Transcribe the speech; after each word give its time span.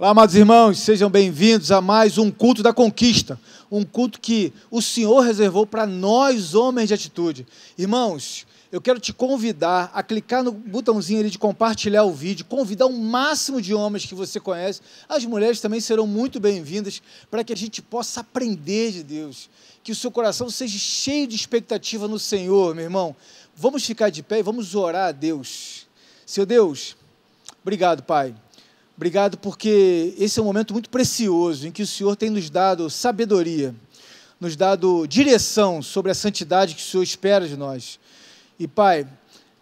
Olá, 0.00 0.12
amados 0.12 0.34
irmãos, 0.34 0.78
sejam 0.78 1.10
bem-vindos 1.10 1.70
a 1.70 1.78
mais 1.78 2.16
um 2.16 2.30
culto 2.30 2.62
da 2.62 2.72
conquista, 2.72 3.38
um 3.70 3.84
culto 3.84 4.18
que 4.18 4.50
o 4.70 4.80
Senhor 4.80 5.20
reservou 5.20 5.66
para 5.66 5.86
nós, 5.86 6.54
homens 6.54 6.88
de 6.88 6.94
atitude. 6.94 7.46
Irmãos, 7.76 8.46
eu 8.72 8.80
quero 8.80 8.98
te 8.98 9.12
convidar 9.12 9.90
a 9.92 10.02
clicar 10.02 10.42
no 10.42 10.52
botãozinho 10.52 11.20
ali 11.20 11.28
de 11.28 11.38
compartilhar 11.38 12.04
o 12.04 12.14
vídeo, 12.14 12.46
convidar 12.46 12.86
o 12.86 12.98
máximo 12.98 13.60
de 13.60 13.74
homens 13.74 14.06
que 14.06 14.14
você 14.14 14.40
conhece. 14.40 14.80
As 15.06 15.26
mulheres 15.26 15.60
também 15.60 15.80
serão 15.80 16.06
muito 16.06 16.40
bem-vindas 16.40 17.02
para 17.30 17.44
que 17.44 17.52
a 17.52 17.56
gente 17.56 17.82
possa 17.82 18.20
aprender 18.20 18.92
de 18.92 19.02
Deus, 19.02 19.50
que 19.84 19.92
o 19.92 19.94
seu 19.94 20.10
coração 20.10 20.48
seja 20.48 20.78
cheio 20.78 21.26
de 21.26 21.36
expectativa 21.36 22.08
no 22.08 22.18
Senhor, 22.18 22.74
meu 22.74 22.84
irmão. 22.84 23.14
Vamos 23.54 23.84
ficar 23.84 24.08
de 24.08 24.22
pé 24.22 24.38
e 24.38 24.42
vamos 24.42 24.74
orar 24.74 25.08
a 25.08 25.12
Deus. 25.12 25.86
Seu 26.24 26.46
Deus, 26.46 26.96
obrigado, 27.62 28.02
Pai 28.02 28.34
Obrigado 29.00 29.38
porque 29.38 30.14
esse 30.18 30.38
é 30.38 30.42
um 30.42 30.44
momento 30.44 30.74
muito 30.74 30.90
precioso 30.90 31.66
em 31.66 31.72
que 31.72 31.82
o 31.82 31.86
Senhor 31.86 32.14
tem 32.16 32.28
nos 32.28 32.50
dado 32.50 32.90
sabedoria, 32.90 33.74
nos 34.38 34.56
dado 34.56 35.06
direção 35.06 35.80
sobre 35.80 36.12
a 36.12 36.14
santidade 36.14 36.74
que 36.74 36.82
o 36.82 36.84
Senhor 36.84 37.02
espera 37.02 37.48
de 37.48 37.56
nós. 37.56 37.98
E, 38.58 38.68
Pai, 38.68 39.08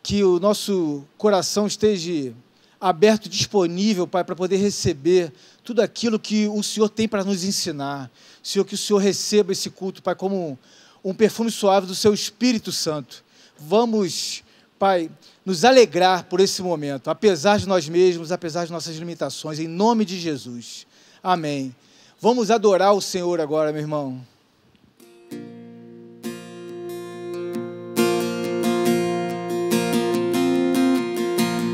que 0.02 0.24
o 0.24 0.40
nosso 0.40 1.04
coração 1.16 1.68
esteja 1.68 2.34
aberto 2.80 3.28
disponível, 3.28 4.08
Pai, 4.08 4.24
para 4.24 4.34
poder 4.34 4.56
receber 4.56 5.32
tudo 5.62 5.82
aquilo 5.82 6.18
que 6.18 6.48
o 6.48 6.60
Senhor 6.60 6.88
tem 6.88 7.06
para 7.06 7.22
nos 7.22 7.44
ensinar. 7.44 8.10
Senhor, 8.42 8.64
que 8.64 8.74
o 8.74 8.78
Senhor 8.78 8.98
receba 8.98 9.52
esse 9.52 9.70
culto, 9.70 10.02
Pai, 10.02 10.16
como 10.16 10.58
um 11.04 11.14
perfume 11.14 11.52
suave 11.52 11.86
do 11.86 11.94
Seu 11.94 12.12
Espírito 12.12 12.72
Santo. 12.72 13.24
Vamos, 13.56 14.42
Pai, 14.80 15.08
nos 15.44 15.64
alegrar 15.64 16.24
por 16.24 16.40
esse 16.40 16.62
momento, 16.62 17.10
apesar 17.10 17.58
de 17.58 17.66
nós 17.66 17.88
mesmos, 17.88 18.30
apesar 18.30 18.66
de 18.66 18.72
nossas 18.72 18.96
limitações, 18.96 19.58
em 19.58 19.68
nome 19.68 20.04
de 20.04 20.18
Jesus. 20.18 20.86
Amém. 21.22 21.74
Vamos 22.20 22.50
adorar 22.50 22.94
o 22.94 23.00
Senhor 23.00 23.40
agora, 23.40 23.72
meu 23.72 23.80
irmão. 23.80 24.20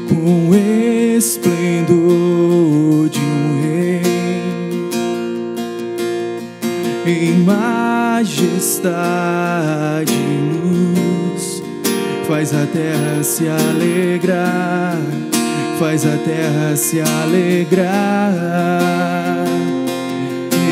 Com 0.08 0.50
o 0.50 0.54
esplendor 1.16 1.88
de 3.08 3.20
um 3.20 3.62
rei 3.62 4.02
em 7.06 7.38
majestade 7.40 8.64
Faz 12.26 12.54
a 12.54 12.66
terra 12.66 13.22
se 13.22 13.46
alegrar, 13.46 14.96
faz 15.78 16.06
a 16.06 16.16
terra 16.16 16.74
se 16.74 16.98
alegrar. 16.98 17.84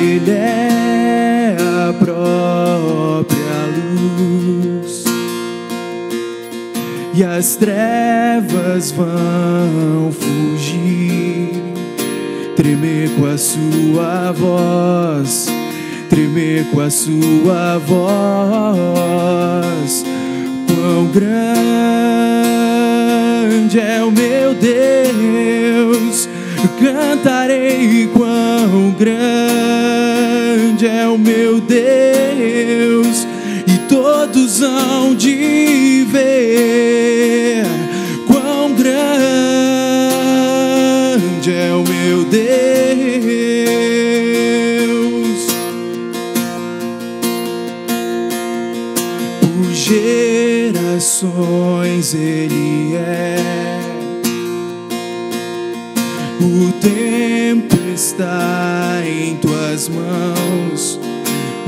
Ele 0.00 0.31
é 0.31 1.56
a 1.61 1.92
própria 1.92 3.67
luz, 3.77 5.05
e 7.14 7.22
as 7.22 7.56
trevas 7.56 8.91
vão 8.91 10.11
fugir, 10.11 11.61
tremer 12.56 13.11
com 13.11 13.27
a 13.27 13.37
sua 13.37 14.33
voz, 14.33 15.48
tremer 16.09 16.64
com 16.70 16.81
a 16.81 16.89
sua 16.89 17.77
voz 17.78 20.02
grande 21.12 21.38
é 23.78 24.02
o 24.02 24.10
meu 24.10 24.55
Deus, 24.55 26.27
cantarei 26.80 28.08
quão 28.14 28.91
grande 28.98 30.86
é 30.86 31.06
o 31.06 31.19
meu 31.19 31.60
Deus, 31.60 33.27
e 33.66 33.77
todos 33.88 34.62
hão 34.62 35.14
de 35.14 36.06
ver 36.10 37.66
quão 38.26 38.72
grande 38.75 39.12
é 41.53 41.75
o 41.75 41.84
meu 41.87 42.25
Deus. 42.25 42.81
Está 57.92 59.03
em 59.04 59.36
tuas 59.36 59.88
mãos, 59.88 60.98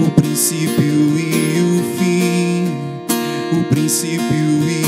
o 0.00 0.10
princípio 0.12 1.18
e 1.18 1.60
o 1.60 1.98
fim, 1.98 3.58
o 3.60 3.64
princípio 3.64 4.24
e 4.26 4.83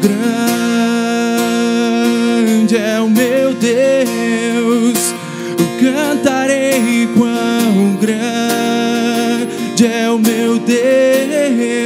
Grande 0.00 0.24
é 2.76 3.00
o 3.00 3.08
meu 3.08 3.54
Deus, 3.54 5.14
eu 5.58 5.66
cantarei 5.80 7.08
quão 7.16 7.96
grande 8.00 9.86
é 9.86 10.10
o 10.10 10.18
meu 10.18 10.58
Deus, 10.58 11.83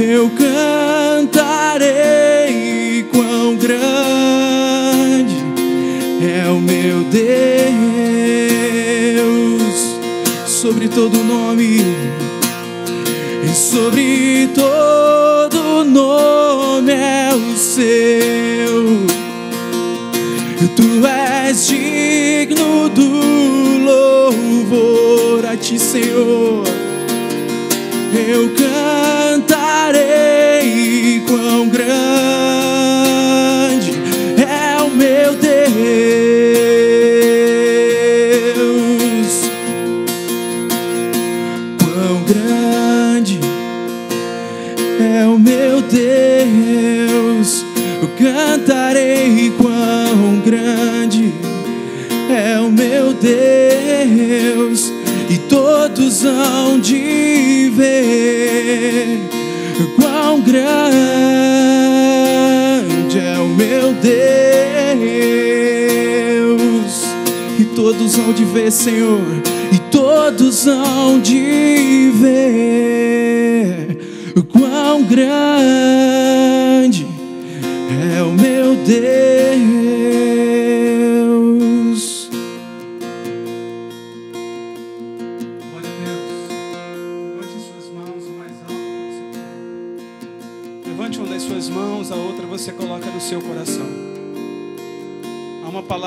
Eu 0.00 0.30
cantarei 0.30 1.88
quão 3.10 3.56
grande 3.56 5.34
é 6.22 6.48
o 6.48 6.60
meu 6.60 7.02
Deus 7.10 7.18
sobre 10.46 10.86
todo 10.88 11.18
nome 11.24 11.80
e 13.44 13.48
sobre 13.48 14.48
todo 14.54 15.84
nome 15.84 16.92
é 16.92 17.30
o 17.34 17.56
seu 17.56 19.08
Tu 20.76 21.06
és 21.06 21.66
digno 21.66 22.88
do 22.88 23.78
louvor 23.84 25.44
a 25.44 25.56
ti, 25.56 25.76
Senhor. 25.78 26.64
Eu 28.12 28.50
cantarei 29.88 31.22
quão 31.26 31.68
grande 31.70 31.92
é 34.36 34.82
o 34.82 34.90
meu 34.90 35.32
Deus. 35.34 35.48
Quão 41.78 42.22
grande 42.24 43.40
é 45.00 45.26
o 45.26 45.38
meu 45.38 45.80
Deus. 45.80 47.64
Eu 48.02 48.08
cantarei 48.18 49.50
quão 49.56 50.40
grande 50.44 51.32
é 52.30 52.60
o 52.60 52.70
meu 52.70 53.14
Deus, 53.14 54.92
e 55.30 55.38
todos 55.38 56.26
hão 56.26 56.78
de 56.78 57.72
ver 57.74 58.37
quão 60.28 60.42
grande 60.42 60.68
é 63.18 63.38
o 63.38 63.48
meu 63.48 63.94
Deus, 63.94 64.12
e 67.58 67.64
todos 67.64 68.18
hão 68.18 68.34
de 68.34 68.44
ver, 68.44 68.70
Senhor, 68.70 69.22
e 69.72 69.78
todos 69.90 70.66
hão 70.66 71.18
de 71.18 72.12
ver 72.20 73.96
o 74.36 74.42
quão 74.42 75.02
grande 75.04 77.06
é 78.14 78.22
o 78.22 78.32
meu 78.32 78.76
Deus. 78.84 79.67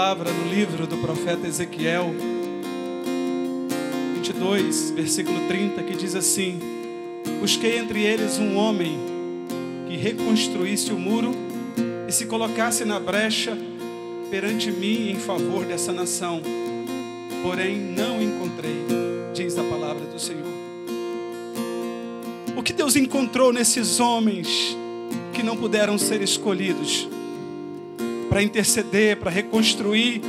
Palavra 0.01 0.33
no 0.33 0.51
livro 0.51 0.87
do 0.87 0.97
profeta 0.97 1.47
Ezequiel, 1.47 2.11
22, 4.15 4.89
versículo 4.95 5.47
30, 5.47 5.83
que 5.83 5.95
diz 5.95 6.15
assim: 6.15 6.59
Busquei 7.39 7.77
entre 7.77 8.01
eles 8.01 8.39
um 8.39 8.57
homem 8.57 8.97
que 9.87 9.95
reconstruísse 9.95 10.91
o 10.91 10.97
muro 10.97 11.33
e 12.07 12.11
se 12.11 12.25
colocasse 12.25 12.83
na 12.83 12.99
brecha 12.99 13.55
perante 14.31 14.71
mim 14.71 15.11
em 15.11 15.17
favor 15.17 15.65
dessa 15.65 15.91
nação. 15.91 16.41
Porém, 17.43 17.77
não 17.77 18.19
encontrei, 18.19 18.83
diz 19.35 19.55
a 19.55 19.63
palavra 19.63 20.07
do 20.07 20.19
Senhor. 20.19 20.51
O 22.57 22.63
que 22.63 22.73
Deus 22.73 22.95
encontrou 22.95 23.53
nesses 23.53 23.99
homens 23.99 24.75
que 25.31 25.43
não 25.43 25.55
puderam 25.55 25.99
ser 25.99 26.23
escolhidos 26.23 27.07
para 28.31 28.41
interceder, 28.41 29.17
para 29.17 29.29
reconstruir, 29.29 30.21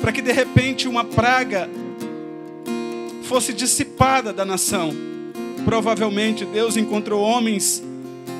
para 0.00 0.10
que 0.10 0.20
de 0.20 0.32
repente 0.32 0.88
uma 0.88 1.04
praga 1.04 1.70
fosse 3.22 3.52
dissipada 3.52 4.32
da 4.32 4.44
nação? 4.44 4.92
Provavelmente 5.64 6.44
Deus 6.44 6.76
encontrou 6.76 7.22
homens 7.22 7.80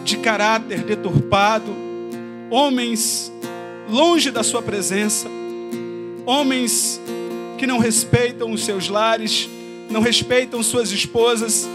de 0.05 0.17
caráter 0.17 0.81
deturpado, 0.81 1.73
homens 2.51 3.33
longe 3.89 4.33
da 4.33 4.43
sua 4.43 4.61
presença, 4.61 5.29
homens 6.27 7.01
que 7.59 7.69
não 7.69 7.79
respeitam 7.79 8.51
os 8.51 8.65
seus 8.65 8.89
lares, 8.89 9.49
não 9.91 10.01
respeitam 10.01 10.61
suas 10.61 10.91
esposas. 10.91 11.69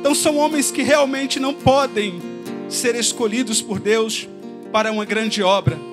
Então 0.00 0.12
são 0.12 0.38
homens 0.38 0.72
que 0.72 0.82
realmente 0.82 1.38
não 1.38 1.54
podem 1.54 2.20
ser 2.68 2.96
escolhidos 2.96 3.62
por 3.62 3.78
Deus 3.78 4.28
para 4.72 4.90
uma 4.90 5.04
grande 5.04 5.40
obra. 5.40 5.91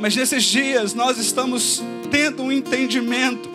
Mas 0.00 0.14
nesses 0.14 0.44
dias 0.44 0.94
nós 0.94 1.18
estamos 1.18 1.82
tendo 2.10 2.42
um 2.42 2.52
entendimento 2.52 3.48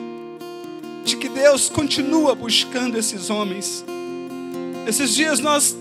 de 1.04 1.18
que 1.18 1.30
Deus 1.30 1.70
continua 1.70 2.36
buscando 2.36 2.98
esses 2.98 3.30
homens. 3.30 3.84
Esses 4.88 5.14
dias 5.16 5.40
nós 5.40 5.76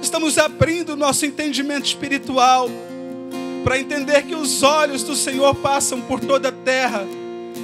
estamos 0.00 0.38
abrindo 0.38 0.96
nosso 0.96 1.26
entendimento 1.26 1.86
espiritual 1.86 2.68
para 3.64 3.78
entender 3.78 4.22
que 4.22 4.34
os 4.34 4.62
olhos 4.62 5.02
do 5.02 5.16
Senhor 5.16 5.54
passam 5.54 6.00
por 6.00 6.20
toda 6.20 6.50
a 6.50 6.52
terra 6.52 7.04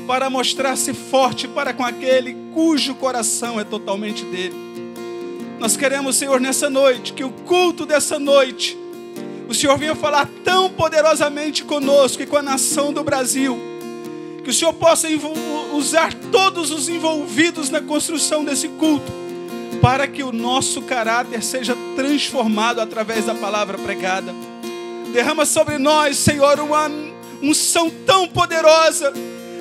para 0.07 0.31
mostrar-se 0.31 0.93
forte 0.95 1.47
para 1.47 1.73
com 1.73 1.85
aquele 1.85 2.35
cujo 2.53 2.95
coração 2.95 3.61
é 3.61 3.65
totalmente 3.65 4.25
dele. 4.25 4.55
Nós 5.59 5.77
queremos, 5.77 6.17
Senhor, 6.17 6.41
nessa 6.41 6.71
noite, 6.71 7.13
que 7.13 7.23
o 7.23 7.31
culto 7.31 7.85
dessa 7.85 8.19
noite, 8.19 8.77
o 9.51 9.55
Senhor 9.55 9.77
venha 9.77 9.95
falar 9.95 10.29
tão 10.45 10.71
poderosamente 10.71 11.65
conosco 11.65 12.23
e 12.23 12.27
com 12.27 12.37
a 12.37 12.43
nação 12.43 12.93
do 12.93 13.03
Brasil, 13.03 13.59
que 14.45 14.51
o 14.51 14.53
Senhor 14.53 14.73
possa 14.73 15.09
usar 15.75 16.15
todos 16.33 16.71
os 16.71 16.89
envolvidos 16.89 17.69
na 17.69 17.81
construção 17.81 18.45
desse 18.45 18.69
culto, 18.69 19.13
para 19.83 20.07
que 20.07 20.23
o 20.23 20.33
nosso 20.33 20.83
caráter 20.83 21.43
seja 21.43 21.77
transformado 21.97 22.81
através 22.81 23.27
da 23.27 23.35
palavra 23.35 23.77
pregada. 23.77 24.33
Derrama 25.13 25.45
sobre 25.45 25.79
nós, 25.79 26.17
Senhor, 26.17 26.61
uma 26.61 26.89
unção 27.43 27.91
tão 28.07 28.29
poderosa 28.29 29.13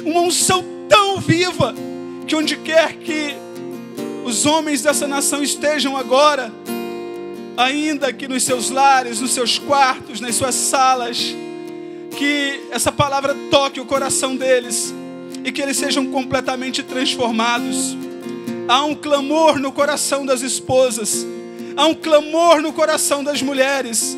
uma 0.06 0.22
unção 0.22 0.64
tão 0.88 1.20
viva 1.20 1.74
que 2.28 2.36
onde 2.36 2.56
quer 2.58 2.94
que 2.94 3.36
os 4.24 4.46
homens 4.46 4.82
dessa 4.82 5.08
nação 5.08 5.42
estejam 5.42 5.98
agora, 5.98 6.52
ainda 7.60 8.14
que 8.14 8.26
nos 8.26 8.44
seus 8.44 8.70
lares, 8.70 9.20
nos 9.20 9.34
seus 9.34 9.60
quartos, 9.60 10.22
nas 10.22 10.34
suas 10.36 10.56
salas, 10.56 11.36
que 12.18 12.62
essa 12.72 12.90
palavra 12.90 13.36
toque 13.52 13.82
o 13.82 13.86
coração 13.86 14.34
deles 14.34 14.94
e 15.44 15.52
que 15.52 15.62
eles 15.62 15.76
sejam 15.76 16.06
completamente 16.06 16.82
transformados. 16.84 17.98
Há 18.66 18.86
um 18.86 18.96
clamor 18.96 19.60
no 19.60 19.74
coração 19.74 20.26
das 20.26 20.42
esposas, 20.42 21.28
há 21.76 21.86
um 21.86 21.94
clamor 21.94 22.62
no 22.62 22.72
coração 22.72 23.26
das 23.26 23.42
mulheres 23.42 24.16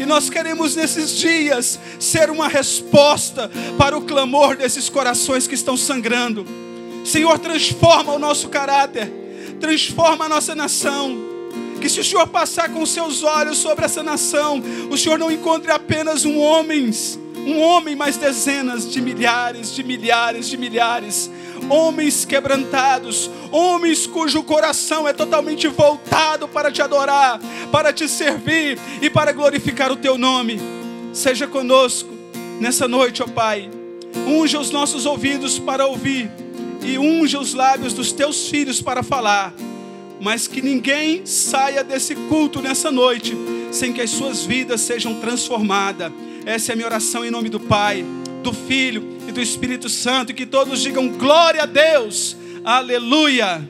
e 0.00 0.06
nós 0.06 0.30
queremos 0.30 0.76
nesses 0.76 1.10
dias 1.10 1.80
ser 1.98 2.30
uma 2.30 2.46
resposta 2.46 3.50
para 3.76 3.98
o 3.98 4.02
clamor 4.02 4.56
desses 4.56 4.88
corações 4.88 5.48
que 5.48 5.56
estão 5.56 5.76
sangrando. 5.76 6.46
Senhor, 7.04 7.36
transforma 7.40 8.12
o 8.12 8.18
nosso 8.18 8.48
caráter, 8.48 9.10
transforma 9.58 10.26
a 10.26 10.28
nossa 10.28 10.54
nação. 10.54 11.25
Que 11.80 11.88
se 11.88 12.00
o 12.00 12.04
Senhor 12.04 12.26
passar 12.26 12.70
com 12.70 12.84
seus 12.84 13.22
olhos 13.22 13.58
sobre 13.58 13.84
essa 13.84 14.02
nação, 14.02 14.62
o 14.90 14.96
Senhor 14.96 15.18
não 15.18 15.30
encontre 15.30 15.70
apenas 15.70 16.24
um 16.24 16.38
homens, 16.38 17.18
um 17.46 17.60
homem, 17.60 17.94
mas 17.94 18.16
dezenas 18.16 18.90
de 18.90 19.00
milhares, 19.00 19.74
de 19.74 19.82
milhares, 19.82 20.48
de 20.48 20.56
milhares 20.56 21.30
homens 21.68 22.24
quebrantados, 22.24 23.30
homens 23.50 24.06
cujo 24.06 24.42
coração 24.42 25.06
é 25.08 25.12
totalmente 25.12 25.66
voltado 25.68 26.46
para 26.48 26.70
te 26.70 26.82
adorar, 26.82 27.40
para 27.72 27.92
te 27.92 28.08
servir 28.08 28.78
e 29.00 29.10
para 29.10 29.32
glorificar 29.32 29.90
o 29.90 29.96
teu 29.96 30.18
nome. 30.18 30.60
Seja 31.12 31.46
conosco 31.46 32.10
nessa 32.60 32.86
noite, 32.86 33.22
ó 33.22 33.26
Pai. 33.26 33.70
Unja 34.26 34.58
os 34.58 34.70
nossos 34.70 35.06
ouvidos 35.06 35.58
para 35.58 35.86
ouvir 35.86 36.30
e 36.82 36.98
unja 36.98 37.38
os 37.38 37.54
lábios 37.54 37.92
dos 37.92 38.12
teus 38.12 38.48
filhos 38.48 38.80
para 38.80 39.02
falar. 39.02 39.52
Mas 40.20 40.48
que 40.48 40.62
ninguém 40.62 41.26
saia 41.26 41.84
desse 41.84 42.14
culto 42.14 42.62
nessa 42.62 42.90
noite 42.90 43.34
sem 43.72 43.92
que 43.92 44.00
as 44.00 44.10
suas 44.10 44.44
vidas 44.44 44.80
sejam 44.80 45.20
transformadas. 45.20 46.12
Essa 46.44 46.70
é 46.70 46.74
a 46.74 46.76
minha 46.76 46.86
oração 46.86 47.24
em 47.24 47.30
nome 47.30 47.48
do 47.48 47.60
Pai, 47.60 48.04
do 48.42 48.52
Filho 48.52 49.18
e 49.28 49.32
do 49.32 49.40
Espírito 49.40 49.88
Santo, 49.88 50.32
e 50.32 50.34
que 50.34 50.46
todos 50.46 50.80
digam 50.80 51.08
glória 51.08 51.64
a 51.64 51.66
Deus, 51.66 52.36
aleluia. 52.64 53.68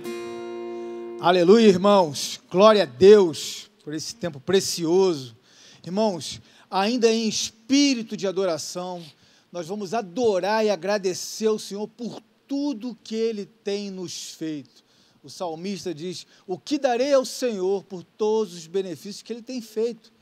Aleluia, 1.19 1.67
irmãos, 1.67 2.41
glória 2.51 2.83
a 2.83 2.87
Deus 2.87 3.71
por 3.83 3.95
esse 3.95 4.15
tempo 4.15 4.39
precioso. 4.39 5.35
Irmãos, 5.85 6.41
ainda 6.71 7.11
em 7.11 7.27
espírito 7.27 8.17
de 8.17 8.27
adoração, 8.27 9.03
nós 9.51 9.67
vamos 9.67 9.95
adorar 9.95 10.65
e 10.65 10.71
agradecer 10.71 11.47
ao 11.47 11.59
Senhor 11.59 11.89
por 11.89 12.21
tudo 12.47 12.99
que 13.03 13.15
Ele 13.15 13.47
tem 13.47 13.91
nos 13.91 14.35
feito. 14.35 14.85
O 15.27 15.31
salmista 15.31 15.93
diz: 15.93 16.25
O 16.47 16.57
que 16.57 16.79
darei 16.79 17.13
ao 17.13 17.25
Senhor 17.25 17.83
por 17.83 18.05
todos 18.05 18.55
os 18.55 18.67
benefícios 18.69 19.23
que 19.23 19.33
Ele 19.33 19.43
tem 19.43 19.61
feito? 19.61 20.13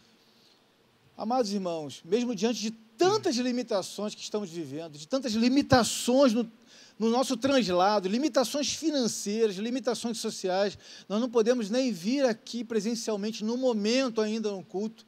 Amados 1.15 1.53
irmãos, 1.53 2.01
mesmo 2.05 2.35
diante 2.35 2.59
de 2.61 2.71
tantas 2.71 3.37
limitações 3.37 4.15
que 4.15 4.23
estamos 4.23 4.49
vivendo, 4.49 4.97
de 4.97 5.07
tantas 5.07 5.33
limitações 5.33 6.33
no, 6.33 6.51
no 6.99 7.11
nosso 7.11 7.37
translado, 7.37 8.09
limitações 8.09 8.73
financeiras, 8.73 9.57
limitações 9.57 10.19
sociais, 10.19 10.79
nós 11.07 11.21
não 11.21 11.29
podemos 11.29 11.69
nem 11.69 11.93
vir 11.93 12.25
aqui 12.25 12.65
presencialmente 12.65 13.45
no 13.45 13.59
momento 13.59 14.23
ainda 14.23 14.51
no 14.51 14.65
culto 14.65 15.05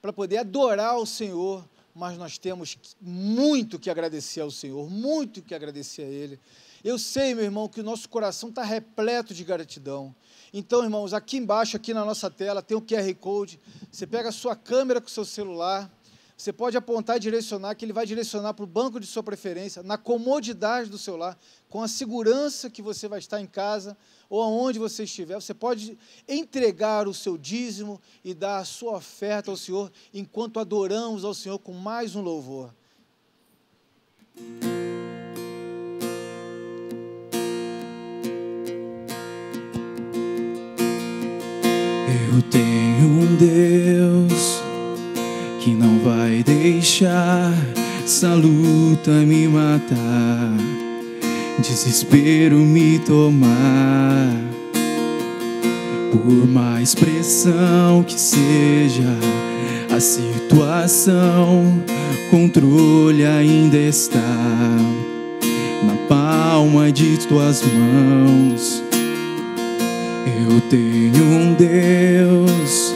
para 0.00 0.12
poder 0.12 0.38
adorar 0.38 0.96
o 0.96 1.06
Senhor, 1.06 1.68
mas 1.92 2.16
nós 2.16 2.38
temos 2.38 2.78
muito 3.00 3.80
que 3.80 3.90
agradecer 3.90 4.42
ao 4.42 4.50
Senhor, 4.50 4.88
muito 4.88 5.42
que 5.42 5.54
agradecer 5.56 6.02
a 6.02 6.08
Ele. 6.08 6.38
Eu 6.84 6.98
sei, 6.98 7.34
meu 7.34 7.44
irmão, 7.44 7.68
que 7.68 7.80
o 7.80 7.84
nosso 7.84 8.08
coração 8.08 8.48
está 8.48 8.62
repleto 8.62 9.32
de 9.32 9.44
gratidão. 9.44 10.14
Então, 10.52 10.82
irmãos, 10.82 11.14
aqui 11.14 11.36
embaixo, 11.36 11.76
aqui 11.76 11.94
na 11.94 12.04
nossa 12.04 12.30
tela, 12.30 12.60
tem 12.60 12.76
o 12.76 12.82
QR 12.82 13.14
Code. 13.14 13.60
Você 13.90 14.06
pega 14.06 14.30
a 14.30 14.32
sua 14.32 14.56
câmera 14.56 15.00
com 15.00 15.06
o 15.06 15.10
seu 15.10 15.24
celular, 15.24 15.90
você 16.36 16.52
pode 16.52 16.76
apontar 16.76 17.18
e 17.18 17.20
direcionar, 17.20 17.76
que 17.76 17.84
ele 17.84 17.92
vai 17.92 18.04
direcionar 18.04 18.52
para 18.52 18.64
o 18.64 18.66
banco 18.66 18.98
de 18.98 19.06
sua 19.06 19.22
preferência, 19.22 19.80
na 19.80 19.96
comodidade 19.96 20.90
do 20.90 20.98
seu 20.98 21.16
lar, 21.16 21.38
com 21.68 21.80
a 21.80 21.86
segurança 21.86 22.68
que 22.68 22.82
você 22.82 23.06
vai 23.06 23.20
estar 23.20 23.40
em 23.40 23.46
casa 23.46 23.96
ou 24.28 24.42
aonde 24.42 24.76
você 24.76 25.04
estiver. 25.04 25.36
Você 25.36 25.54
pode 25.54 25.96
entregar 26.26 27.06
o 27.06 27.14
seu 27.14 27.38
dízimo 27.38 28.00
e 28.24 28.34
dar 28.34 28.58
a 28.58 28.64
sua 28.64 28.96
oferta 28.96 29.52
ao 29.52 29.56
Senhor, 29.56 29.92
enquanto 30.12 30.58
adoramos 30.58 31.24
ao 31.24 31.32
Senhor 31.32 31.60
com 31.60 31.72
mais 31.72 32.16
um 32.16 32.22
louvor. 32.22 32.74
Tenho 42.52 43.08
um 43.08 43.34
Deus 43.36 44.62
que 45.58 45.70
não 45.70 45.98
vai 46.00 46.42
deixar 46.42 47.54
essa 48.04 48.34
luta 48.34 49.10
me 49.10 49.48
matar, 49.48 50.56
desespero 51.58 52.58
me 52.58 52.98
tomar. 52.98 54.36
Por 56.12 56.46
mais 56.46 56.94
pressão 56.94 58.02
que 58.02 58.20
seja 58.20 59.16
a 59.90 59.98
situação, 59.98 61.82
controle 62.30 63.24
ainda 63.24 63.78
está 63.78 64.18
na 65.84 65.96
palma 66.06 66.92
de 66.92 67.16
tuas 67.26 67.62
mãos. 67.62 68.91
Eu 70.26 70.60
tenho 70.70 71.24
um 71.24 71.54
Deus 71.54 72.94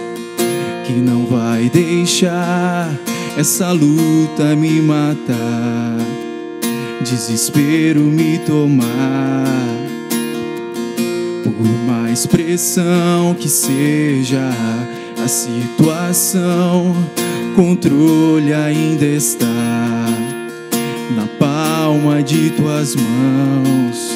que 0.87 0.93
não 0.93 1.27
vai 1.27 1.69
deixar 1.69 2.97
essa 3.37 3.71
luta 3.73 4.57
me 4.57 4.81
matar, 4.81 5.99
desespero 7.03 8.01
me 8.01 8.39
tomar. 8.39 9.45
Por 11.43 11.69
mais 11.87 12.25
pressão 12.27 13.35
que 13.35 13.49
seja 13.49 14.49
a 15.23 15.29
situação, 15.29 16.95
controle 17.55 18.55
ainda 18.55 19.05
está 19.05 19.47
na 21.15 21.27
palma 21.39 22.23
de 22.23 22.51
tuas 22.51 22.95
mãos. 22.95 24.16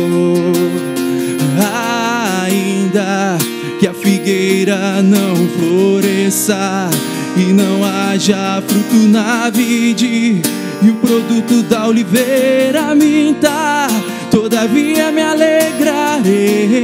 Que 3.81 3.87
a 3.87 3.93
figueira 3.93 5.01
não 5.01 5.35
floresça 5.49 6.89
e 7.35 7.51
não 7.51 7.83
haja 7.83 8.63
fruto 8.65 9.07
na 9.07 9.49
vide 9.49 10.41
e 10.81 10.89
o 10.89 10.95
produto 10.95 11.61
da 11.63 11.87
oliveira 11.87 12.95
minta, 12.95 13.87
todavia 14.29 15.11
me 15.11 15.21
alegrarei 15.21 16.81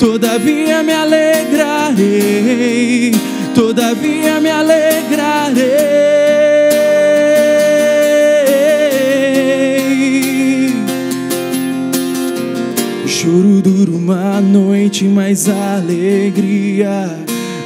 Todavia 0.00 0.82
me 0.82 0.94
alegrarei, 0.94 1.94
todavia 3.54 4.40
me 4.40 4.48
alegrarei. 4.48 5.62
O 13.04 13.08
choro 13.08 13.60
dura 13.60 13.79
uma 14.10 14.40
noite, 14.40 15.04
mas 15.04 15.48
a 15.48 15.76
alegria 15.76 17.16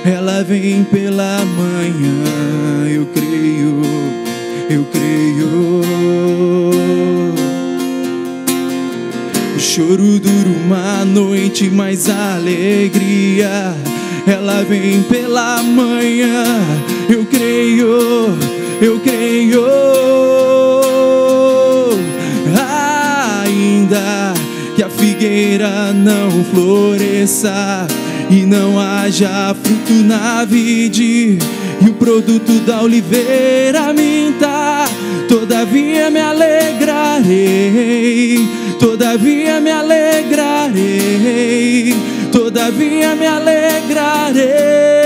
ela 0.05 0.43
vem 0.43 0.85
pela 0.85 1.43
manhã. 1.43 2.87
Eu 2.87 3.07
creio, 3.07 3.81
eu 4.69 4.85
creio. 4.93 5.81
choro 9.59 10.21
dura 10.21 10.51
uma 10.67 11.05
noite, 11.07 11.71
mas 11.71 12.11
a 12.11 12.35
alegria 12.35 13.75
ela 14.27 14.63
vem 14.65 15.03
pela 15.05 15.63
manhã. 15.63 16.45
Eu 17.09 17.25
creio, 17.25 18.37
eu 18.83 19.01
creio. 19.01 20.54
Figueira 25.05 25.93
não 25.93 26.31
floresça 26.45 27.87
e 28.31 28.47
não 28.47 28.81
haja 28.81 29.55
fruto 29.63 29.93
na 30.03 30.47
vide 30.47 31.39
e 31.83 31.85
o 31.87 31.93
produto 31.93 32.59
da 32.61 32.81
oliveira 32.81 33.93
minta, 33.93 34.87
todavia 35.29 36.11
me 36.11 36.21
alegrarei 36.21 37.85
Todavia 38.79 39.61
me 39.61 39.71
alegrarei, 39.71 40.75
todavia 42.31 43.15
me 43.15 43.27
alegrarei. 43.27 45.04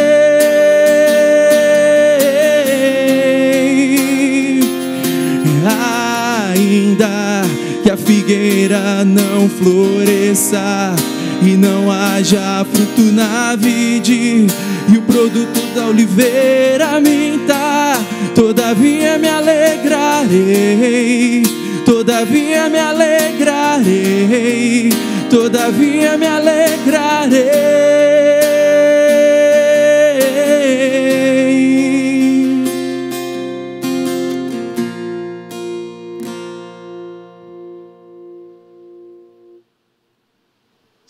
Não 9.38 9.49
floresça 9.49 10.97
e 11.40 11.57
não 11.57 11.92
haja 11.92 12.66
fruto 12.73 13.02
na 13.12 13.54
vide 13.54 14.49
e 14.88 14.99
o 14.99 15.02
produto 15.02 15.61
da 15.76 15.87
oliveira 15.87 16.99
minta, 16.99 18.00
todavia 18.35 19.16
me 19.16 19.28
alegrarei 19.28 21.45
todavia 21.85 22.68
me 22.68 22.78
alegrarei, 22.78 24.90
todavia 25.30 26.18
me 26.18 26.26
alegrarei. 26.26 28.17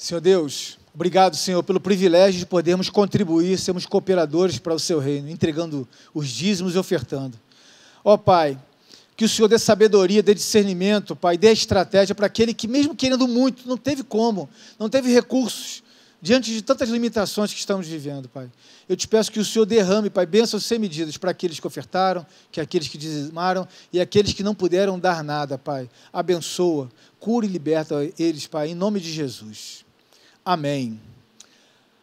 Senhor 0.09 0.23
Deus, 0.23 0.79
obrigado, 0.95 1.37
Senhor, 1.37 1.63
pelo 1.63 1.79
privilégio 1.79 2.41
de 2.41 2.47
podermos 2.47 2.89
contribuir, 2.89 3.59
sermos 3.59 3.85
cooperadores 3.85 4.59
para 4.59 4.73
o 4.73 4.79
seu 4.79 4.99
reino, 4.99 5.29
entregando 5.29 5.87
os 6.15 6.29
dízimos 6.29 6.75
e 6.75 6.79
ofertando. 6.79 7.39
Ó 8.03 8.17
Pai, 8.17 8.59
que 9.15 9.27
o 9.27 9.29
Senhor 9.29 9.49
dê 9.49 9.59
sabedoria, 9.59 10.23
dê 10.23 10.33
discernimento, 10.33 11.15
Pai, 11.15 11.37
dê 11.37 11.53
estratégia 11.53 12.15
para 12.15 12.25
aquele 12.25 12.55
que, 12.55 12.67
mesmo 12.67 12.97
querendo 12.97 13.29
muito, 13.29 13.69
não 13.69 13.77
teve 13.77 14.03
como, 14.03 14.49
não 14.79 14.89
teve 14.89 15.13
recursos, 15.13 15.83
diante 16.23 16.55
de 16.55 16.63
tantas 16.63 16.89
limitações 16.89 17.53
que 17.53 17.61
estamos 17.61 17.87
vivendo, 17.87 18.31
Pai. 18.31 18.51
Eu 18.89 18.97
te 18.97 19.07
peço 19.07 19.31
que 19.31 19.41
o 19.41 19.45
Senhor 19.45 19.67
derrame, 19.67 20.09
Pai, 20.09 20.25
bênçãos 20.25 20.65
sem 20.65 20.79
medidas 20.79 21.19
para 21.19 21.33
aqueles 21.33 21.61
que 21.61 21.67
ofertaram, 21.67 22.27
que 22.51 22.63
aqueles 22.63 22.89
que 22.89 22.97
dizimaram 22.97 23.69
e 23.93 24.01
aqueles 24.01 24.33
que 24.33 24.43
não 24.43 24.55
puderam 24.55 24.99
dar 24.99 25.23
nada, 25.23 25.59
Pai. 25.59 25.87
Abençoa, 26.11 26.89
cura 27.21 27.45
e 27.45 27.49
liberta 27.51 28.11
eles, 28.19 28.47
Pai, 28.47 28.71
em 28.71 28.75
nome 28.75 29.01
de 29.01 29.13
Jesus. 29.13 29.87
Amém. 30.51 30.99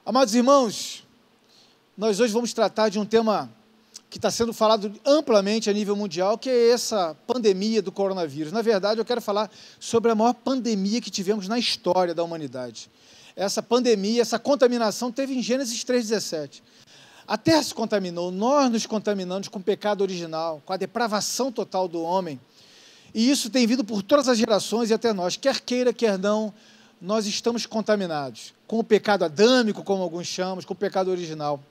Amados 0.06 0.36
irmãos, 0.36 1.04
nós 1.98 2.20
hoje 2.20 2.32
vamos 2.32 2.54
tratar 2.54 2.90
de 2.90 3.00
um 3.00 3.04
tema 3.04 3.52
que 4.08 4.20
está 4.20 4.30
sendo 4.30 4.54
falado 4.54 4.94
amplamente 5.04 5.68
a 5.68 5.74
nível 5.74 5.96
mundial, 5.96 6.38
que 6.38 6.48
é 6.48 6.70
essa 6.70 7.18
pandemia 7.26 7.82
do 7.82 7.92
coronavírus. 7.92 8.54
Na 8.54 8.62
verdade, 8.62 9.02
eu 9.02 9.04
quero 9.04 9.20
falar 9.20 9.50
sobre 9.80 10.12
a 10.12 10.16
maior 10.16 10.36
pandemia 10.36 11.02
que 11.02 11.10
tivemos 11.10 11.48
na 11.48 11.58
história 11.58 12.14
da 12.14 12.24
humanidade. 12.24 12.88
Essa 13.36 13.64
pandemia, 13.64 14.22
essa 14.22 14.38
contaminação 14.38 15.12
teve 15.12 15.34
em 15.34 15.42
Gênesis 15.42 15.84
3,17. 15.84 16.62
A 17.28 17.40
terra 17.40 17.64
se 17.64 17.74
contaminou, 17.74 18.30
nós 18.30 18.72
nos 18.72 18.86
contaminamos 18.86 19.48
com 19.48 19.58
o 19.58 19.64
pecado 19.64 20.02
original, 20.02 20.62
com 20.64 20.72
a 20.72 20.78
depravação 20.78 21.52
total 21.52 21.88
do 21.88 22.00
homem. 22.04 22.40
E 23.12 23.28
isso 23.28 23.50
tem 23.50 23.66
vindo 23.66 23.84
por 23.84 24.04
todas 24.04 24.30
as 24.30 24.38
gerações 24.38 24.92
e 24.92 24.94
até 24.94 25.12
nós, 25.14 25.36
quer 25.36 25.60
queira, 25.62 25.92
quer 25.92 26.20
não, 26.20 26.54
nós 27.06 27.28
estamos 27.28 27.68
contaminados 27.68 28.52
com 28.66 28.80
o 28.80 28.84
pecado 28.84 29.24
adâmico, 29.24 29.84
como 29.84 30.02
alguns 30.02 30.26
chamam, 30.26 30.64
com 30.64 30.74
o 30.74 30.76
pecado 30.76 31.12
original. 31.12 31.64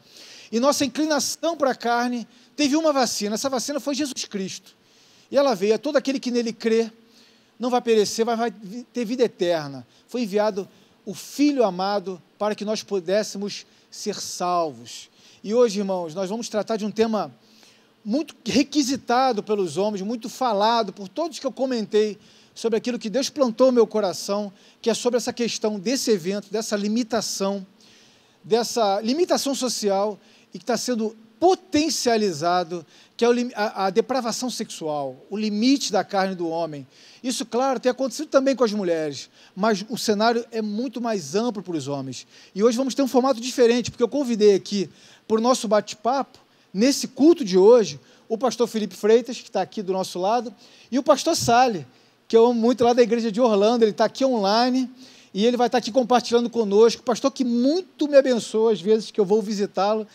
E 0.53 0.61
nossa 0.61 0.85
inclinação 0.85 1.57
para 1.57 1.73
a 1.73 1.75
carne 1.75 2.25
teve 2.55 2.77
uma 2.77 2.93
vacina. 2.93 3.35
Essa 3.35 3.51
vacina 3.51 3.81
foi 3.81 3.97
Jesus 3.97 4.27
Cristo. 4.27 4.77
E 5.33 5.37
ela 5.37 5.57
veio 5.57 5.75
a 5.75 5.79
todo 5.79 5.97
aquele 5.97 6.21
que 6.21 6.31
nele 6.31 6.53
crê, 6.53 6.89
não 7.59 7.69
vai 7.69 7.81
perecer, 7.81 8.25
vai 8.25 8.53
ter 8.93 9.05
vida 9.05 9.25
eterna. 9.25 9.85
Foi 10.07 10.23
enviado 10.23 10.69
o 11.05 11.13
Filho 11.13 11.65
amado 11.65 12.23
para 12.39 12.55
que 12.55 12.65
nós 12.65 12.85
pudéssemos 12.85 13.67
ser 13.91 14.15
salvos. 14.21 15.11
E 15.43 15.53
hoje, 15.53 15.81
irmãos, 15.81 16.15
nós 16.15 16.31
vamos 16.31 16.49
tratar 16.49 16.77
de 16.77 16.85
um 16.85 16.93
tema 16.93 17.35
muito 18.05 18.37
requisitado 18.47 19.43
pelos 19.43 19.77
homens, 19.79 20.01
muito 20.01 20.29
falado 20.29 20.93
por 20.93 21.09
todos 21.09 21.41
que 21.41 21.47
eu 21.47 21.53
comentei 21.53 22.19
sobre 22.55 22.77
aquilo 22.77 22.99
que 22.99 23.11
Deus 23.11 23.29
plantou 23.29 23.69
no 23.69 23.73
meu 23.73 23.87
coração, 23.87 24.53
que 24.81 24.89
é 24.89 24.95
sobre 24.95 25.17
essa 25.17 25.33
questão 25.33 25.79
desse 25.79 26.11
evento, 26.11 26.51
dessa 26.51 26.77
limitação, 26.77 27.67
dessa 28.43 29.01
limitação 29.01 29.55
social 29.55 30.19
e 30.53 30.59
que 30.59 30.65
está 30.65 30.77
sendo 30.77 31.17
potencializado, 31.41 32.87
que 33.17 33.25
é 33.25 33.29
a, 33.55 33.91
depravação 33.91 34.49
sexual, 34.49 35.27
o 35.29 35.37
limite 35.37 35.93
da 35.93 36.03
carne 36.03 36.35
do 36.35 36.49
homem. 36.49 36.87
Isso, 37.23 37.45
claro, 37.45 37.79
tem 37.79 37.91
acontecido 37.91 38.29
também 38.29 38.57
com 38.57 38.65
as 38.65 38.73
mulheres, 38.73 39.29
mas 39.55 39.85
o 39.89 39.99
cenário 39.99 40.45
é 40.51 40.63
muito 40.63 41.01
mais 41.01 41.35
amplo 41.35 41.63
para 41.63 41.77
os 41.77 41.87
homens. 41.87 42.27
E 42.55 42.63
hoje 42.63 42.77
vamos 42.77 42.95
ter 42.95 43.03
um 43.03 43.09
formato 43.09 43.41
diferente, 43.41 43.91
porque 43.91 44.03
eu 44.03 44.09
convidei 44.09 44.55
aqui 44.55 44.89
para 45.29 45.37
o 45.39 45.41
nosso 45.41 45.69
bate-papo 45.69 46.39
nesse 46.73 47.09
culto 47.09 47.45
de 47.45 47.59
hoje, 47.59 48.01
o 48.29 48.39
pastor 48.39 48.67
Felipe 48.67 48.97
Freitas, 48.97 49.39
que 49.39 49.49
está 49.49 49.61
aqui 49.61 49.83
do 49.83 49.93
nosso 49.93 50.19
lado, 50.19 50.55
e 50.91 50.99
o 50.99 51.03
pastor 51.03 51.37
Sale, 51.37 51.87
que 52.27 52.37
eu 52.37 52.47
amo 52.47 52.55
muito 52.55 52.85
lá 52.85 52.93
da 52.93 53.03
igreja 53.03 53.31
de 53.31 53.41
Orlando, 53.41 53.85
ele 53.85 53.91
está 53.91 54.05
aqui 54.05 54.25
online 54.25 54.91
e 55.33 55.45
ele 55.45 55.57
vai 55.57 55.67
estar 55.67 55.79
tá 55.79 55.83
aqui 55.83 55.91
compartilhando 55.91 56.49
conosco. 56.49 57.03
Pastor 57.03 57.31
que 57.31 57.45
muito 57.45 58.09
me 58.09 58.17
abençoa 58.17 58.73
às 58.73 58.81
vezes 58.81 59.11
que 59.11 59.21
eu 59.21 59.25
vou 59.25 59.43
visitá-lo. 59.43 60.07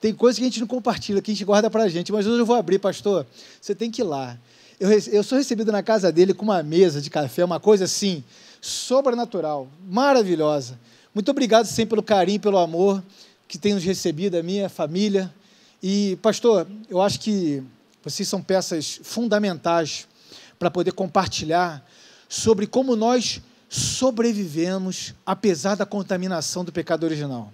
Tem 0.00 0.14
coisas 0.14 0.38
que 0.38 0.44
a 0.44 0.48
gente 0.48 0.60
não 0.60 0.66
compartilha, 0.66 1.20
que 1.20 1.30
a 1.30 1.34
gente 1.34 1.44
guarda 1.44 1.68
para 1.68 1.82
a 1.82 1.88
gente, 1.88 2.12
mas 2.12 2.26
hoje 2.26 2.38
eu 2.38 2.46
vou 2.46 2.56
abrir, 2.56 2.78
pastor. 2.78 3.26
Você 3.60 3.74
tem 3.74 3.90
que 3.90 4.02
ir 4.02 4.04
lá. 4.04 4.38
Eu, 4.78 4.90
eu 4.90 5.24
sou 5.24 5.36
recebido 5.36 5.72
na 5.72 5.82
casa 5.82 6.12
dele 6.12 6.32
com 6.32 6.44
uma 6.44 6.62
mesa 6.62 7.00
de 7.00 7.10
café, 7.10 7.44
uma 7.44 7.58
coisa 7.58 7.84
assim, 7.84 8.22
sobrenatural, 8.60 9.68
maravilhosa. 9.88 10.78
Muito 11.12 11.30
obrigado 11.32 11.66
sempre 11.66 11.90
pelo 11.90 12.02
carinho, 12.02 12.38
pelo 12.38 12.58
amor 12.58 13.02
que 13.48 13.58
tem 13.58 13.74
nos 13.74 13.82
recebido, 13.82 14.36
a 14.36 14.42
minha 14.42 14.68
família. 14.68 15.34
E, 15.82 16.16
pastor, 16.22 16.66
eu 16.88 17.00
acho 17.00 17.18
que 17.18 17.62
vocês 18.04 18.28
são 18.28 18.40
peças 18.40 19.00
fundamentais 19.02 20.06
para 20.58 20.70
poder 20.70 20.92
compartilhar 20.92 21.86
sobre 22.28 22.66
como 22.66 22.96
nós 22.96 23.40
sobrevivemos 23.68 25.14
apesar 25.24 25.74
da 25.74 25.86
contaminação 25.86 26.64
do 26.64 26.72
pecado 26.72 27.04
original. 27.04 27.52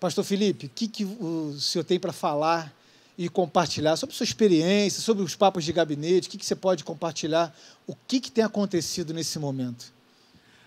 Pastor 0.00 0.24
Felipe, 0.24 0.66
o 0.66 0.68
que, 0.68 0.88
que 0.88 1.04
o 1.04 1.56
senhor 1.60 1.84
tem 1.84 1.98
para 1.98 2.12
falar 2.12 2.74
e 3.16 3.28
compartilhar 3.28 3.96
sobre 3.96 4.14
sua 4.16 4.24
experiência, 4.24 5.00
sobre 5.00 5.22
os 5.22 5.36
papos 5.36 5.64
de 5.64 5.72
gabinete, 5.72 6.26
o 6.26 6.30
que, 6.30 6.38
que 6.38 6.46
você 6.46 6.56
pode 6.56 6.82
compartilhar, 6.82 7.56
o 7.86 7.94
que, 7.94 8.18
que 8.18 8.30
tem 8.30 8.42
acontecido 8.42 9.14
nesse 9.14 9.38
momento? 9.38 9.92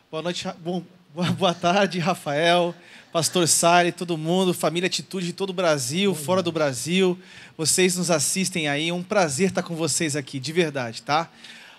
Boa 0.09 0.23
noite, 0.23 0.47
bom, 0.63 0.83
boa 1.15 1.53
tarde, 1.53 1.97
Rafael, 1.97 2.75
Pastor 3.09 3.47
Sari, 3.47 3.93
todo 3.93 4.17
mundo, 4.17 4.53
família 4.53 4.87
Atitude 4.87 5.27
de 5.27 5.31
todo 5.31 5.51
o 5.51 5.53
Brasil, 5.53 6.13
fora 6.13 6.43
do 6.43 6.51
Brasil, 6.51 7.17
vocês 7.57 7.95
nos 7.95 8.11
assistem 8.11 8.67
aí, 8.67 8.89
é 8.89 8.93
um 8.93 9.01
prazer 9.01 9.47
estar 9.47 9.63
com 9.63 9.77
vocês 9.77 10.17
aqui, 10.17 10.41
de 10.41 10.51
verdade, 10.51 11.01
tá? 11.01 11.31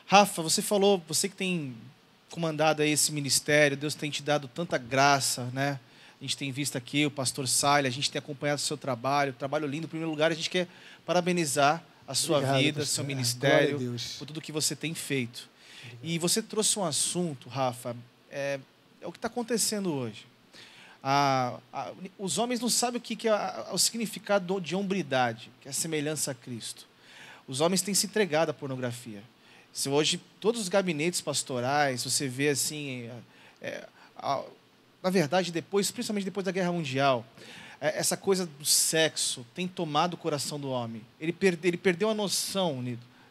Rafa, 0.06 0.40
você 0.40 0.62
falou, 0.62 1.02
você 1.06 1.28
que 1.28 1.36
tem 1.36 1.74
comandado 2.30 2.80
aí 2.80 2.90
esse 2.90 3.12
ministério, 3.12 3.76
Deus 3.76 3.94
tem 3.94 4.10
te 4.10 4.22
dado 4.22 4.48
tanta 4.48 4.78
graça, 4.78 5.44
né? 5.52 5.78
A 6.18 6.24
gente 6.24 6.34
tem 6.34 6.50
visto 6.50 6.78
aqui 6.78 7.04
o 7.04 7.10
pastor 7.10 7.46
Salha, 7.46 7.88
a 7.88 7.92
gente 7.92 8.10
tem 8.10 8.18
acompanhado 8.18 8.58
o 8.58 8.64
seu 8.64 8.78
trabalho, 8.78 9.34
trabalho 9.34 9.66
lindo. 9.66 9.84
Em 9.84 9.90
primeiro 9.90 10.10
lugar, 10.10 10.32
a 10.32 10.34
gente 10.34 10.48
quer 10.48 10.66
parabenizar 11.04 11.84
a 12.08 12.14
sua 12.14 12.38
Obrigado, 12.38 12.58
vida, 12.62 12.80
pastor. 12.80 12.94
seu 12.94 13.04
ministério, 13.04 13.96
por 14.18 14.24
tudo 14.24 14.40
que 14.40 14.50
você 14.50 14.74
tem 14.74 14.94
feito. 14.94 15.46
Obrigado. 15.82 16.00
E 16.02 16.18
você 16.18 16.40
trouxe 16.40 16.78
um 16.78 16.84
assunto, 16.86 17.50
Rafa, 17.50 17.94
é, 18.30 18.58
é 19.06 19.08
o 19.08 19.12
que 19.12 19.18
está 19.18 19.28
acontecendo 19.28 19.92
hoje. 19.92 20.26
A, 21.00 21.60
a, 21.72 21.92
os 22.18 22.38
homens 22.38 22.60
não 22.60 22.68
sabem 22.68 22.98
o 22.98 23.00
que, 23.00 23.14
que 23.14 23.28
é 23.28 23.30
a, 23.30 23.68
o 23.72 23.78
significado 23.78 24.60
de 24.60 24.74
hombridade, 24.74 25.48
que 25.60 25.68
é 25.68 25.70
a 25.70 25.74
semelhança 25.74 26.32
a 26.32 26.34
Cristo. 26.34 26.86
Os 27.46 27.60
homens 27.60 27.82
têm 27.82 27.94
se 27.94 28.06
entregado 28.06 28.50
à 28.50 28.52
pornografia. 28.52 29.22
Se 29.72 29.88
hoje 29.88 30.20
todos 30.40 30.60
os 30.60 30.68
gabinetes 30.68 31.20
pastorais, 31.20 32.02
você 32.02 32.26
vê 32.26 32.48
assim, 32.48 33.08
é, 33.62 33.86
a, 34.16 34.42
na 35.00 35.10
verdade, 35.10 35.52
depois, 35.52 35.92
principalmente 35.92 36.24
depois 36.24 36.44
da 36.44 36.50
Guerra 36.50 36.72
Mundial, 36.72 37.24
é, 37.80 37.96
essa 37.96 38.16
coisa 38.16 38.44
do 38.44 38.64
sexo 38.64 39.46
tem 39.54 39.68
tomado 39.68 40.14
o 40.14 40.16
coração 40.16 40.58
do 40.58 40.70
homem. 40.70 41.02
Ele, 41.20 41.32
perde, 41.32 41.68
ele 41.68 41.76
perdeu 41.76 42.10
a 42.10 42.14
noção 42.14 42.82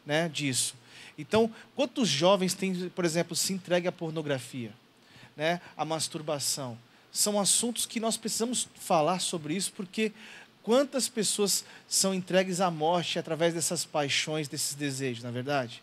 né, 0.06 0.30
disso. 0.30 0.74
Então, 1.18 1.52
quantos 1.74 2.08
jovens 2.08 2.54
têm, 2.54 2.88
por 2.88 3.04
exemplo, 3.04 3.36
se 3.36 3.52
entregue 3.52 3.88
à 3.88 3.92
pornografia, 3.92 4.72
né, 5.36 5.60
à 5.76 5.84
masturbação? 5.84 6.78
São 7.12 7.38
assuntos 7.38 7.86
que 7.86 8.00
nós 8.00 8.16
precisamos 8.16 8.68
falar 8.74 9.20
sobre 9.20 9.54
isso, 9.54 9.72
porque 9.76 10.12
quantas 10.62 11.08
pessoas 11.08 11.64
são 11.88 12.14
entregues 12.14 12.60
à 12.60 12.70
morte 12.70 13.18
através 13.18 13.54
dessas 13.54 13.84
paixões, 13.84 14.48
desses 14.48 14.74
desejos, 14.74 15.22
na 15.22 15.28
é 15.28 15.32
verdade? 15.32 15.82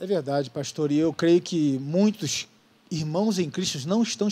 É 0.00 0.06
verdade, 0.06 0.50
pastor. 0.50 0.92
E 0.92 0.98
eu 0.98 1.12
creio 1.12 1.40
que 1.40 1.78
muitos 1.78 2.46
irmãos 2.90 3.38
em 3.38 3.50
Cristo 3.50 3.86
não 3.88 4.02
estão 4.02 4.28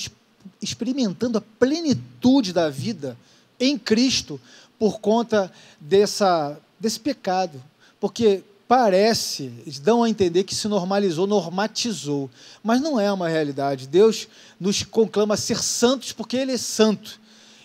experimentando 0.62 1.38
a 1.38 1.40
plenitude 1.40 2.52
da 2.52 2.70
vida 2.70 3.16
em 3.58 3.78
Cristo 3.78 4.40
por 4.78 5.00
conta 5.00 5.52
dessa, 5.80 6.58
desse 6.78 7.00
pecado. 7.00 7.62
Porque 7.98 8.42
parece, 8.68 9.52
dão 9.82 10.02
a 10.02 10.10
entender 10.10 10.44
que 10.44 10.54
se 10.54 10.66
normalizou, 10.68 11.26
normatizou. 11.26 12.30
Mas 12.62 12.80
não 12.80 12.98
é 12.98 13.12
uma 13.12 13.28
realidade. 13.28 13.86
Deus 13.86 14.28
nos 14.58 14.82
conclama 14.82 15.36
ser 15.36 15.62
santos 15.62 16.12
porque 16.12 16.36
Ele 16.36 16.52
é 16.52 16.58
santo. 16.58 17.20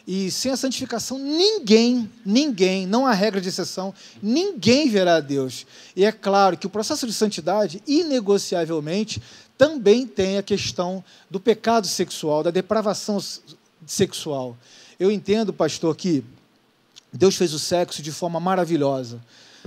E 0.05 0.31
sem 0.31 0.51
a 0.51 0.57
santificação, 0.57 1.17
ninguém, 1.17 2.09
ninguém, 2.25 2.87
não 2.87 3.05
há 3.05 3.13
regra 3.13 3.39
de 3.39 3.49
exceção, 3.49 3.93
ninguém 4.21 4.89
verá 4.89 5.17
a 5.17 5.19
Deus. 5.19 5.65
E 5.95 6.03
é 6.03 6.11
claro 6.11 6.57
que 6.57 6.65
o 6.65 6.69
processo 6.69 7.05
de 7.05 7.13
santidade, 7.13 7.81
inegociavelmente, 7.87 9.21
também 9.57 10.07
tem 10.07 10.37
a 10.37 10.43
questão 10.43 11.03
do 11.29 11.39
pecado 11.39 11.85
sexual, 11.85 12.41
da 12.41 12.49
depravação 12.49 13.19
sexual. 13.85 14.57
Eu 14.99 15.11
entendo, 15.11 15.53
pastor, 15.53 15.95
que 15.95 16.23
Deus 17.13 17.35
fez 17.35 17.53
o 17.53 17.59
sexo 17.59 18.01
de 18.01 18.11
forma 18.11 18.39
maravilhosa. 18.39 19.21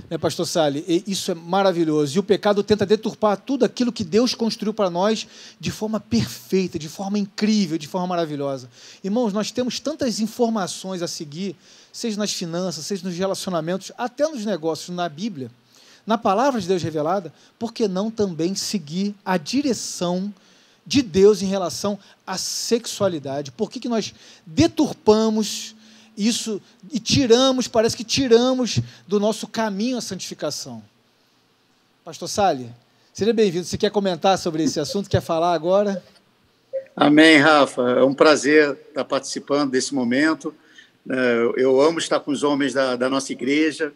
Né, 0.09 0.17
pastor 0.17 0.45
Sali? 0.45 1.03
Isso 1.07 1.31
é 1.31 1.33
maravilhoso. 1.33 2.15
E 2.15 2.19
o 2.19 2.23
pecado 2.23 2.63
tenta 2.63 2.85
deturpar 2.85 3.37
tudo 3.37 3.65
aquilo 3.65 3.91
que 3.91 4.03
Deus 4.03 4.35
construiu 4.35 4.73
para 4.73 4.89
nós 4.89 5.27
de 5.59 5.71
forma 5.71 5.99
perfeita, 5.99 6.77
de 6.77 6.89
forma 6.89 7.17
incrível, 7.17 7.77
de 7.77 7.87
forma 7.87 8.07
maravilhosa. 8.07 8.69
Irmãos, 9.03 9.33
nós 9.33 9.51
temos 9.51 9.79
tantas 9.79 10.19
informações 10.19 11.01
a 11.01 11.07
seguir, 11.07 11.55
seja 11.91 12.17
nas 12.17 12.33
finanças, 12.33 12.85
seja 12.85 13.07
nos 13.07 13.17
relacionamentos, 13.17 13.91
até 13.97 14.27
nos 14.27 14.45
negócios, 14.45 14.95
na 14.95 15.07
Bíblia 15.09 15.49
na 16.05 16.17
palavra 16.17 16.61
de 16.61 16.67
Deus 16.67 16.83
revelada, 16.83 17.33
por 17.57 17.73
que 17.73 17.87
não 17.87 18.11
também 18.11 18.53
seguir 18.53 19.15
a 19.25 19.37
direção 19.37 20.33
de 20.85 21.01
Deus 21.01 21.41
em 21.41 21.47
relação 21.47 21.97
à 22.27 22.37
sexualidade? 22.37 23.51
Por 23.51 23.71
que, 23.71 23.79
que 23.79 23.89
nós 23.89 24.13
deturpamos 24.45 25.74
isso 26.17 26.61
e 26.91 26.99
tiramos, 26.99 27.67
parece 27.67 27.95
que 27.95 28.03
tiramos 28.03 28.79
do 29.07 29.19
nosso 29.19 29.47
caminho 29.47 29.97
a 29.97 30.01
santificação? 30.01 30.83
Pastor 32.03 32.27
Sali, 32.27 32.71
seja 33.13 33.33
bem-vindo. 33.33 33.65
Você 33.65 33.77
quer 33.77 33.91
comentar 33.91 34.37
sobre 34.37 34.63
esse 34.63 34.79
assunto? 34.79 35.09
Quer 35.09 35.21
falar 35.21 35.53
agora? 35.53 36.03
Amém, 36.95 37.37
Rafa. 37.37 37.81
É 37.81 38.03
um 38.03 38.13
prazer 38.13 38.77
estar 38.89 39.03
participando 39.03 39.71
desse 39.71 39.93
momento. 39.93 40.55
É, 41.09 41.53
eu 41.57 41.81
amo 41.81 41.99
estar 41.99 42.19
com 42.19 42.31
os 42.31 42.43
homens 42.43 42.73
da, 42.73 42.95
da 42.95 43.09
nossa 43.09 43.31
igreja 43.31 43.93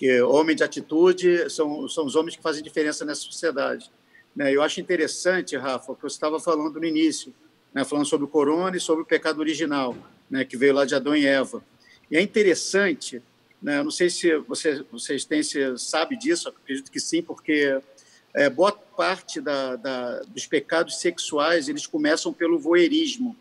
que 0.00 0.22
homem 0.22 0.56
de 0.56 0.64
atitude 0.64 1.50
são, 1.50 1.86
são 1.86 2.06
os 2.06 2.16
homens 2.16 2.34
que 2.34 2.42
fazem 2.42 2.62
diferença 2.62 3.04
nessa 3.04 3.20
sociedade. 3.20 3.90
Né? 4.34 4.50
Eu 4.50 4.62
acho 4.62 4.80
interessante, 4.80 5.54
Rafa, 5.58 5.92
o 5.92 5.94
que 5.94 6.02
você 6.02 6.16
estava 6.16 6.40
falando 6.40 6.80
no 6.80 6.86
início, 6.86 7.34
né? 7.72 7.84
falando 7.84 8.06
sobre 8.06 8.24
o 8.24 8.28
corona 8.28 8.76
e 8.76 8.80
sobre 8.80 9.02
o 9.02 9.06
pecado 9.06 9.38
original, 9.38 9.96
né? 10.28 10.44
que 10.44 10.56
veio 10.56 10.74
lá 10.74 10.84
de 10.84 10.94
Adão 10.94 11.16
e 11.16 11.26
Eva. 11.26 11.64
E 12.10 12.16
é 12.16 12.20
interessante, 12.20 13.22
né? 13.62 13.82
não 13.82 13.90
sei 13.90 14.10
se 14.10 14.36
vocês, 14.38 14.82
vocês 14.90 15.24
têm, 15.24 15.42
se 15.42 15.78
sabe 15.78 16.16
disso, 16.16 16.48
acredito 16.48 16.90
que 16.90 17.00
sim, 17.00 17.22
porque 17.22 17.80
é, 18.34 18.48
boa 18.48 18.72
parte 18.72 19.40
da, 19.40 19.76
da, 19.76 20.20
dos 20.20 20.46
pecados 20.46 21.00
sexuais 21.00 21.68
eles 21.68 21.86
começam 21.86 22.32
pelo 22.32 22.58
voyeurismo, 22.58 23.36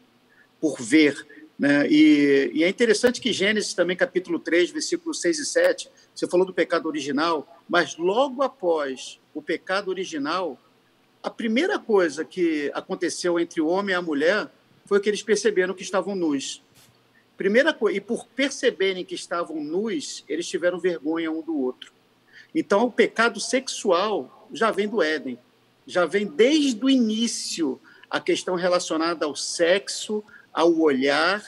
por 0.60 0.82
ver. 0.82 1.26
Né? 1.58 1.88
E, 1.90 2.52
e, 2.54 2.64
é 2.64 2.70
interessante 2.70 3.20
que 3.20 3.34
Gênesis 3.34 3.74
também, 3.74 3.96
capítulo 3.96 4.40
3, 4.40 4.72
versículos 4.72 5.22
6 5.22 5.40
e 5.40 5.46
7, 5.46 5.92
você 6.16 6.28
falou 6.28 6.46
do 6.46 6.54
pecado 6.54 6.88
original, 6.88 7.62
mas 7.68 7.98
logo 7.98 8.42
após 8.42 9.20
o 9.34 9.42
pecado 9.42 9.90
original, 9.90 10.58
a 11.22 11.30
primeira 11.30 11.78
coisa 11.78 12.24
que 12.24 12.72
aconteceu 12.74 13.40
entre 13.40 13.60
o 13.62 13.68
homem 13.68 13.94
e 13.94 13.98
a 13.98 14.02
mulher 14.02 14.50
foi 14.86 15.00
que 15.00 15.10
eles 15.10 15.22
perceberam 15.22 15.74
que 15.74 15.84
estavam 15.84 16.16
nus. 16.16 16.64
Primeira 17.38 17.74
coisa, 17.74 17.98
e 17.98 18.02
por 18.02 18.26
perceberem 18.28 19.06
que 19.06 19.16
estavam 19.16 19.64
nus, 19.64 20.24
eles 20.28 20.48
tiveram 20.48 20.80
vergonha 20.80 21.32
um 21.32 21.42
do 21.42 21.58
outro. 21.58 21.94
Então, 22.54 22.84
o 22.84 22.92
pecado 22.92 23.40
sexual 23.40 24.48
já 24.52 24.72
vem 24.72 24.88
do 24.88 25.02
Éden, 25.02 25.38
já 25.86 26.06
vem 26.06 26.26
desde 26.26 26.84
o 26.84 26.90
início 26.90 27.80
a 28.10 28.20
questão 28.20 28.56
relacionada 28.56 29.26
ao 29.26 29.36
sexo, 29.36 30.24
ao 30.52 30.76
olhar, 30.80 31.44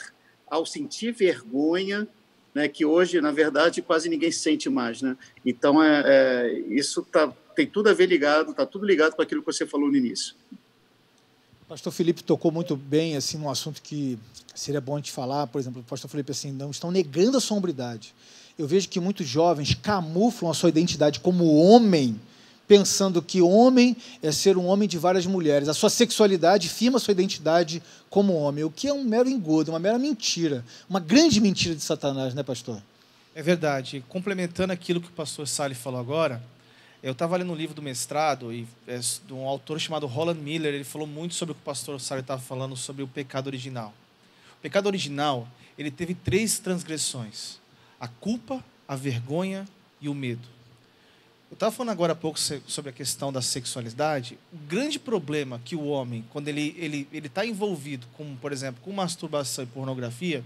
ao 0.48 0.66
sentir 0.66 1.12
vergonha, 1.12 2.08
né, 2.54 2.68
que 2.68 2.86
hoje, 2.86 3.20
na 3.20 3.32
verdade, 3.32 3.82
quase 3.82 4.10
ninguém 4.10 4.32
sente 4.32 4.70
mais. 4.70 5.02
Né? 5.02 5.18
Então, 5.46 5.82
é, 5.82 6.04
é 6.06 6.60
isso 6.70 7.02
tá, 7.04 7.34
tem 7.56 7.68
tudo 7.68 7.90
a 7.90 7.94
ver 7.94 8.08
ligado, 8.08 8.52
está 8.52 8.66
tudo 8.66 8.86
ligado 8.86 9.16
com 9.16 9.22
aquilo 9.22 9.42
que 9.42 9.52
você 9.52 9.66
falou 9.66 9.90
no 9.90 9.96
início. 9.96 10.36
pastor 11.68 11.92
Felipe 11.92 12.24
tocou 12.24 12.52
muito 12.52 12.76
bem 12.76 13.16
assim 13.16 13.38
num 13.38 13.50
assunto 13.50 13.82
que 13.82 14.18
seria 14.54 14.82
bom 14.82 14.96
a 14.96 14.98
gente 14.98 15.12
falar, 15.12 15.48
por 15.48 15.60
exemplo, 15.60 15.82
o 15.82 15.84
pastor 15.84 16.10
Felipe 16.10 16.32
assim, 16.32 16.52
não 16.52 16.72
estão 16.72 16.92
negando 16.92 17.38
a 17.38 17.42
sombridade. 17.42 18.14
Eu 18.58 18.68
vejo 18.68 18.90
que 18.90 19.00
muitos 19.00 19.28
jovens 19.28 19.74
camuflam 19.74 20.52
a 20.52 20.54
sua 20.54 20.70
identidade 20.70 21.20
como 21.20 21.56
homem 21.56 22.20
pensando 22.72 23.22
que 23.22 23.42
homem 23.42 23.98
é 24.24 24.32
ser 24.32 24.58
um 24.58 24.66
homem 24.66 24.88
de 24.88 24.98
várias 24.98 25.26
mulheres. 25.26 25.68
A 25.68 25.74
sua 25.74 25.90
sexualidade 25.90 26.70
firma 26.70 26.96
a 26.96 27.00
sua 27.02 27.12
identidade 27.12 27.84
como 28.10 28.34
homem, 28.34 28.64
o 28.64 28.72
que 28.72 28.88
é 28.88 28.94
um 28.94 29.04
mero 29.04 29.28
engodo, 29.28 29.74
uma 29.74 29.80
mera 29.80 30.00
mentira, 30.00 30.64
uma 30.90 31.02
grande 31.02 31.42
mentira 31.42 31.76
de 31.76 31.82
Satanás, 31.82 32.34
né, 32.34 32.44
pastor? 32.44 32.82
É 33.36 33.42
verdade. 33.42 34.02
Complementando 34.08 34.72
aquilo 34.72 35.02
que 35.02 35.10
o 35.10 35.12
pastor 35.12 35.50
Sally 35.50 35.76
falou 35.76 36.00
agora, 36.00 36.42
eu 37.04 37.14
estava 37.14 37.36
lendo 37.36 37.52
um 37.52 37.56
livro 37.56 37.74
do 37.74 37.82
mestrado 37.82 38.54
e 38.54 38.68
é 38.88 39.00
de 39.00 39.34
um 39.34 39.48
autor 39.48 39.80
chamado 39.80 40.06
Roland 40.06 40.36
Miller. 40.36 40.74
Ele 40.74 40.84
falou 40.84 41.08
muito 41.08 41.34
sobre 41.34 41.54
o 41.54 41.56
que 41.56 41.62
o 41.62 41.66
pastor 41.66 42.00
Sally 42.00 42.22
estava 42.22 42.42
falando 42.42 42.76
sobre 42.76 43.02
o 43.02 43.08
pecado 43.08 43.48
original. 43.48 43.92
O 44.58 44.62
pecado 44.62 44.86
original 44.86 45.48
ele 45.78 45.90
teve 45.90 46.14
três 46.14 46.60
transgressões: 46.60 47.58
a 48.00 48.08
culpa, 48.08 48.64
a 48.88 48.96
vergonha 48.96 49.68
e 50.00 50.08
o 50.08 50.14
medo. 50.14 50.48
Eu 51.50 51.56
estava 51.56 51.72
falando 51.72 51.92
agora 51.92 52.14
há 52.14 52.16
pouco 52.16 52.40
sobre 52.40 52.92
a 52.92 52.94
questão 52.94 53.34
da 53.34 53.42
sexualidade. 53.42 54.38
O 54.54 54.58
grande 54.58 54.98
problema 55.00 55.60
que 55.66 55.76
o 55.76 55.86
homem, 55.86 56.24
quando 56.30 56.48
ele 56.48 56.76
ele 56.78 57.08
ele 57.12 57.28
está 57.28 57.44
envolvido 57.46 58.06
com, 58.14 58.36
por 58.36 58.52
exemplo, 58.52 58.80
com 58.84 58.92
masturbação 58.92 59.64
e 59.64 59.68
pornografia, 59.68 60.44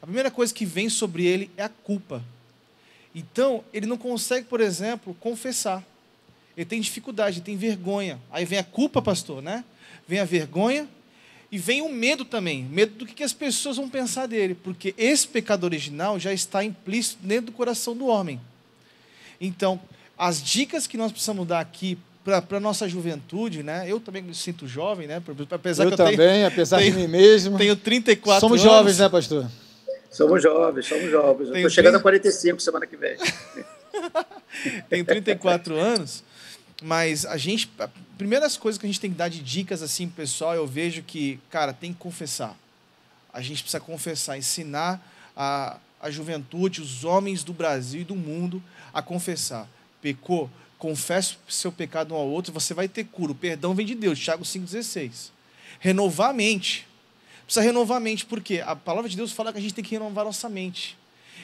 a 0.00 0.06
primeira 0.06 0.30
coisa 0.30 0.54
que 0.54 0.64
vem 0.64 0.88
sobre 0.88 1.26
ele 1.26 1.50
é 1.56 1.64
a 1.64 1.68
culpa. 1.68 2.22
Então, 3.14 3.62
ele 3.72 3.86
não 3.86 3.98
consegue, 3.98 4.46
por 4.46 4.60
exemplo, 4.60 5.14
confessar. 5.20 5.84
Ele 6.56 6.64
tem 6.64 6.80
dificuldade, 6.80 7.38
ele 7.38 7.44
tem 7.44 7.56
vergonha. 7.56 8.18
Aí 8.30 8.44
vem 8.44 8.58
a 8.58 8.64
culpa, 8.64 9.00
pastor, 9.02 9.42
né? 9.42 9.64
Vem 10.06 10.18
a 10.18 10.24
vergonha 10.24 10.88
e 11.50 11.58
vem 11.58 11.82
o 11.82 11.88
medo 11.88 12.24
também. 12.24 12.64
Medo 12.64 12.94
do 12.94 13.06
que 13.06 13.22
as 13.22 13.32
pessoas 13.32 13.76
vão 13.76 13.88
pensar 13.88 14.26
dele. 14.26 14.54
Porque 14.54 14.94
esse 14.96 15.26
pecado 15.26 15.64
original 15.64 16.18
já 16.18 16.32
está 16.32 16.64
implícito 16.64 17.26
dentro 17.26 17.46
do 17.46 17.52
coração 17.52 17.96
do 17.96 18.06
homem. 18.06 18.40
Então, 19.40 19.80
as 20.16 20.42
dicas 20.42 20.86
que 20.86 20.96
nós 20.96 21.10
precisamos 21.10 21.46
dar 21.46 21.60
aqui 21.60 21.98
para 22.24 22.44
a 22.56 22.60
nossa 22.60 22.88
juventude, 22.88 23.62
né? 23.62 23.84
Eu 23.86 23.98
também 23.98 24.22
me 24.22 24.34
sinto 24.34 24.66
jovem, 24.68 25.08
né? 25.08 25.20
Apesar 25.50 25.84
eu 25.84 25.88
que 25.88 25.94
eu 25.94 25.96
também, 25.96 26.16
tenho, 26.16 26.46
apesar 26.46 26.78
tenho, 26.78 26.92
de 26.92 26.98
mim 27.00 27.08
mesmo. 27.08 27.58
Tenho 27.58 27.74
34 27.74 28.40
Somos 28.40 28.60
anos. 28.60 28.72
jovens, 28.72 28.98
né, 28.98 29.08
pastor? 29.08 29.50
Somos 30.12 30.42
jovens, 30.42 30.86
somos 30.86 31.10
jovens. 31.10 31.48
Estou 31.48 31.70
chegando 31.70 31.94
30... 31.94 31.98
a 31.98 32.02
45 32.02 32.60
semana 32.60 32.86
que 32.86 32.96
vem. 32.96 33.16
Tenho 34.88 35.04
34 35.04 35.74
anos, 35.74 36.22
mas 36.82 37.24
a 37.24 37.38
gente. 37.38 37.70
A 37.78 37.88
primeiras 38.18 38.56
coisas 38.56 38.78
que 38.78 38.86
a 38.86 38.88
gente 38.88 39.00
tem 39.00 39.10
que 39.10 39.16
dar 39.16 39.28
de 39.28 39.40
dicas 39.40 39.82
assim, 39.82 40.08
pessoal, 40.08 40.54
eu 40.54 40.66
vejo 40.66 41.02
que, 41.02 41.40
cara, 41.50 41.72
tem 41.72 41.92
que 41.92 41.98
confessar. 41.98 42.56
A 43.32 43.40
gente 43.40 43.62
precisa 43.62 43.80
confessar, 43.80 44.36
ensinar 44.36 45.02
a, 45.34 45.78
a 46.00 46.10
juventude, 46.10 46.82
os 46.82 47.04
homens 47.04 47.42
do 47.42 47.52
Brasil 47.52 48.02
e 48.02 48.04
do 48.04 48.14
mundo 48.14 48.62
a 48.92 49.00
confessar. 49.00 49.66
Pecou, 50.02 50.50
confesse 50.78 51.36
o 51.48 51.52
seu 51.52 51.72
pecado 51.72 52.14
um 52.14 52.16
ao 52.16 52.28
outro, 52.28 52.52
você 52.52 52.74
vai 52.74 52.86
ter 52.86 53.04
cura. 53.04 53.32
O 53.32 53.34
perdão 53.34 53.74
vem 53.74 53.86
de 53.86 53.94
Deus, 53.94 54.18
Tiago 54.18 54.44
5,16. 54.44 55.30
Renovar 55.80 56.30
a 56.30 56.32
mente 56.34 56.86
Precisa 57.52 57.66
renovar 57.66 57.98
a 57.98 58.00
mente, 58.00 58.24
porque 58.24 58.62
a 58.64 58.74
palavra 58.74 59.10
de 59.10 59.14
Deus 59.14 59.30
fala 59.30 59.52
que 59.52 59.58
a 59.58 59.60
gente 59.60 59.74
tem 59.74 59.84
que 59.84 59.90
renovar 59.90 60.24
nossa 60.24 60.48
mente. 60.48 60.96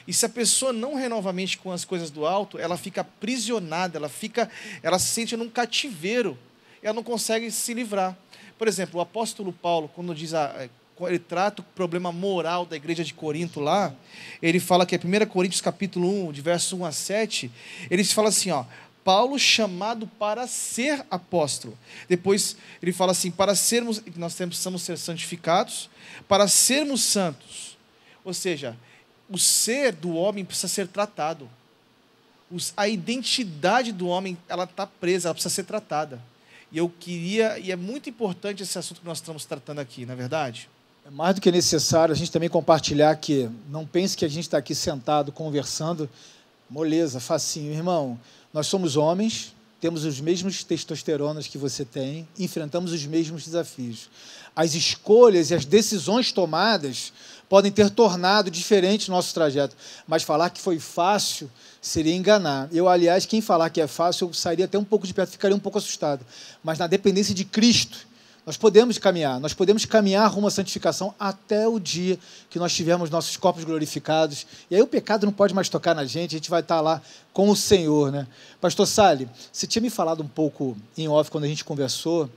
E 0.07 0.11
se 0.11 0.25
a 0.25 0.29
pessoa 0.29 0.73
não 0.73 0.95
renova 0.95 1.29
a 1.29 1.33
mente 1.33 1.55
com 1.59 1.71
as 1.71 1.85
coisas 1.85 2.09
do 2.09 2.25
alto, 2.25 2.57
ela 2.57 2.75
fica 2.77 3.01
aprisionada, 3.01 3.99
ela 3.99 4.09
fica, 4.09 4.49
ela 4.81 4.97
se 4.97 5.05
sente 5.09 5.37
num 5.37 5.47
cativeiro, 5.47 6.35
ela 6.81 6.95
não 6.95 7.03
consegue 7.03 7.51
se 7.51 7.75
livrar. 7.75 8.17
Por 8.57 8.67
exemplo, 8.67 8.97
o 8.97 9.03
apóstolo 9.03 9.53
Paulo, 9.53 9.87
quando 9.87 10.15
diz 10.15 10.33
a, 10.33 10.45
é, 10.57 10.69
ele 11.01 11.19
trata 11.19 11.61
o 11.61 11.65
problema 11.75 12.11
moral 12.11 12.65
da 12.65 12.75
igreja 12.75 13.03
de 13.03 13.13
Corinto 13.13 13.59
lá, 13.59 13.93
ele 14.41 14.59
fala 14.59 14.87
que 14.87 14.95
é 14.95 14.97
1 14.97 15.27
Coríntios 15.27 15.61
capítulo 15.61 16.09
1, 16.29 16.31
de 16.31 16.41
verso 16.41 16.75
1 16.75 16.85
a 16.85 16.91
7, 16.91 17.51
ele 17.87 18.03
fala 18.03 18.29
assim, 18.29 18.49
ó, 18.49 18.65
Paulo 19.03 19.39
chamado 19.39 20.05
para 20.05 20.47
ser 20.47 21.05
apóstolo. 21.09 21.77
Depois 22.07 22.55
ele 22.81 22.91
fala 22.91 23.11
assim: 23.11 23.31
para 23.31 23.55
sermos, 23.55 24.01
nós 24.15 24.35
precisamos 24.35 24.81
ser 24.81 24.97
santificados, 24.97 25.89
para 26.27 26.47
sermos 26.47 27.03
santos. 27.03 27.77
Ou 28.23 28.33
seja, 28.33 28.77
o 29.29 29.37
ser 29.37 29.93
do 29.93 30.13
homem 30.13 30.43
precisa 30.43 30.67
ser 30.67 30.87
tratado. 30.87 31.49
a 32.75 32.87
identidade 32.87 33.91
do 33.91 34.07
homem 34.07 34.37
ela 34.47 34.63
está 34.63 34.85
presa, 34.85 35.27
ela 35.27 35.33
precisa 35.35 35.53
ser 35.53 35.63
tratada. 35.63 36.19
E 36.71 36.77
eu 36.77 36.89
queria, 36.99 37.57
e 37.57 37.71
é 37.71 37.75
muito 37.75 38.09
importante 38.09 38.61
esse 38.61 38.77
assunto 38.77 39.01
que 39.01 39.07
nós 39.07 39.17
estamos 39.17 39.45
tratando 39.45 39.79
aqui, 39.79 40.05
na 40.05 40.13
é 40.13 40.15
verdade. 40.15 40.69
É 41.05 41.09
mais 41.09 41.33
do 41.33 41.41
que 41.41 41.51
necessário 41.51 42.13
a 42.13 42.15
gente 42.15 42.31
também 42.31 42.49
compartilhar 42.49 43.15
que 43.15 43.49
não 43.69 43.85
pense 43.85 44.15
que 44.15 44.25
a 44.25 44.27
gente 44.27 44.43
está 44.43 44.59
aqui 44.59 44.75
sentado 44.75 45.31
conversando, 45.31 46.07
moleza, 46.69 47.19
facinho, 47.19 47.73
irmão. 47.73 48.19
Nós 48.53 48.67
somos 48.67 48.95
homens, 48.95 49.55
temos 49.79 50.03
os 50.03 50.19
mesmos 50.19 50.63
testosteronas 50.63 51.47
que 51.47 51.57
você 51.57 51.85
tem, 51.85 52.27
enfrentamos 52.37 52.91
os 52.91 53.05
mesmos 53.05 53.45
desafios. 53.45 54.09
As 54.55 54.73
escolhas 54.73 55.51
e 55.51 55.55
as 55.55 55.65
decisões 55.65 56.31
tomadas 56.31 57.13
podem 57.47 57.71
ter 57.71 57.89
tornado 57.89 58.51
diferente 58.51 59.09
o 59.09 59.11
nosso 59.11 59.33
trajeto, 59.33 59.75
mas 60.07 60.21
falar 60.21 60.49
que 60.49 60.61
foi 60.61 60.79
fácil 60.79 61.49
seria 61.81 62.13
enganar. 62.13 62.67
Eu, 62.71 62.87
aliás, 62.87 63.25
quem 63.25 63.41
falar 63.41 63.69
que 63.69 63.81
é 63.81 63.87
fácil, 63.87 64.27
eu 64.27 64.33
sairia 64.33 64.65
até 64.65 64.77
um 64.77 64.83
pouco 64.83 65.07
de 65.07 65.13
perto, 65.13 65.31
ficaria 65.31 65.55
um 65.55 65.59
pouco 65.59 65.77
assustado. 65.77 66.25
Mas 66.63 66.77
na 66.77 66.85
dependência 66.85 67.33
de 67.33 67.45
Cristo, 67.45 68.05
nós 68.49 68.57
podemos 68.57 68.97
caminhar, 68.97 69.39
nós 69.39 69.53
podemos 69.53 69.85
caminhar 69.85 70.27
rumo 70.27 70.47
à 70.47 70.49
santificação 70.49 71.13
até 71.19 71.67
o 71.67 71.79
dia 71.79 72.17
que 72.49 72.57
nós 72.57 72.73
tivermos 72.73 73.11
nossos 73.11 73.37
corpos 73.37 73.63
glorificados. 73.63 74.47
E 74.71 74.75
aí 74.75 74.81
o 74.81 74.87
pecado 74.87 75.23
não 75.27 75.31
pode 75.31 75.53
mais 75.53 75.69
tocar 75.69 75.93
na 75.93 76.03
gente, 76.03 76.33
a 76.33 76.39
gente 76.39 76.49
vai 76.49 76.61
estar 76.61 76.81
lá 76.81 76.99
com 77.31 77.47
o 77.47 77.55
Senhor. 77.55 78.11
Né? 78.11 78.25
Pastor 78.59 78.87
Sali, 78.87 79.29
você 79.53 79.67
tinha 79.67 79.83
me 79.83 79.89
falado 79.91 80.23
um 80.23 80.27
pouco 80.27 80.75
em 80.97 81.07
off 81.07 81.29
quando 81.29 81.43
a 81.43 81.47
gente 81.47 81.63
conversou 81.63 82.27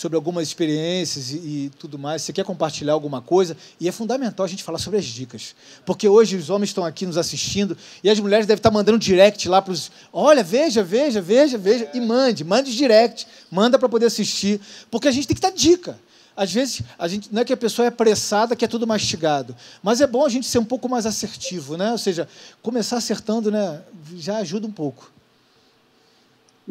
sobre 0.00 0.16
algumas 0.16 0.48
experiências 0.48 1.30
e, 1.30 1.36
e, 1.36 1.72
tudo 1.78 1.98
mais. 1.98 2.22
Você 2.22 2.32
quer 2.32 2.42
compartilhar 2.42 2.94
alguma 2.94 3.20
coisa? 3.20 3.54
E 3.78 3.86
é 3.86 3.92
fundamental 3.92 4.46
a 4.46 4.48
gente 4.48 4.64
falar 4.64 4.78
sobre 4.78 4.98
as 4.98 5.04
dicas. 5.04 5.54
Porque 5.84 6.08
hoje 6.08 6.36
os 6.36 6.48
homens 6.48 6.70
estão 6.70 6.86
aqui 6.86 7.04
nos 7.04 7.18
assistindo 7.18 7.76
e 8.02 8.08
as 8.08 8.18
mulheres 8.18 8.46
devem 8.46 8.58
estar 8.58 8.70
mandando 8.70 8.98
direct 8.98 9.46
lá 9.46 9.60
para 9.60 9.72
os. 9.72 9.92
Olha, 10.10 10.42
veja, 10.42 10.82
veja, 10.82 11.20
veja, 11.20 11.58
veja. 11.58 11.90
E 11.92 12.00
mande, 12.00 12.42
mande 12.44 12.74
direct, 12.74 13.26
manda 13.50 13.78
para 13.78 13.90
poder 13.90 14.06
assistir. 14.06 14.58
Porque 14.90 15.06
a 15.06 15.12
gente 15.12 15.28
tem 15.28 15.34
que 15.34 15.42
dar 15.42 15.52
dica. 15.52 15.98
Às 16.34 16.50
vezes, 16.50 16.80
a 16.98 17.06
gente, 17.06 17.28
não 17.30 17.42
é 17.42 17.44
que 17.44 17.52
a 17.52 17.56
pessoa 17.56 17.84
é 17.84 17.88
apressada, 17.90 18.56
que 18.56 18.64
é 18.64 18.68
tudo 18.68 18.86
mastigado. 18.86 19.54
Mas 19.82 20.00
é 20.00 20.06
bom 20.06 20.24
a 20.24 20.30
gente 20.30 20.46
ser 20.46 20.58
um 20.58 20.64
pouco 20.64 20.88
mais 20.88 21.04
assertivo, 21.04 21.76
né? 21.76 21.92
Ou 21.92 21.98
seja, 21.98 22.26
começar 22.62 22.96
acertando 22.96 23.50
né, 23.50 23.82
já 24.16 24.38
ajuda 24.38 24.66
um 24.66 24.72
pouco. 24.72 25.12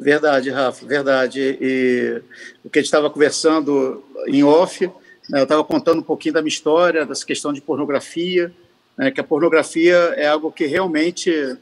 Verdade, 0.02 0.50
Rafa, 0.50 0.86
verdade. 0.86 1.58
E 1.60 2.22
o 2.64 2.70
que 2.70 2.80
a 2.80 2.82
gente 2.82 2.88
estava 2.88 3.10
conversando 3.10 4.02
em 4.28 4.46
off, 4.46 4.90
né, 5.30 5.42
eu 5.42 5.44
estava 5.44 5.62
contando 5.62 6.00
um 6.00 6.04
pouquinho 6.04 6.36
da 6.36 6.42
minha 6.42 6.48
história, 6.48 7.06
dessa 7.06 7.26
questão 7.26 7.52
de 7.52 7.60
pornografia, 7.60 8.50
né, 8.98 9.12
que 9.12 9.20
a 9.20 9.24
pornografia 9.26 9.98
é 10.16 10.26
algo 10.28 10.54
que 10.54 10.66
realmente 10.66 11.58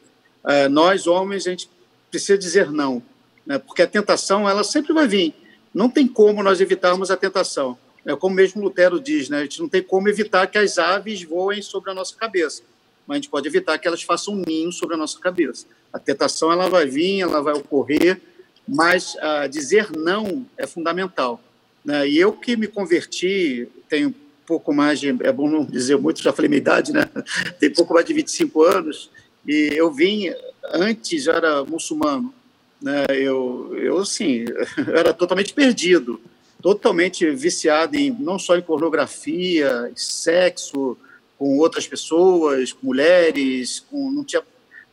é, 0.46 0.70
nós, 0.70 1.08
homens, 1.08 1.48
a 1.48 1.50
gente 1.50 1.68
precisa 2.12 2.38
dizer 2.38 2.72
não, 2.72 3.02
né, 3.44 3.58
porque 3.58 3.82
a 3.82 3.88
tentação 3.88 4.48
ela 4.48 4.64
sempre 4.64 4.94
vai 4.94 5.08
vir. 5.08 5.34
Não 5.74 5.90
tem 5.90 6.08
como 6.08 6.44
nós 6.44 6.62
evitarmos 6.62 7.10
a 7.10 7.18
tentação. 7.18 7.76
É 8.06 8.16
como 8.16 8.36
mesmo 8.36 8.62
Lutero 8.62 9.00
diz, 9.00 9.30
né, 9.30 9.40
a 9.40 9.44
gente 9.44 9.60
não 9.60 9.68
tem 9.68 9.82
como 9.82 10.10
evitar 10.10 10.46
que 10.46 10.60
as 10.60 10.78
aves 10.78 11.24
voem 11.24 11.64
sobre 11.64 11.90
a 11.90 11.94
nossa 11.96 12.16
cabeça, 12.16 12.62
mas 13.08 13.16
a 13.16 13.18
gente 13.20 13.30
pode 13.30 13.48
evitar 13.48 13.78
que 13.78 13.88
elas 13.88 14.04
façam 14.04 14.34
um 14.34 14.44
ninho 14.46 14.72
sobre 14.72 14.96
a 14.96 14.98
nossa 14.98 15.18
cabeça. 15.20 15.66
A 15.94 15.98
tentação 15.98 16.52
ela 16.52 16.70
vai 16.70 16.86
vir, 16.86 17.22
ela 17.22 17.42
vai 17.42 17.54
ocorrer, 17.54 18.22
mas 18.68 19.16
uh, 19.16 19.48
dizer 19.50 19.90
não 19.96 20.46
é 20.58 20.68
fundamental. 20.68 21.42
Né? 21.84 22.10
E 22.10 22.18
eu 22.18 22.34
que 22.34 22.58
me 22.58 22.68
converti, 22.68 23.70
tenho 23.88 24.14
pouco 24.46 24.74
mais 24.74 25.00
de, 25.00 25.10
é 25.22 25.32
bom 25.32 25.50
não 25.50 25.64
dizer 25.66 25.98
muito, 25.98 26.22
já 26.22 26.34
falei 26.34 26.50
minha 26.50 26.60
idade, 26.60 26.92
né? 26.92 27.10
Tem 27.60 27.70
pouco 27.70 27.94
mais 27.94 28.06
de 28.06 28.14
25 28.14 28.64
anos, 28.64 29.10
e 29.46 29.72
eu 29.74 29.92
vim, 29.92 30.34
antes 30.74 31.24
já 31.24 31.34
era 31.34 31.64
muçulmano, 31.64 32.34
né? 32.82 33.06
Eu, 33.10 33.74
eu 33.78 33.98
assim, 34.00 34.46
era 34.94 35.14
totalmente 35.14 35.54
perdido, 35.54 36.20
totalmente 36.62 37.30
viciado 37.32 37.98
em, 37.98 38.10
não 38.10 38.40
só 38.40 38.58
em 38.58 38.62
pornografia, 38.62 39.92
sexo, 39.96 40.98
com 41.38 41.58
outras 41.58 41.88
pessoas, 41.88 42.74
com 42.74 42.88
mulheres, 42.88 43.80
com, 43.80 44.12
não 44.12 44.24
tinha 44.24 44.42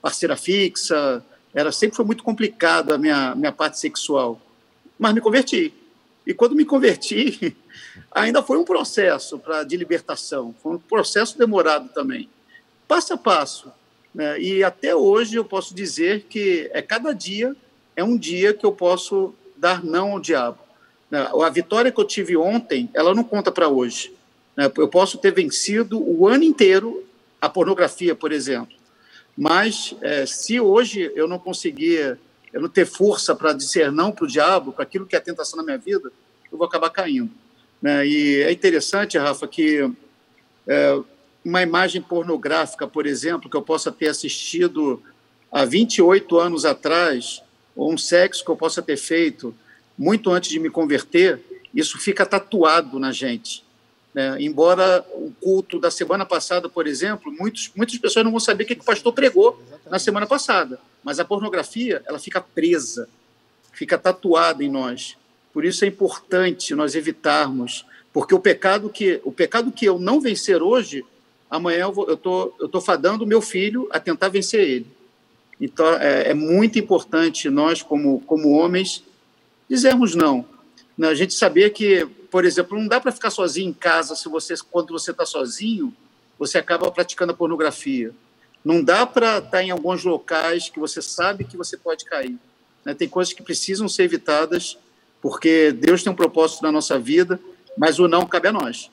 parceira 0.01 0.37
fixa, 0.37 1.25
era 1.55 1.73
sempre 1.73 1.97
foi 1.97 2.05
muito 2.05 2.23
complicado 2.23 2.93
a 2.93 2.99
minha 2.99 3.35
minha 3.35 3.53
parte 3.53 3.79
sexual, 3.79 4.41
mas 4.99 5.15
me 5.15 5.21
converti. 5.21 5.73
E 6.27 6.33
quando 6.35 6.55
me 6.55 6.65
converti, 6.65 7.57
ainda 8.11 8.43
foi 8.43 8.59
um 8.59 8.65
processo 8.65 9.39
para 9.39 9.63
de 9.65 9.77
libertação, 9.77 10.55
foi 10.63 10.75
um 10.75 10.79
processo 10.79 11.39
demorado 11.39 11.89
também, 11.91 12.29
passo 12.87 13.15
a 13.15 13.17
passo. 13.17 13.73
Né? 14.15 14.41
E 14.41 14.65
até 14.65 14.95
hoje 14.95 15.37
eu 15.37 15.45
posso 15.45 15.75
dizer 15.75 16.27
que 16.29 16.71
é 16.73 16.81
cada 16.81 17.13
dia 17.13 17.57
é 17.97 18.05
um 18.05 18.17
dia 18.17 18.53
que 18.55 18.65
eu 18.65 18.73
posso 18.73 19.35
dar 19.57 19.83
não 19.85 20.13
ao 20.13 20.21
diabo. 20.21 20.59
Né? 21.11 21.29
A 21.43 21.49
vitória 21.51 21.91
que 21.91 22.01
eu 22.01 22.05
tive 22.05 22.37
ontem, 22.37 22.89
ela 22.95 23.15
não 23.15 23.25
conta 23.25 23.51
para 23.51 23.69
hoje. 23.69 24.14
Né? 24.57 24.71
Eu 24.77 24.89
posso 24.89 25.19
ter 25.19 25.33
vencido 25.33 26.01
o 26.01 26.27
ano 26.27 26.45
inteiro 26.45 27.05
a 27.41 27.49
pornografia, 27.49 28.15
por 28.15 28.33
exemplo. 28.33 28.75
Mas 29.37 29.95
é, 30.01 30.25
se 30.27 30.61
hoje 30.61 31.11
eu 31.15 31.27
não 31.27 31.39
conseguir, 31.39 32.19
eu 32.53 32.61
não 32.61 32.69
ter 32.69 32.87
força 32.87 33.35
para 33.35 33.53
dizer 33.53 33.91
não 33.91 34.13
para 34.13 34.25
o 34.25 34.29
diabo, 34.29 34.73
para 34.73 34.85
aquilo 34.85 35.07
que 35.07 35.17
é 35.17 35.21
tentação 35.21 35.57
na 35.57 35.65
minha 35.65 35.79
vida, 35.79 36.11
eu 36.51 36.57
vou 36.57 36.67
acabar 36.67 36.91
caindo. 36.91 37.31
Né? 37.83 38.07
E 38.07 38.43
é 38.43 38.53
interessante, 38.53 39.19
Rafa, 39.19 39.47
que 39.49 39.91
é, 40.67 40.99
uma 41.45 41.63
imagem 41.63 42.01
pornográfica, 42.01 42.87
por 42.87 43.07
exemplo, 43.07 43.51
que 43.51 43.57
eu 43.57 43.63
possa 43.63 43.91
ter 43.91 44.09
assistido 44.09 45.03
há 45.51 45.65
28 45.65 46.39
anos 46.39 46.65
atrás, 46.65 47.43
ou 47.77 47.93
um 47.93 47.99
sexo 47.99 48.45
que 48.45 48.51
eu 48.51 48.57
possa 48.57 48.81
ter 48.81 48.97
feito 48.97 49.55
muito 49.99 50.31
antes 50.31 50.51
de 50.51 50.59
me 50.59 50.71
converter, 50.71 51.41
isso 51.75 51.99
fica 51.99 52.25
tatuado 52.25 52.99
na 52.99 53.11
gente. 53.11 53.64
Né? 54.15 54.37
Embora 54.39 55.05
o 55.13 55.33
culto 55.41 55.81
da 55.81 55.91
semana 55.91 56.25
passada, 56.25 56.69
por 56.69 56.87
exemplo, 56.87 57.33
muitos, 57.33 57.73
muitas 57.75 57.99
pessoas 57.99 58.25
não 58.25 58.31
vão 58.31 58.41
saber 58.41 58.63
o 58.63 58.67
que 58.69 58.75
o 58.75 58.85
pastor 58.85 59.13
pregou 59.13 59.61
na 59.91 59.99
semana 59.99 60.25
passada, 60.25 60.79
mas 61.03 61.19
a 61.19 61.25
pornografia 61.25 62.01
ela 62.07 62.19
fica 62.19 62.41
presa, 62.41 63.09
fica 63.73 63.99
tatuada 63.99 64.63
em 64.63 64.71
nós. 64.71 65.17
Por 65.53 65.65
isso 65.65 65.85
é 65.85 65.89
importante 65.89 66.75
nós 66.75 66.95
evitarmos, 66.95 67.85
porque 68.13 68.35
o 68.35 68.39
pecado 68.39 68.89
que 68.89 69.21
o 69.25 69.33
pecado 69.33 69.73
que 69.73 69.85
eu 69.85 69.99
não 69.99 70.21
vencer 70.21 70.63
hoje, 70.63 71.05
amanhã 71.51 71.91
eu 72.07 72.15
estou 72.15 72.57
eu 72.61 72.69
tô 72.69 72.81
fadando 72.81 73.25
o 73.25 73.27
meu 73.27 73.43
filho 73.43 73.89
a 73.91 73.99
tentar 73.99 74.29
vencer 74.29 74.61
ele. 74.61 74.87
Então 75.61 75.87
é, 75.95 76.31
é 76.31 76.35
muito 76.35 76.79
importante 76.79 77.51
nós 77.51 77.83
como 77.83 78.21
como 78.21 78.53
homens 78.53 79.03
dizermos 79.69 80.15
não. 80.15 80.45
Né? 80.97 81.09
A 81.09 81.15
gente 81.15 81.35
saber 81.35 81.71
que 81.71 82.09
por 82.35 82.45
exemplo, 82.45 82.77
não 82.77 82.89
dá 82.89 83.01
para 83.01 83.13
ficar 83.13 83.31
sozinho 83.31 83.71
em 83.71 83.73
casa 83.73 84.17
se 84.17 84.29
você, 84.29 84.55
quando 84.69 84.89
você 84.89 85.13
está 85.13 85.25
sozinho, 85.25 85.95
você 86.37 86.59
acaba 86.59 86.91
praticando 86.91 87.31
a 87.31 87.37
pornografia. 87.37 88.11
Não 88.65 88.83
dá 88.83 89.07
para 89.07 89.39
estar 89.39 89.51
tá 89.51 89.63
em 89.63 89.71
alguns 89.71 90.03
locais 90.03 90.69
que 90.69 90.81
você 90.81 91.01
sabe 91.01 91.45
que 91.45 91.57
você 91.57 91.77
pode 91.77 92.05
cair. 92.05 92.37
Né? 92.85 92.93
Tem 92.93 93.09
coisas 93.09 93.33
que 93.33 93.41
precisam 93.41 93.89
ser 93.89 94.03
evitadas, 94.03 94.77
porque 95.23 95.71
Deus 95.71 96.03
tem 96.03 96.13
um 96.13 96.17
propósito 96.17 96.65
na 96.65 96.73
nossa 96.73 96.99
vida, 96.99 97.39
mas 97.79 98.01
o 98.01 98.09
não 98.09 98.27
cabe 98.27 98.49
a 98.49 98.53
nós. 98.53 98.91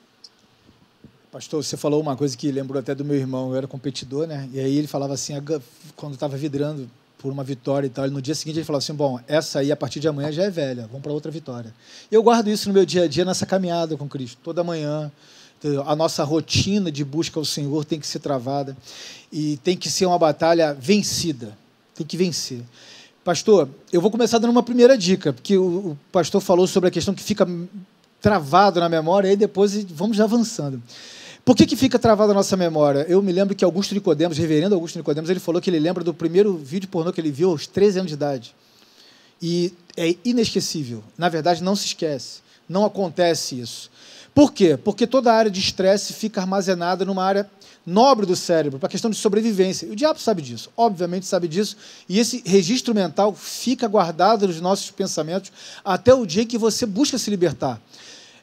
Pastor, 1.32 1.64
você 1.64 1.76
falou 1.76 2.00
uma 2.00 2.16
coisa 2.16 2.36
que 2.36 2.48
lembrou 2.52 2.78
até 2.78 2.94
do 2.94 3.04
meu 3.04 3.16
irmão. 3.16 3.50
Eu 3.50 3.56
era 3.56 3.66
competidor, 3.66 4.24
né? 4.24 4.48
E 4.52 4.60
aí 4.60 4.78
ele 4.78 4.86
falava 4.86 5.14
assim, 5.14 5.34
quando 5.96 6.14
estava 6.14 6.36
vidrando, 6.36 6.88
por 7.22 7.30
uma 7.30 7.44
vitória 7.44 7.86
e 7.86 7.90
tal. 7.90 8.06
E 8.06 8.10
no 8.10 8.20
dia 8.20 8.34
seguinte 8.34 8.58
ele 8.58 8.64
falou 8.64 8.78
assim: 8.78 8.92
bom, 8.92 9.20
essa 9.28 9.60
aí 9.60 9.70
a 9.70 9.76
partir 9.76 10.00
de 10.00 10.08
amanhã 10.08 10.32
já 10.32 10.42
é 10.42 10.50
velha, 10.50 10.86
vamos 10.88 11.00
para 11.00 11.12
outra 11.12 11.30
vitória. 11.30 11.72
Eu 12.10 12.22
guardo 12.22 12.48
isso 12.48 12.68
no 12.68 12.74
meu 12.74 12.84
dia 12.84 13.04
a 13.04 13.08
dia, 13.08 13.24
nessa 13.24 13.46
caminhada 13.46 13.96
com 13.96 14.08
Cristo. 14.08 14.38
Toda 14.42 14.64
manhã, 14.64 15.10
a 15.86 15.94
nossa 15.94 16.24
rotina 16.24 16.90
de 16.90 17.04
busca 17.04 17.38
ao 17.38 17.44
Senhor 17.44 17.84
tem 17.84 18.00
que 18.00 18.06
ser 18.06 18.18
travada 18.18 18.76
e 19.30 19.56
tem 19.58 19.76
que 19.76 19.88
ser 19.88 20.04
uma 20.06 20.18
batalha 20.18 20.74
vencida. 20.74 21.56
Tem 21.94 22.04
que 22.04 22.16
vencer. 22.16 22.60
Pastor, 23.24 23.68
eu 23.92 24.00
vou 24.00 24.10
começar 24.10 24.38
dando 24.38 24.50
uma 24.50 24.64
primeira 24.64 24.98
dica, 24.98 25.32
porque 25.32 25.56
o 25.56 25.96
pastor 26.10 26.40
falou 26.40 26.66
sobre 26.66 26.88
a 26.88 26.90
questão 26.90 27.14
que 27.14 27.22
fica 27.22 27.46
travado 28.20 28.80
na 28.80 28.88
memória, 28.88 29.32
e 29.32 29.36
depois 29.36 29.84
vamos 29.84 30.20
avançando. 30.20 30.82
Por 31.44 31.56
que, 31.56 31.66
que 31.66 31.74
fica 31.74 31.98
travada 31.98 32.30
a 32.30 32.34
nossa 32.34 32.56
memória? 32.56 33.04
Eu 33.08 33.20
me 33.20 33.32
lembro 33.32 33.56
que 33.56 33.64
Augusto 33.64 33.94
Nicodemos, 33.94 34.38
reverendo 34.38 34.76
Augusto 34.76 34.96
Nicodemos, 34.96 35.28
ele 35.28 35.40
falou 35.40 35.60
que 35.60 35.68
ele 35.68 35.80
lembra 35.80 36.04
do 36.04 36.14
primeiro 36.14 36.56
vídeo 36.56 36.88
pornô 36.88 37.12
que 37.12 37.20
ele 37.20 37.32
viu 37.32 37.50
aos 37.50 37.66
13 37.66 37.98
anos 37.98 38.10
de 38.10 38.14
idade. 38.14 38.54
E 39.40 39.72
é 39.96 40.14
inesquecível. 40.24 41.02
Na 41.18 41.28
verdade, 41.28 41.60
não 41.60 41.74
se 41.74 41.86
esquece. 41.86 42.42
Não 42.68 42.84
acontece 42.84 43.58
isso. 43.58 43.90
Por 44.32 44.52
quê? 44.52 44.76
Porque 44.76 45.04
toda 45.04 45.32
a 45.32 45.36
área 45.36 45.50
de 45.50 45.58
estresse 45.58 46.12
fica 46.12 46.40
armazenada 46.40 47.04
numa 47.04 47.24
área 47.24 47.50
nobre 47.84 48.24
do 48.24 48.36
cérebro, 48.36 48.78
para 48.78 48.86
a 48.86 48.90
questão 48.90 49.10
de 49.10 49.16
sobrevivência. 49.16 49.90
O 49.90 49.96
diabo 49.96 50.20
sabe 50.20 50.40
disso, 50.40 50.70
obviamente 50.76 51.26
sabe 51.26 51.48
disso, 51.48 51.76
e 52.08 52.20
esse 52.20 52.40
registro 52.46 52.94
mental 52.94 53.34
fica 53.34 53.88
guardado 53.88 54.46
nos 54.46 54.60
nossos 54.60 54.92
pensamentos 54.92 55.50
até 55.84 56.14
o 56.14 56.24
dia 56.24 56.44
em 56.44 56.46
que 56.46 56.56
você 56.56 56.86
busca 56.86 57.18
se 57.18 57.28
libertar. 57.28 57.80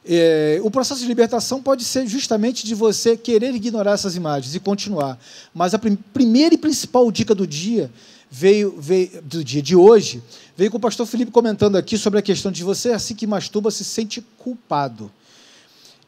É, 0.04 0.60
o 0.62 0.70
processo 0.70 1.00
de 1.00 1.06
libertação 1.06 1.62
pode 1.62 1.84
ser 1.84 2.06
justamente 2.06 2.64
de 2.64 2.74
você 2.74 3.16
querer 3.16 3.54
ignorar 3.54 3.92
essas 3.92 4.16
imagens 4.16 4.54
e 4.54 4.60
continuar. 4.60 5.18
Mas 5.52 5.74
a 5.74 5.78
prim 5.78 5.96
primeira 5.96 6.54
e 6.54 6.58
principal 6.58 7.10
dica 7.12 7.34
do 7.34 7.46
dia 7.46 7.90
veio, 8.30 8.74
veio 8.78 9.22
do 9.22 9.44
dia 9.44 9.60
de 9.60 9.76
hoje 9.76 10.22
veio 10.56 10.70
com 10.70 10.76
o 10.76 10.80
pastor 10.80 11.06
Felipe 11.06 11.30
comentando 11.30 11.76
aqui 11.76 11.96
sobre 11.96 12.18
a 12.18 12.22
questão 12.22 12.52
de 12.52 12.62
você 12.62 12.90
assim 12.90 13.14
que 13.14 13.26
masturba 13.26 13.70
se 13.70 13.82
sente 13.84 14.22
culpado. 14.36 15.10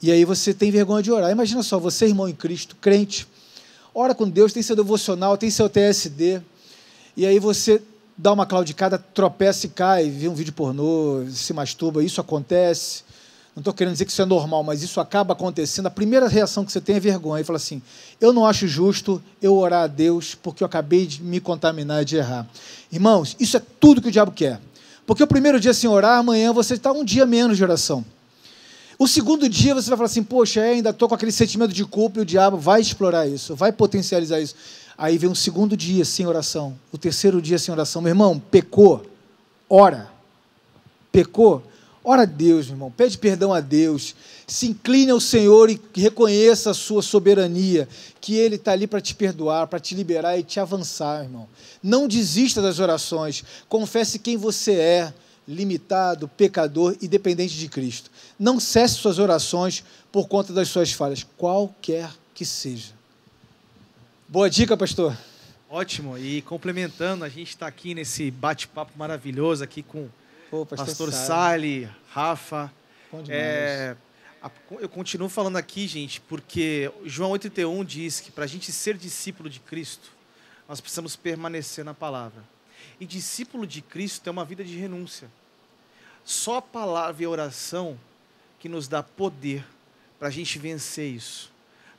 E 0.02 0.10
aí 0.10 0.24
você 0.24 0.52
tem 0.52 0.70
vergonha 0.70 1.02
de 1.02 1.10
orar. 1.10 1.30
Imagina 1.30 1.62
só, 1.62 1.78
você 1.78 2.06
irmão 2.06 2.28
em 2.28 2.34
Cristo, 2.34 2.76
crente, 2.80 3.26
ora 3.94 4.14
com 4.14 4.28
Deus, 4.28 4.52
tem 4.52 4.62
seu 4.62 4.76
devocional, 4.76 5.38
tem 5.38 5.50
seu 5.50 5.70
TSD, 5.70 6.42
e 7.16 7.24
aí 7.24 7.38
você 7.38 7.80
dá 8.18 8.32
uma 8.32 8.44
claudicada, 8.44 8.98
tropeça 8.98 9.66
e 9.66 9.70
cai, 9.70 10.10
vê 10.10 10.28
um 10.28 10.34
vídeo 10.34 10.52
pornô, 10.52 11.24
se 11.30 11.54
masturba, 11.54 12.04
isso 12.04 12.20
acontece 12.20 13.04
não 13.54 13.60
estou 13.60 13.74
querendo 13.74 13.92
dizer 13.92 14.06
que 14.06 14.12
isso 14.12 14.22
é 14.22 14.24
normal, 14.24 14.64
mas 14.64 14.82
isso 14.82 14.98
acaba 14.98 15.34
acontecendo. 15.34 15.86
A 15.86 15.90
primeira 15.90 16.26
reação 16.26 16.64
que 16.64 16.72
você 16.72 16.80
tem 16.80 16.96
é 16.96 17.00
vergonha. 17.00 17.42
E 17.42 17.44
fala 17.44 17.58
assim: 17.58 17.82
eu 18.18 18.32
não 18.32 18.46
acho 18.46 18.66
justo 18.66 19.22
eu 19.42 19.54
orar 19.54 19.84
a 19.84 19.86
Deus 19.86 20.34
porque 20.34 20.62
eu 20.62 20.66
acabei 20.66 21.06
de 21.06 21.22
me 21.22 21.38
contaminar 21.38 22.00
e 22.02 22.04
de 22.04 22.16
errar. 22.16 22.46
Irmãos, 22.90 23.36
isso 23.38 23.56
é 23.58 23.62
tudo 23.78 24.00
que 24.00 24.08
o 24.08 24.12
diabo 24.12 24.32
quer. 24.32 24.58
Porque 25.06 25.22
o 25.22 25.26
primeiro 25.26 25.60
dia 25.60 25.74
sem 25.74 25.88
orar, 25.90 26.18
amanhã 26.18 26.52
você 26.52 26.74
está 26.74 26.92
um 26.92 27.04
dia 27.04 27.26
menos 27.26 27.58
de 27.58 27.62
oração. 27.62 28.02
O 28.98 29.06
segundo 29.06 29.46
dia 29.48 29.74
você 29.74 29.90
vai 29.90 29.98
falar 29.98 30.06
assim: 30.06 30.22
poxa, 30.22 30.60
é, 30.60 30.70
ainda 30.70 30.88
estou 30.88 31.06
com 31.06 31.14
aquele 31.14 31.32
sentimento 31.32 31.74
de 31.74 31.84
culpa 31.84 32.20
e 32.20 32.22
o 32.22 32.24
diabo 32.24 32.56
vai 32.56 32.80
explorar 32.80 33.26
isso, 33.26 33.54
vai 33.54 33.70
potencializar 33.70 34.40
isso. 34.40 34.54
Aí 34.96 35.18
vem 35.18 35.28
um 35.28 35.34
segundo 35.34 35.76
dia 35.76 36.06
sem 36.06 36.26
oração, 36.26 36.78
o 36.90 36.96
terceiro 36.96 37.42
dia 37.42 37.58
sem 37.58 37.70
oração. 37.72 38.00
Meu 38.00 38.10
irmão, 38.10 38.40
pecou, 38.50 39.04
ora. 39.68 40.10
Pecou, 41.10 41.62
Ora 42.04 42.22
a 42.22 42.26
Deus, 42.26 42.66
meu 42.66 42.74
irmão, 42.74 42.90
pede 42.90 43.16
perdão 43.16 43.54
a 43.54 43.60
Deus, 43.60 44.14
se 44.44 44.66
incline 44.66 45.12
ao 45.12 45.20
Senhor 45.20 45.70
e 45.70 45.80
reconheça 45.94 46.70
a 46.70 46.74
sua 46.74 47.00
soberania, 47.00 47.88
que 48.20 48.34
Ele 48.34 48.56
está 48.56 48.72
ali 48.72 48.88
para 48.88 49.00
te 49.00 49.14
perdoar, 49.14 49.68
para 49.68 49.78
te 49.78 49.94
liberar 49.94 50.36
e 50.36 50.42
te 50.42 50.58
avançar, 50.58 51.22
irmão. 51.22 51.48
Não 51.80 52.08
desista 52.08 52.60
das 52.60 52.80
orações, 52.80 53.44
confesse 53.68 54.18
quem 54.18 54.36
você 54.36 54.72
é, 54.72 55.14
limitado, 55.46 56.26
pecador 56.26 56.96
e 57.00 57.06
dependente 57.06 57.56
de 57.56 57.68
Cristo. 57.68 58.10
Não 58.36 58.58
cesse 58.58 58.94
suas 58.94 59.20
orações 59.20 59.84
por 60.10 60.26
conta 60.26 60.52
das 60.52 60.68
suas 60.68 60.92
falhas, 60.92 61.24
qualquer 61.36 62.10
que 62.34 62.44
seja. 62.44 62.92
Boa 64.28 64.50
dica, 64.50 64.76
pastor. 64.76 65.16
Ótimo, 65.70 66.18
e 66.18 66.42
complementando, 66.42 67.24
a 67.24 67.28
gente 67.28 67.50
está 67.50 67.66
aqui 67.66 67.94
nesse 67.94 68.30
bate-papo 68.30 68.92
maravilhoso 68.96 69.62
aqui 69.62 69.82
com 69.82 70.08
Pô, 70.52 70.66
pastor, 70.66 70.86
pastor 70.86 71.12
Sali, 71.14 71.90
Rafa. 72.10 72.70
É, 73.26 73.96
eu 74.80 74.88
continuo 74.90 75.30
falando 75.30 75.56
aqui, 75.56 75.88
gente, 75.88 76.20
porque 76.20 76.92
João 77.06 77.30
8,31 77.30 77.82
diz 77.86 78.20
que 78.20 78.30
para 78.30 78.44
a 78.44 78.46
gente 78.46 78.70
ser 78.70 78.98
discípulo 78.98 79.48
de 79.48 79.60
Cristo, 79.60 80.12
nós 80.68 80.78
precisamos 80.78 81.16
permanecer 81.16 81.86
na 81.86 81.94
palavra. 81.94 82.44
E 83.00 83.06
discípulo 83.06 83.66
de 83.66 83.80
Cristo 83.80 84.28
é 84.28 84.30
uma 84.30 84.44
vida 84.44 84.62
de 84.62 84.76
renúncia. 84.76 85.30
Só 86.22 86.58
a 86.58 86.62
palavra 86.62 87.22
e 87.22 87.24
a 87.24 87.30
oração 87.30 87.98
que 88.58 88.68
nos 88.68 88.86
dá 88.86 89.02
poder 89.02 89.64
para 90.18 90.28
a 90.28 90.30
gente 90.30 90.58
vencer 90.58 91.14
isso. 91.14 91.50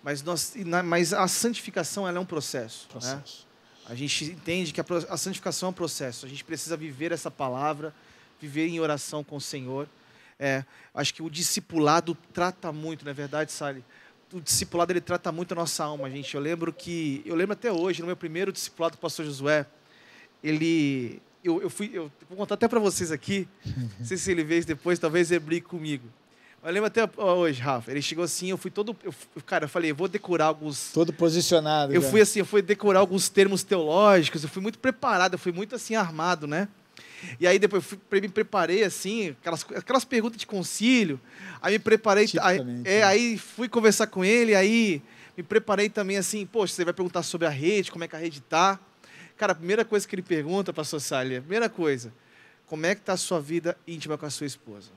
Mas, 0.03 0.21
nós, 0.21 0.53
mas 0.85 1.11
a 1.11 1.27
santificação 1.27 2.07
ela 2.07 2.19
é 2.19 2.21
um 2.21 2.25
processo. 2.25 2.83
Né? 2.83 2.91
processo. 2.91 3.47
Né? 3.47 3.93
A 3.93 3.95
gente 3.95 4.25
entende 4.25 4.71
que 4.71 4.79
a, 4.79 4.85
a 5.09 5.17
santificação 5.17 5.69
é 5.69 5.69
um 5.71 5.73
processo. 5.73 6.23
A 6.23 6.29
gente 6.29 6.43
precisa 6.43 6.77
viver 6.77 7.11
essa 7.11 7.31
palavra 7.31 7.91
viver 8.43 8.67
em 8.67 8.79
oração 8.79 9.23
com 9.23 9.37
o 9.37 9.41
Senhor. 9.41 9.87
É, 10.37 10.65
acho 10.93 11.13
que 11.13 11.23
o 11.23 11.29
discipulado 11.29 12.17
trata 12.33 12.71
muito, 12.71 13.05
não 13.05 13.11
é 13.11 13.13
verdade, 13.13 13.51
Sally? 13.51 13.83
O 14.33 14.41
discipulado 14.41 14.91
ele 14.91 14.99
trata 14.99 15.31
muito 15.31 15.53
a 15.53 15.55
nossa 15.55 15.85
alma, 15.85 16.09
gente. 16.09 16.35
Eu 16.35 16.41
lembro 16.41 16.73
que, 16.73 17.21
eu 17.25 17.35
lembro 17.35 17.53
até 17.53 17.71
hoje, 17.71 18.01
no 18.01 18.07
meu 18.07 18.17
primeiro 18.17 18.51
discipulado 18.51 18.97
com 18.97 18.99
o 18.99 19.01
pastor 19.01 19.25
Josué, 19.25 19.65
ele, 20.43 21.21
eu, 21.43 21.61
eu 21.61 21.69
fui, 21.69 21.89
eu 21.93 22.11
vou 22.27 22.37
contar 22.37 22.55
até 22.55 22.67
para 22.67 22.79
vocês 22.79 23.11
aqui, 23.11 23.47
não 23.97 24.05
sei 24.05 24.17
se 24.17 24.31
ele 24.31 24.43
vê 24.43 24.59
depois, 24.61 24.99
talvez 24.99 25.31
ele 25.31 25.39
brigue 25.39 25.65
comigo. 25.65 26.05
Eu 26.61 26.71
lembro 26.71 26.87
até 26.87 27.09
hoje, 27.17 27.61
Rafa, 27.61 27.91
ele 27.91 28.01
chegou 28.01 28.23
assim, 28.23 28.49
eu 28.49 28.57
fui 28.57 28.71
todo, 28.71 28.95
eu, 29.03 29.13
cara, 29.45 29.65
eu 29.65 29.69
falei, 29.69 29.91
eu 29.91 29.95
vou 29.95 30.07
decorar 30.07 30.45
alguns... 30.45 30.91
Todo 30.93 31.11
posicionado. 31.13 31.93
Eu 31.93 32.01
já. 32.01 32.09
fui 32.09 32.21
assim, 32.21 32.39
eu 32.39 32.45
fui 32.45 32.61
decorar 32.61 32.99
alguns 32.99 33.29
termos 33.29 33.63
teológicos, 33.63 34.43
eu 34.43 34.49
fui 34.49 34.61
muito 34.61 34.79
preparado, 34.79 35.33
eu 35.33 35.39
fui 35.39 35.51
muito 35.51 35.75
assim 35.75 35.95
armado, 35.95 36.47
né? 36.47 36.67
E 37.39 37.47
aí 37.47 37.59
depois 37.59 37.83
fui, 37.83 37.99
me 38.21 38.29
preparei 38.29 38.83
assim, 38.83 39.29
aquelas, 39.29 39.65
aquelas 39.75 40.05
perguntas 40.05 40.37
de 40.37 40.47
concílio. 40.47 41.19
Aí 41.61 41.73
me 41.73 41.79
preparei. 41.79 42.25
Aí, 42.41 42.59
é, 42.59 42.63
né? 42.63 43.03
aí 43.03 43.37
fui 43.37 43.67
conversar 43.67 44.07
com 44.07 44.23
ele, 44.23 44.55
aí 44.55 45.01
me 45.35 45.43
preparei 45.43 45.89
também 45.89 46.17
assim, 46.17 46.45
poxa, 46.45 46.73
você 46.73 46.85
vai 46.85 46.93
perguntar 46.93 47.23
sobre 47.23 47.47
a 47.47 47.49
rede, 47.49 47.91
como 47.91 48.03
é 48.03 48.07
que 48.07 48.15
a 48.15 48.19
rede 48.19 48.39
está. 48.39 48.79
Cara, 49.37 49.51
a 49.51 49.55
primeira 49.55 49.83
coisa 49.83 50.07
que 50.07 50.15
ele 50.15 50.21
pergunta, 50.21 50.71
pastor 50.71 51.01
Salles, 51.01 51.39
a 51.39 51.41
primeira 51.41 51.69
coisa, 51.69 52.13
como 52.65 52.85
é 52.85 52.93
que 52.93 53.01
está 53.01 53.13
a 53.13 53.17
sua 53.17 53.41
vida 53.41 53.77
íntima 53.87 54.17
com 54.17 54.25
a 54.25 54.29
sua 54.29 54.47
esposa? 54.47 54.91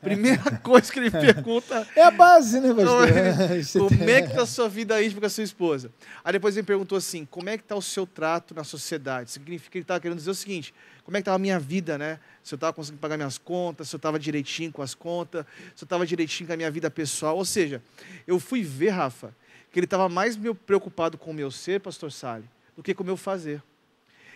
Primeira 0.00 0.50
coisa 0.62 0.92
que 0.92 0.98
ele 0.98 1.10
pergunta. 1.10 1.86
É 1.94 2.02
a 2.02 2.10
base, 2.10 2.60
né, 2.60 2.74
pastor? 2.74 3.08
como 3.98 4.10
é 4.10 4.22
que 4.22 4.28
está 4.28 4.42
a 4.42 4.46
sua 4.46 4.68
vida 4.68 5.02
íntima 5.02 5.20
com 5.20 5.26
a 5.26 5.30
sua 5.30 5.44
esposa? 5.44 5.90
Aí 6.24 6.32
depois 6.32 6.56
ele 6.56 6.66
perguntou 6.66 6.98
assim: 6.98 7.24
como 7.24 7.48
é 7.48 7.56
que 7.56 7.64
está 7.64 7.76
o 7.76 7.82
seu 7.82 8.06
trato 8.06 8.54
na 8.54 8.64
sociedade? 8.64 9.30
Significa 9.30 9.70
que 9.70 9.78
ele 9.78 9.84
estava 9.84 10.00
querendo 10.00 10.18
dizer 10.18 10.30
o 10.30 10.34
seguinte: 10.34 10.74
como 11.04 11.16
é 11.16 11.20
que 11.20 11.22
estava 11.22 11.36
a 11.36 11.38
minha 11.38 11.58
vida, 11.58 11.96
né? 11.96 12.18
Se 12.42 12.54
eu 12.54 12.56
estava 12.56 12.72
conseguindo 12.72 13.00
pagar 13.00 13.16
minhas 13.16 13.38
contas, 13.38 13.88
se 13.88 13.94
eu 13.94 13.98
estava 13.98 14.18
direitinho 14.18 14.72
com 14.72 14.82
as 14.82 14.94
contas, 14.94 15.44
se 15.74 15.84
eu 15.84 15.86
estava 15.86 16.06
direitinho 16.06 16.46
com 16.46 16.52
a 16.52 16.56
minha 16.56 16.70
vida 16.70 16.90
pessoal. 16.90 17.36
Ou 17.36 17.44
seja, 17.44 17.82
eu 18.26 18.38
fui 18.38 18.62
ver, 18.62 18.90
Rafa, 18.90 19.34
que 19.70 19.78
ele 19.78 19.86
estava 19.86 20.08
mais 20.08 20.38
preocupado 20.66 21.16
com 21.18 21.30
o 21.30 21.34
meu 21.34 21.50
ser, 21.50 21.80
pastor 21.80 22.12
Sale, 22.12 22.44
do 22.76 22.82
que 22.82 22.94
com 22.94 23.02
o 23.02 23.06
meu 23.06 23.16
fazer. 23.16 23.62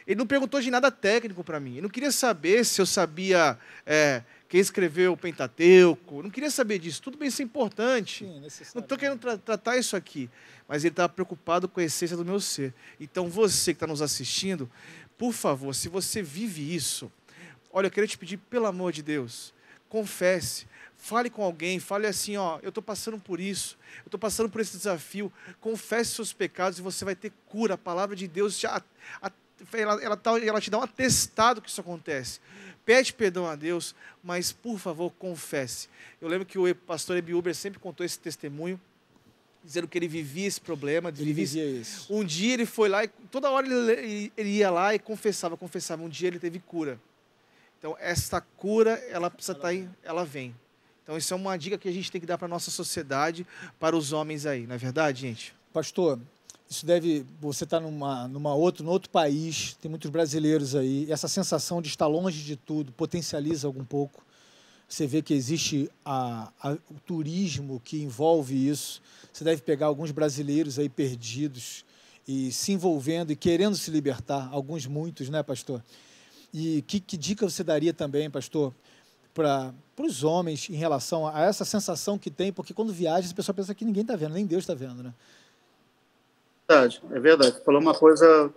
Ele 0.06 0.18
não 0.18 0.26
perguntou 0.26 0.60
de 0.60 0.70
nada 0.70 0.90
técnico 0.90 1.44
para 1.44 1.60
mim. 1.60 1.72
Ele 1.72 1.82
não 1.82 1.88
queria 1.88 2.12
saber 2.12 2.64
se 2.64 2.80
eu 2.80 2.86
sabia 2.86 3.58
é, 3.86 4.22
quem 4.48 4.60
escreveu 4.60 5.12
o 5.12 5.16
Pentateuco. 5.16 6.22
Não 6.22 6.30
queria 6.30 6.50
saber 6.50 6.78
disso. 6.78 7.00
Tudo 7.00 7.16
bem, 7.16 7.28
isso 7.28 7.40
é 7.40 7.44
importante. 7.44 8.24
Sim, 8.24 8.40
não 8.74 8.82
estou 8.82 8.98
querendo 8.98 9.18
tra 9.18 9.38
tratar 9.38 9.76
isso 9.76 9.96
aqui. 9.96 10.28
Mas 10.68 10.84
ele 10.84 10.92
estava 10.92 11.08
preocupado 11.08 11.68
com 11.68 11.80
a 11.80 11.84
essência 11.84 12.16
do 12.16 12.24
meu 12.24 12.40
ser. 12.40 12.74
Então, 13.00 13.28
você 13.28 13.72
que 13.72 13.76
está 13.76 13.86
nos 13.86 14.02
assistindo, 14.02 14.70
por 15.16 15.32
favor, 15.32 15.74
se 15.74 15.88
você 15.88 16.22
vive 16.22 16.74
isso, 16.74 17.10
olha, 17.72 17.86
eu 17.86 17.90
queria 17.90 18.08
te 18.08 18.18
pedir, 18.18 18.36
pelo 18.36 18.66
amor 18.66 18.92
de 18.92 19.02
Deus, 19.02 19.54
confesse. 19.88 20.66
Fale 20.96 21.30
com 21.30 21.42
alguém, 21.42 21.80
fale 21.80 22.06
assim, 22.06 22.36
ó, 22.36 22.60
eu 22.62 22.68
estou 22.68 22.82
passando 22.82 23.18
por 23.18 23.40
isso, 23.40 23.76
eu 23.98 24.06
estou 24.06 24.20
passando 24.20 24.48
por 24.48 24.60
esse 24.60 24.76
desafio. 24.76 25.32
Confesse 25.60 26.12
seus 26.12 26.32
pecados 26.32 26.78
e 26.78 26.82
você 26.82 27.04
vai 27.04 27.16
ter 27.16 27.32
cura. 27.46 27.74
A 27.74 27.78
palavra 27.78 28.14
de 28.14 28.28
Deus 28.28 28.58
já, 28.58 28.80
ela, 29.72 30.02
ela, 30.02 30.16
tá, 30.16 30.38
ela 30.38 30.60
te 30.60 30.70
dá 30.70 30.78
um 30.78 30.82
atestado 30.82 31.60
que 31.60 31.68
isso 31.68 31.80
acontece 31.80 32.40
pede 32.84 33.12
perdão 33.12 33.46
a 33.46 33.54
Deus, 33.54 33.94
mas 34.22 34.52
por 34.52 34.78
favor, 34.78 35.12
confesse. 35.18 35.88
Eu 36.20 36.28
lembro 36.28 36.46
que 36.46 36.58
o 36.58 36.74
pastor 36.74 37.16
Ebi 37.16 37.32
sempre 37.54 37.78
contou 37.78 38.04
esse 38.04 38.18
testemunho, 38.18 38.80
dizendo 39.64 39.86
que 39.86 39.96
ele 39.96 40.08
vivia 40.08 40.46
esse 40.46 40.60
problema. 40.60 41.08
Ele 41.10 41.32
vivia 41.32 41.64
isso. 41.64 42.12
Um 42.12 42.24
dia 42.24 42.54
ele 42.54 42.66
foi 42.66 42.88
lá 42.88 43.04
e 43.04 43.08
toda 43.30 43.50
hora 43.50 43.66
ele, 43.66 44.32
ele 44.36 44.50
ia 44.50 44.70
lá 44.70 44.94
e 44.94 44.98
confessava, 44.98 45.56
confessava. 45.56 46.02
Um 46.02 46.08
dia 46.08 46.28
ele 46.28 46.38
teve 46.38 46.58
cura. 46.58 47.00
Então, 47.78 47.96
essa 47.98 48.40
cura, 48.40 48.92
ela 49.08 49.28
precisa 49.28 49.52
estar 49.52 49.62
tá 49.62 49.68
aí, 49.68 49.88
ela 50.04 50.24
vem. 50.24 50.54
Então, 51.02 51.16
isso 51.16 51.34
é 51.34 51.36
uma 51.36 51.56
dica 51.56 51.76
que 51.76 51.88
a 51.88 51.92
gente 51.92 52.12
tem 52.12 52.20
que 52.20 52.26
dar 52.26 52.38
para 52.38 52.46
a 52.46 52.48
nossa 52.48 52.70
sociedade, 52.70 53.44
para 53.78 53.96
os 53.96 54.12
homens 54.12 54.46
aí, 54.46 54.68
não 54.68 54.76
é 54.76 54.78
verdade, 54.78 55.22
gente? 55.22 55.52
Pastor, 55.72 56.20
isso 56.72 56.86
deve. 56.86 57.24
Você 57.40 57.64
está 57.64 57.78
numa, 57.78 58.26
numa 58.26 58.54
outro, 58.54 58.82
num 58.84 58.90
outro 58.90 59.10
país, 59.10 59.76
tem 59.80 59.90
muitos 59.90 60.10
brasileiros 60.10 60.74
aí, 60.74 61.06
essa 61.10 61.28
sensação 61.28 61.80
de 61.82 61.88
estar 61.88 62.06
longe 62.06 62.42
de 62.42 62.56
tudo 62.56 62.90
potencializa 62.92 63.66
algum 63.66 63.84
pouco. 63.84 64.24
Você 64.88 65.06
vê 65.06 65.22
que 65.22 65.32
existe 65.32 65.90
a, 66.04 66.50
a, 66.60 66.72
o 66.72 67.00
turismo 67.06 67.80
que 67.84 68.02
envolve 68.02 68.68
isso. 68.68 69.00
Você 69.32 69.44
deve 69.44 69.62
pegar 69.62 69.86
alguns 69.86 70.10
brasileiros 70.10 70.78
aí 70.78 70.88
perdidos 70.88 71.84
e 72.26 72.52
se 72.52 72.72
envolvendo 72.72 73.32
e 73.32 73.36
querendo 73.36 73.76
se 73.76 73.90
libertar, 73.90 74.48
alguns 74.52 74.86
muitos, 74.86 75.28
né, 75.28 75.42
pastor? 75.42 75.82
E 76.52 76.82
que, 76.82 77.00
que 77.00 77.16
dica 77.16 77.48
você 77.48 77.64
daria 77.64 77.94
também, 77.94 78.30
pastor, 78.30 78.74
para 79.32 79.72
os 79.98 80.22
homens 80.22 80.68
em 80.68 80.74
relação 80.74 81.26
a 81.26 81.40
essa 81.40 81.64
sensação 81.64 82.18
que 82.18 82.30
tem? 82.30 82.52
Porque 82.52 82.74
quando 82.74 82.92
viaja, 82.92 83.30
a 83.30 83.34
pessoa 83.34 83.54
pensa 83.54 83.74
que 83.74 83.84
ninguém 83.84 84.02
está 84.02 84.16
vendo, 84.16 84.34
nem 84.34 84.44
Deus 84.44 84.62
está 84.62 84.74
vendo, 84.74 85.02
né? 85.02 85.14
Verdade, 86.72 87.02
é 87.12 87.20
verdade. 87.20 87.64
Falou 87.64 87.80
uma 87.80 87.94
coisa 87.94 88.52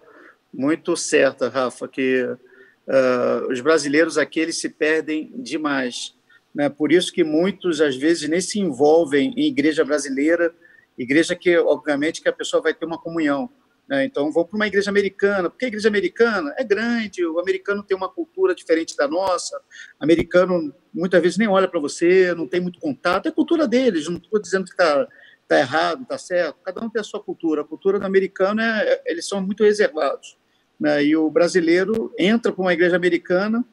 muito 0.53 0.95
certa, 0.95 1.49
Rafa, 1.49 1.87
que 1.87 2.23
uh, 2.23 3.51
os 3.51 3.59
brasileiros 3.59 4.17
aqui 4.17 4.39
eles 4.39 4.59
se 4.59 4.69
perdem 4.69 5.31
demais. 5.35 6.15
Né? 6.53 6.69
Por 6.69 6.91
isso 6.91 7.11
que 7.11 7.23
muitos, 7.23 7.81
às 7.81 7.95
vezes, 7.95 8.29
nem 8.29 8.39
se 8.39 8.59
envolvem 8.59 9.33
em 9.35 9.47
igreja 9.47 9.83
brasileira, 9.83 10.53
igreja 10.97 11.35
que, 11.35 11.57
obviamente, 11.57 12.21
que 12.21 12.29
a 12.29 12.33
pessoa 12.33 12.63
vai 12.63 12.73
ter 12.73 12.85
uma 12.85 12.97
comunhão. 12.97 13.49
Né? 13.87 14.05
Então, 14.05 14.31
vão 14.31 14.45
para 14.45 14.55
uma 14.55 14.67
igreja 14.67 14.89
americana. 14.89 15.49
Porque 15.49 15.65
a 15.65 15.67
igreja 15.67 15.89
americana 15.89 16.55
é 16.57 16.63
grande, 16.63 17.25
o 17.25 17.39
americano 17.39 17.83
tem 17.83 17.97
uma 17.97 18.09
cultura 18.09 18.55
diferente 18.55 18.95
da 18.95 19.07
nossa, 19.07 19.57
o 19.99 20.03
americano 20.03 20.73
muitas 20.93 21.21
vezes 21.21 21.37
nem 21.37 21.49
olha 21.49 21.67
para 21.67 21.81
você, 21.81 22.33
não 22.33 22.47
tem 22.47 22.61
muito 22.61 22.79
contato, 22.79 23.25
é 23.25 23.29
a 23.29 23.33
cultura 23.33 23.67
deles, 23.67 24.07
não 24.07 24.17
estou 24.17 24.41
dizendo 24.41 24.63
que 24.63 24.71
está 24.71 25.05
está 25.45 25.59
errado, 25.59 26.03
está 26.03 26.17
certo. 26.17 26.57
Cada 26.63 26.83
um 26.83 26.89
tem 26.89 26.99
a 26.99 27.03
sua 27.03 27.21
cultura. 27.21 27.61
A 27.61 27.65
cultura 27.65 27.99
do 27.99 28.05
americano 28.05 28.61
é, 28.61 28.93
é, 28.93 29.03
eles 29.05 29.27
são 29.27 29.41
muito 29.41 29.63
reservados, 29.63 30.37
né? 30.79 31.03
E 31.03 31.15
o 31.15 31.29
brasileiro 31.29 32.13
entra 32.17 32.51
para 32.51 32.61
uma 32.61 32.73
igreja 32.73 32.95
americana 32.95 33.63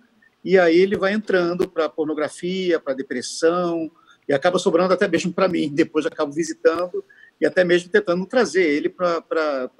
e 0.44 0.58
aí 0.58 0.78
ele 0.78 0.96
vai 0.96 1.12
entrando 1.12 1.68
para 1.68 1.88
pornografia, 1.88 2.78
para 2.78 2.94
depressão 2.94 3.90
e 4.28 4.32
acaba 4.32 4.58
sobrando 4.58 4.92
até 4.92 5.08
mesmo 5.08 5.32
para 5.32 5.48
mim. 5.48 5.70
Depois 5.74 6.06
acabo 6.06 6.32
visitando 6.32 7.04
e 7.40 7.46
até 7.46 7.64
mesmo 7.64 7.90
tentando 7.90 8.24
trazer 8.26 8.62
ele 8.62 8.88
para 8.88 9.24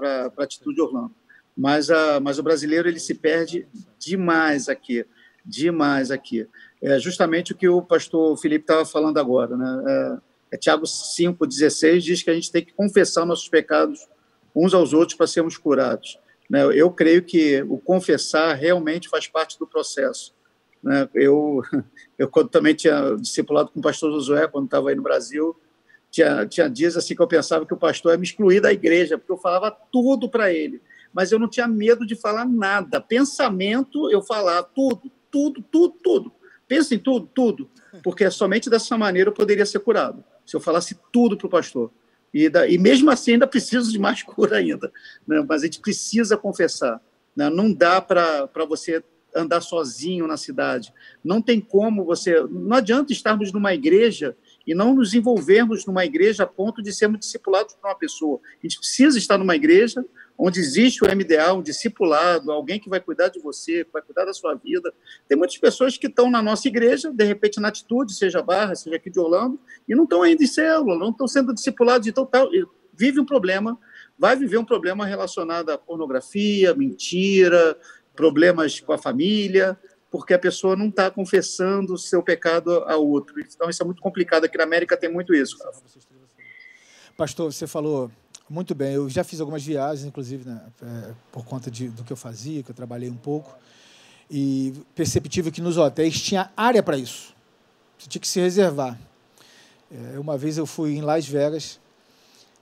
a 0.01 0.43
atitude 0.43 0.81
Orlando. 0.81 1.15
Mas, 1.57 1.91
a, 1.91 2.19
mas 2.19 2.39
o 2.39 2.43
brasileiro 2.43 2.89
ele 2.89 2.99
se 2.99 3.15
perde 3.15 3.69
demais 3.99 4.71
aqui, 4.71 5.05
demais 5.45 6.11
aqui. 6.11 6.49
É 6.81 6.99
justamente 6.99 7.53
o 7.53 7.57
que 7.57 7.69
o 7.69 7.83
pastor 7.83 8.37
Felipe 8.39 8.65
estava 8.65 8.87
falando 8.87 9.19
agora, 9.19 9.55
né? 9.55 9.85
É, 9.87 10.32
é, 10.53 10.57
Tiago 10.59 10.85
5,16 10.85 12.01
diz 12.01 12.23
que 12.23 12.31
a 12.31 12.35
gente 12.35 12.53
tem 12.53 12.63
que 12.63 12.75
confessar 12.75 13.25
nossos 13.25 13.49
pecados 13.49 14.07
uns 14.55 14.75
aos 14.75 14.93
outros 14.93 15.17
para 15.17 15.27
sermos 15.27 15.57
curados. 15.57 16.19
Né? 16.49 16.63
Eu 16.79 16.91
creio 16.91 17.23
que 17.23 17.63
o 17.63 17.79
confessar 17.79 18.55
realmente 18.55 19.09
faz 19.09 19.27
parte 19.27 19.59
do 19.59 19.67
processo. 19.67 20.35
Né? 20.83 21.09
Eu, 21.15 21.63
eu 22.19 22.29
quando 22.29 22.51
também 22.51 22.75
tinha 22.75 23.17
discipulado 23.19 23.71
com 23.71 23.81
o 23.81 23.83
pastor 23.83 24.13
Josué, 24.13 24.47
quando 24.47 24.67
estava 24.67 24.91
aí 24.91 24.95
no 24.95 25.03
Brasil, 25.03 25.59
tinha, 26.11 26.45
tinha 26.45 26.69
dias 26.69 26.99
assim 26.99 27.17
que 27.17 27.23
eu 27.23 27.27
pensava 27.27 27.65
que 27.65 27.73
o 27.73 27.79
pastor 27.79 28.13
ia 28.13 28.19
me 28.19 28.25
excluir 28.25 28.61
da 28.61 28.71
igreja, 28.71 29.17
porque 29.17 29.33
eu 29.33 29.39
falava 29.39 29.71
tudo 29.91 30.29
para 30.29 30.53
ele. 30.53 30.83
Mas 31.15 31.33
eu 31.33 31.39
não 31.39 31.49
tinha 31.49 31.67
medo 31.67 32.07
de 32.07 32.15
falar 32.15 32.45
nada. 32.45 33.01
Pensamento, 33.01 34.11
eu 34.11 34.21
falava 34.21 34.63
tudo, 34.63 35.11
tudo, 35.31 35.63
tudo, 35.63 35.95
tudo. 36.03 36.33
Pensa 36.69 36.95
em 36.95 36.99
tudo, 36.99 37.27
tudo. 37.35 37.71
Porque 38.03 38.31
somente 38.31 38.69
dessa 38.69 38.99
maneira 38.99 39.31
eu 39.31 39.35
poderia 39.35 39.65
ser 39.65 39.79
curado 39.81 40.23
se 40.53 40.57
eu 40.57 40.61
falasse 40.61 40.99
tudo 41.11 41.35
para 41.35 41.47
o 41.47 41.51
pastor. 41.51 41.91
E, 42.33 42.47
da, 42.51 42.69
e 42.69 42.77
mesmo 42.77 43.11
assim 43.11 43.33
ainda 43.33 43.47
preciso 43.47 43.91
de 43.91 43.99
mais 43.99 44.21
cura 44.23 44.59
ainda. 44.59 44.93
Né? 45.27 45.43
Mas 45.49 45.63
a 45.63 45.65
gente 45.65 45.81
precisa 45.81 46.37
confessar. 46.37 47.01
Né? 47.35 47.49
Não 47.49 47.73
dá 47.73 48.03
para 48.03 48.47
você 48.69 49.03
andar 49.35 49.63
sozinho 49.63 50.27
na 50.27 50.37
cidade. 50.37 50.93
Não 51.25 51.41
tem 51.41 51.59
como 51.59 52.05
você. 52.05 52.43
Não 52.51 52.77
adianta 52.77 53.15
estarmos 53.15 53.51
numa 53.51 53.73
igreja 53.73 54.37
e 54.67 54.75
não 54.75 54.95
nos 54.95 55.15
envolvermos 55.15 55.87
numa 55.87 56.05
igreja 56.05 56.43
a 56.43 56.47
ponto 56.47 56.83
de 56.83 56.93
sermos 56.93 57.21
discipulados 57.21 57.75
por 57.75 57.89
uma 57.89 57.97
pessoa. 57.97 58.39
A 58.63 58.67
gente 58.67 58.77
precisa 58.79 59.17
estar 59.17 59.39
numa 59.39 59.57
igreja 59.57 60.05
onde 60.45 60.59
existe 60.59 61.05
o 61.05 61.07
MDA, 61.07 61.55
um 61.55 61.63
discipulado, 61.63 62.51
alguém 62.51 62.81
que 62.81 62.91
vai 62.91 62.99
cuidar 62.99 63.29
de 63.29 63.39
você, 63.39 63.85
que 63.85 63.93
vai 63.93 64.03
cuidar 64.03 64.25
da 64.25 64.35
sua 64.35 64.57
vida. 64.57 64.93
Tem 65.29 65.39
muitas 65.39 65.57
pessoas 65.57 65.97
que 65.97 66.09
estão 66.09 66.29
na 66.29 66.43
nossa 66.43 66.67
igreja, 66.67 67.13
de 67.13 67.25
repente 67.25 67.61
na 67.61 67.69
atitude, 67.69 68.13
seja 68.13 68.43
Barra, 68.43 68.75
seja 68.75 68.97
aqui 68.97 69.09
de 69.09 69.21
Orlando, 69.21 69.61
e 69.89 69.95
não 69.95 70.03
estão 70.03 70.21
ainda 70.21 70.43
em 70.43 70.47
célula, 70.49 70.99
não 70.99 71.11
estão 71.11 71.29
sendo 71.29 71.55
discipulados, 71.55 72.09
então 72.09 72.27
tal, 72.27 72.49
vive 72.93 73.21
um 73.21 73.25
problema, 73.25 73.79
vai 74.19 74.35
viver 74.35 74.59
um 74.59 74.65
problema 74.65 75.07
relacionado 75.07 75.71
à 75.71 75.79
pornografia, 75.79 76.75
mentira, 76.75 77.79
problemas 78.17 78.81
com 78.81 78.93
a 78.93 78.99
família, 78.99 79.79
porque 80.11 80.35
a 80.35 80.39
pessoa 80.41 80.75
não 80.75 80.89
está 80.89 81.09
confessando 81.09 81.95
o 81.95 81.99
seu 81.99 82.21
pecado 82.21 82.83
a 82.89 82.97
outro. 82.97 83.37
Então, 83.39 83.71
isso 83.71 83.81
é 83.81 83.87
muito 83.87 84.03
complicado. 84.03 84.45
Aqui 84.45 84.59
na 84.59 84.65
América 84.65 84.97
tem 84.97 85.11
muito 85.11 85.33
isso. 85.33 85.57
Pastor, 87.17 87.53
você 87.53 87.69
falou 87.69 88.11
muito 88.53 88.75
bem. 88.75 88.93
Eu 88.93 89.09
já 89.09 89.25
fiz 89.25 89.41
algumas 89.41 89.65
viagens, 89.65 90.07
inclusive, 90.07 90.47
né, 90.47 90.61
é, 90.83 91.13
por 91.33 91.43
conta 91.43 91.71
de, 91.71 91.89
do 91.89 92.05
que 92.05 92.13
eu 92.13 92.17
fazia, 92.17 92.63
que 92.63 92.71
eu 92.71 92.75
trabalhei 92.75 93.09
um 93.09 93.17
pouco. 93.17 93.57
E 94.31 94.75
perceptível 94.95 95.51
que 95.51 95.63
nos 95.63 95.79
hotéis 95.79 96.21
tinha 96.21 96.51
área 96.55 96.83
para 96.83 96.99
isso. 96.99 97.35
Você 97.99 98.09
tinha 98.09 98.21
que 98.21 98.29
se 98.29 98.41
reservar. 98.41 98.99
É, 99.91 100.19
uma 100.19 100.37
vez 100.37 100.59
eu 100.59 100.67
fui 100.67 100.95
em 100.95 101.01
Las 101.01 101.27
Vegas 101.27 101.81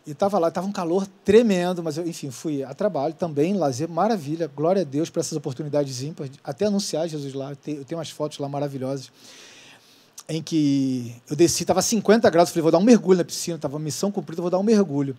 e 0.07 0.13
estava 0.13 0.39
lá, 0.39 0.49
estava 0.49 0.67
um 0.67 0.73
calor 0.73 1.07
tremendo, 1.25 1.83
mas 1.83 1.97
eu, 1.97 2.07
enfim, 2.07 2.31
fui 2.31 2.63
a 2.63 2.73
trabalho 2.73 3.15
também, 3.15 3.55
lazer, 3.55 3.89
maravilha, 3.89 4.47
glória 4.47 4.83
a 4.83 4.85
Deus 4.85 5.11
por 5.11 5.21
essas 5.21 5.37
oportunidades 5.37 6.03
ímpares, 6.03 6.33
até 6.43 6.67
anunciar 6.67 7.09
Jesus 7.09 7.35
lá, 7.35 7.51
eu 7.51 7.85
tenho 7.85 7.99
umas 7.99 8.11
fotos 8.11 8.39
lá 8.39 8.49
maravilhosas, 8.49 9.13
em 10.29 10.43
que 10.43 11.15
eu 11.29 11.37
desci, 11.37 11.65
estava 11.65 11.83
50 11.83 12.31
graus, 12.31 12.49
falei, 12.51 12.63
vou 12.63 12.73
dar 12.73 12.79
um 12.79 12.83
mergulho 12.85 13.19
na 13.19 13.25
piscina, 13.25 13.57
estava 13.57 13.79
missão 13.79 14.11
cumprida, 14.11 14.41
vou 14.41 14.51
dar 14.51 14.59
um 14.59 14.63
mergulho. 14.63 15.17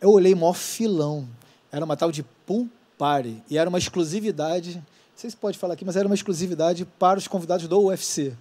Eu 0.00 0.10
olhei 0.10 0.34
maior 0.34 0.54
filão, 0.54 1.28
era 1.70 1.84
uma 1.84 1.96
tal 1.96 2.10
de 2.10 2.22
Pool 2.46 2.68
Party, 2.96 3.42
e 3.50 3.58
era 3.58 3.68
uma 3.68 3.78
exclusividade, 3.78 4.76
não 4.76 4.82
sei 5.14 5.28
se 5.28 5.36
pode 5.36 5.58
falar 5.58 5.74
aqui, 5.74 5.84
mas 5.84 5.96
era 5.96 6.06
uma 6.06 6.14
exclusividade 6.14 6.86
para 6.98 7.18
os 7.18 7.28
convidados 7.28 7.68
do 7.68 7.78
UFC, 7.78 8.32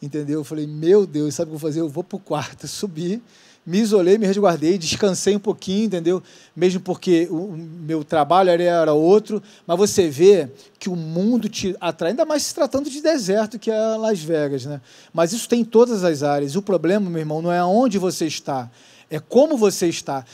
entendeu? 0.00 0.40
Eu 0.40 0.44
falei, 0.44 0.66
meu 0.66 1.06
Deus, 1.06 1.34
sabe 1.34 1.48
o 1.48 1.52
que 1.52 1.56
eu 1.56 1.58
vou 1.58 1.68
fazer? 1.68 1.80
Eu 1.80 1.88
vou 1.88 2.02
para 2.02 2.16
o 2.16 2.20
quarto, 2.20 2.66
subir, 2.68 3.20
me 3.64 3.78
isolei, 3.78 4.18
me 4.18 4.26
resguardei, 4.26 4.76
descansei 4.76 5.36
um 5.36 5.38
pouquinho, 5.38 5.84
entendeu? 5.84 6.22
Mesmo 6.56 6.80
porque 6.80 7.28
o 7.30 7.52
meu 7.56 8.02
trabalho 8.02 8.50
era 8.50 8.92
outro, 8.92 9.40
mas 9.66 9.78
você 9.78 10.08
vê 10.08 10.48
que 10.78 10.88
o 10.88 10.96
mundo 10.96 11.48
te 11.48 11.76
atrai, 11.80 12.10
ainda 12.10 12.24
mais 12.24 12.42
se 12.42 12.54
tratando 12.54 12.90
de 12.90 13.00
deserto, 13.00 13.58
que 13.58 13.70
é 13.70 13.96
Las 13.96 14.20
Vegas, 14.20 14.64
né? 14.64 14.80
Mas 15.12 15.32
isso 15.32 15.48
tem 15.48 15.60
em 15.60 15.64
todas 15.64 16.02
as 16.02 16.22
áreas. 16.22 16.56
O 16.56 16.62
problema, 16.62 17.08
meu 17.08 17.20
irmão, 17.20 17.40
não 17.40 17.52
é 17.52 17.62
onde 17.64 17.98
você 17.98 18.26
está, 18.26 18.68
é 19.08 19.20
como 19.20 19.56
você 19.56 19.88
está. 19.88 20.24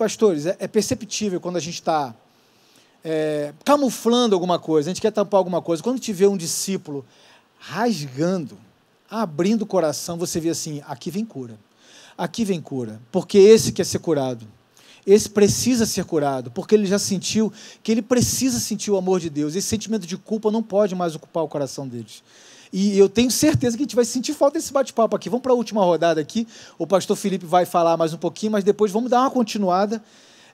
Pastores, 0.00 0.46
é, 0.46 0.56
é 0.58 0.66
perceptível 0.66 1.40
quando 1.40 1.56
a 1.56 1.60
gente 1.60 1.74
está 1.74 2.14
é, 3.04 3.52
camuflando 3.64 4.34
alguma 4.34 4.58
coisa, 4.58 4.88
a 4.88 4.90
gente 4.92 5.02
quer 5.02 5.12
tampar 5.12 5.38
alguma 5.38 5.60
coisa. 5.60 5.82
Quando 5.82 6.00
vê 6.12 6.26
um 6.26 6.36
discípulo 6.36 7.04
rasgando, 7.58 8.56
abrindo 9.10 9.62
o 9.62 9.66
coração, 9.66 10.16
você 10.16 10.40
vê 10.40 10.50
assim: 10.50 10.82
aqui 10.86 11.10
vem 11.10 11.24
cura 11.24 11.58
aqui 12.20 12.44
vem 12.44 12.60
cura, 12.60 13.00
porque 13.10 13.38
esse 13.38 13.72
quer 13.72 13.86
ser 13.86 13.98
curado. 13.98 14.46
esse 15.06 15.28
precisa 15.28 15.86
ser 15.86 16.04
curado, 16.04 16.50
porque 16.50 16.74
ele 16.74 16.84
já 16.84 16.98
sentiu 16.98 17.50
que 17.82 17.90
ele 17.90 18.02
precisa 18.02 18.60
sentir 18.60 18.90
o 18.90 18.98
amor 18.98 19.18
de 19.18 19.30
Deus. 19.30 19.56
Esse 19.56 19.66
sentimento 19.66 20.06
de 20.06 20.18
culpa 20.18 20.50
não 20.50 20.62
pode 20.62 20.94
mais 20.94 21.14
ocupar 21.14 21.42
o 21.42 21.48
coração 21.48 21.88
deles. 21.88 22.22
E 22.72 22.96
eu 22.96 23.08
tenho 23.08 23.30
certeza 23.30 23.76
que 23.76 23.82
a 23.82 23.86
gente 23.86 23.96
vai 23.96 24.04
sentir 24.04 24.32
falta 24.32 24.58
desse 24.58 24.72
bate-papo 24.72 25.16
aqui. 25.16 25.28
Vamos 25.28 25.42
para 25.42 25.52
a 25.52 25.56
última 25.56 25.82
rodada 25.82 26.20
aqui. 26.20 26.46
O 26.78 26.86
pastor 26.86 27.16
Felipe 27.16 27.44
vai 27.44 27.66
falar 27.66 27.96
mais 27.96 28.12
um 28.14 28.18
pouquinho, 28.18 28.52
mas 28.52 28.62
depois 28.62 28.92
vamos 28.92 29.10
dar 29.10 29.20
uma 29.20 29.30
continuada 29.30 30.02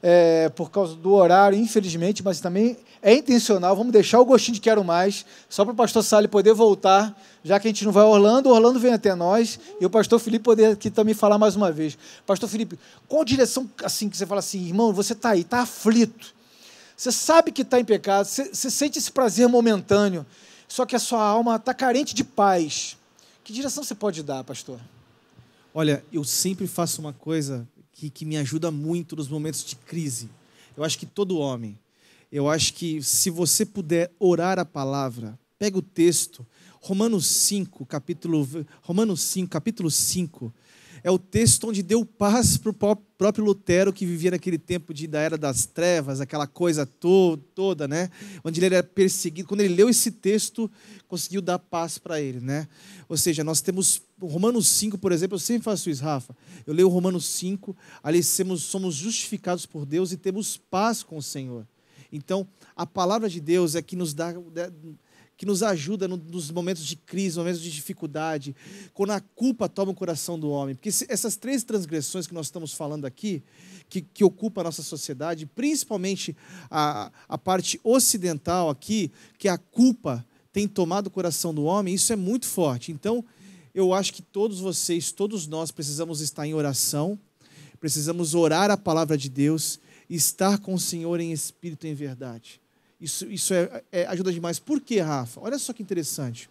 é, 0.03 0.49
por 0.51 0.71
causa 0.71 0.95
do 0.95 1.12
horário, 1.12 1.59
infelizmente, 1.59 2.23
mas 2.23 2.41
também 2.41 2.77
é 3.03 3.14
intencional. 3.14 3.77
Vamos 3.77 3.93
deixar 3.93 4.21
o 4.21 4.25
gostinho 4.25 4.55
de 4.55 4.61
quero 4.61 4.83
mais, 4.85 5.27
só 5.49 5.64
para 5.64 5.73
o 5.73 5.77
pastor 5.77 6.03
Sali 6.03 6.29
poder 6.29 6.55
voltar, 6.55 7.17
já 7.45 7.59
que 7.61 7.69
a 7.69 7.71
gente 7.71 7.85
não 7.85 7.93
vai 7.93 8.05
Orlando, 8.05 8.49
Orlando 8.49 8.79
vem 8.79 8.93
até 8.93 9.14
nós, 9.14 9.59
e 9.81 9.87
o 9.87 9.91
pastor 9.91 10.19
Felipe 10.19 10.45
poder 10.45 10.73
aqui 10.73 10.91
também 10.91 11.14
falar 11.14 11.39
mais 11.39 11.57
uma 11.57 11.71
vez. 11.71 11.99
Pastor 12.27 12.49
Felipe, 12.49 12.79
qual 13.09 13.25
direção 13.25 13.69
assim 13.85 14.09
que 14.09 14.17
você 14.17 14.27
fala 14.27 14.39
assim, 14.39 14.67
irmão, 14.67 14.93
você 14.93 15.12
está 15.12 15.31
aí, 15.31 15.41
está 15.41 15.61
aflito, 15.61 16.35
você 16.97 17.12
sabe 17.12 17.53
que 17.53 17.62
está 17.62 17.79
em 17.79 17.85
pecado, 17.85 18.27
você, 18.27 18.45
você 18.53 18.71
sente 18.71 18.99
esse 18.99 19.12
prazer 19.12 19.49
momentâneo, 19.49 20.25
só 20.69 20.85
que 20.85 20.97
a 20.97 20.99
sua 20.99 21.23
alma 21.23 21.57
está 21.57 21.73
carente 21.73 22.14
de 22.14 22.25
paz. 22.25 22.97
Que 23.45 23.53
direção 23.53 23.85
você 23.85 23.95
pode 23.95 24.23
dar, 24.23 24.43
pastor? 24.45 24.81
Olha, 25.73 26.05
eu 26.12 26.25
sempre 26.25 26.67
faço 26.67 27.01
uma 27.01 27.12
coisa 27.12 27.69
que, 27.93 28.11
que 28.11 28.25
me 28.25 28.37
ajuda 28.37 28.71
muito 28.71 29.14
nos 29.17 29.29
momentos 29.29 29.64
de 29.64 29.77
crise. 29.77 30.29
Eu 30.77 30.85
acho 30.85 30.99
que 30.99 31.07
todo 31.07 31.39
homem, 31.39 31.79
eu 32.31 32.49
acho 32.49 32.75
que 32.75 33.03
se 33.03 33.31
você 33.31 33.64
puder 33.64 34.11
orar 34.19 34.59
a 34.59 34.64
palavra, 34.64 35.39
pega 35.59 35.79
o 35.79 35.83
texto, 35.83 36.47
Romanos 36.81 37.27
5, 37.27 37.85
capítulo, 37.87 38.47
Romanos 38.83 39.21
5, 39.23 39.51
capítulo 39.51 39.91
5, 39.91 40.53
é 41.03 41.11
o 41.11 41.18
texto 41.18 41.68
onde 41.68 41.82
deu 41.82 42.05
paz 42.05 42.57
para 42.57 42.70
o 42.70 42.97
próprio 42.97 43.44
Lutero, 43.44 43.92
que 43.92 44.05
vivia 44.05 44.30
naquele 44.30 44.59
tempo 44.59 44.92
de, 44.92 45.07
da 45.07 45.20
era 45.20 45.38
das 45.38 45.66
trevas, 45.66 46.20
aquela 46.20 46.47
coisa 46.47 46.84
to, 46.84 47.36
toda, 47.55 47.88
né? 47.88 48.11
onde 48.44 48.61
ele 48.61 48.74
era 48.74 48.82
perseguido. 48.82 49.49
Quando 49.49 49.61
ele 49.61 49.74
leu 49.74 49.88
esse 49.88 50.11
texto, 50.11 50.70
conseguiu 51.09 51.40
dar 51.40 51.59
paz 51.59 51.99
para 51.99 52.20
ele. 52.20 52.40
Né? 52.40 52.68
Ou 53.09 53.16
seja, 53.16 53.42
nós 53.44 53.61
temos 53.61 54.03
Romanos 54.20 54.68
5, 54.68 54.99
por 54.99 55.12
exemplo, 55.12 55.36
eu 55.36 55.40
sempre 55.40 55.64
faço 55.64 55.90
isso, 55.90 56.03
Rafa. 56.03 56.36
Eu 56.66 56.74
leio 56.74 56.88
Romanos 56.88 57.26
5, 57.26 57.76
ali 58.03 58.22
somos, 58.22 58.62
somos 58.62 58.94
justificados 58.94 59.66
por 59.66 59.86
Deus 59.86 60.12
e 60.12 60.16
temos 60.16 60.57
paz 60.57 61.03
com 61.03 61.16
o 61.16 61.22
Senhor. 61.22 61.66
Então, 62.12 62.47
a 62.74 62.86
palavra 62.86 63.28
de 63.28 63.40
Deus 63.40 63.74
é 63.74 63.82
que 63.82 63.97
nos 63.97 64.14
dá 64.14 64.34
que 65.37 65.45
nos 65.45 65.62
ajuda 65.62 66.09
nos 66.09 66.51
momentos 66.51 66.87
de 66.87 66.97
crise, 66.97 67.39
momentos 67.39 67.61
de 67.61 67.70
dificuldade, 67.70 68.57
quando 68.95 69.11
a 69.11 69.20
culpa 69.20 69.68
toma 69.68 69.93
o 69.93 69.95
coração 69.95 70.39
do 70.39 70.49
homem. 70.49 70.74
Porque 70.74 70.89
essas 71.09 71.37
três 71.37 71.62
transgressões 71.62 72.26
que 72.26 72.34
nós 72.34 72.47
estamos 72.47 72.72
falando 72.72 73.05
aqui, 73.05 73.43
que, 73.89 74.01
que 74.01 74.24
ocupa 74.24 74.62
a 74.62 74.64
nossa 74.64 74.82
sociedade, 74.82 75.45
principalmente 75.45 76.34
a, 76.70 77.12
a 77.28 77.37
parte 77.37 77.78
ocidental 77.84 78.70
aqui, 78.70 79.12
que 79.39 79.49
a 79.49 79.59
culpa 79.59 80.24
tem 80.53 80.66
tomado 80.66 81.09
o 81.09 81.11
coração 81.11 81.55
do 81.55 81.64
homem, 81.64 81.95
isso 81.95 82.12
é 82.12 82.16
muito 82.16 82.47
forte. 82.47 82.91
Então, 82.91 83.22
eu 83.74 83.93
acho 83.93 84.14
que 84.14 84.22
todos 84.22 84.59
vocês, 84.59 85.12
todos 85.12 85.47
nós 85.47 85.70
precisamos 85.70 86.22
estar 86.22 86.47
em 86.47 86.55
oração, 86.55 87.18
precisamos 87.78 88.34
orar 88.34 88.70
a 88.70 88.76
palavra 88.76 89.18
de 89.18 89.28
Deus, 89.28 89.78
estar 90.09 90.59
com 90.59 90.72
o 90.72 90.80
Senhor 90.80 91.20
em 91.20 91.30
espírito 91.30 91.87
e 91.87 91.91
em 91.91 91.95
verdade. 91.95 92.59
Isso, 93.01 93.26
isso 93.26 93.53
é, 93.53 93.82
é, 93.92 94.07
ajuda 94.07 94.32
demais. 94.32 94.59
Por 94.59 94.80
quê, 94.80 95.01
Rafa? 95.01 95.40
Olha 95.40 95.59
só 95.59 95.72
que 95.72 95.82
interessante. 95.82 96.49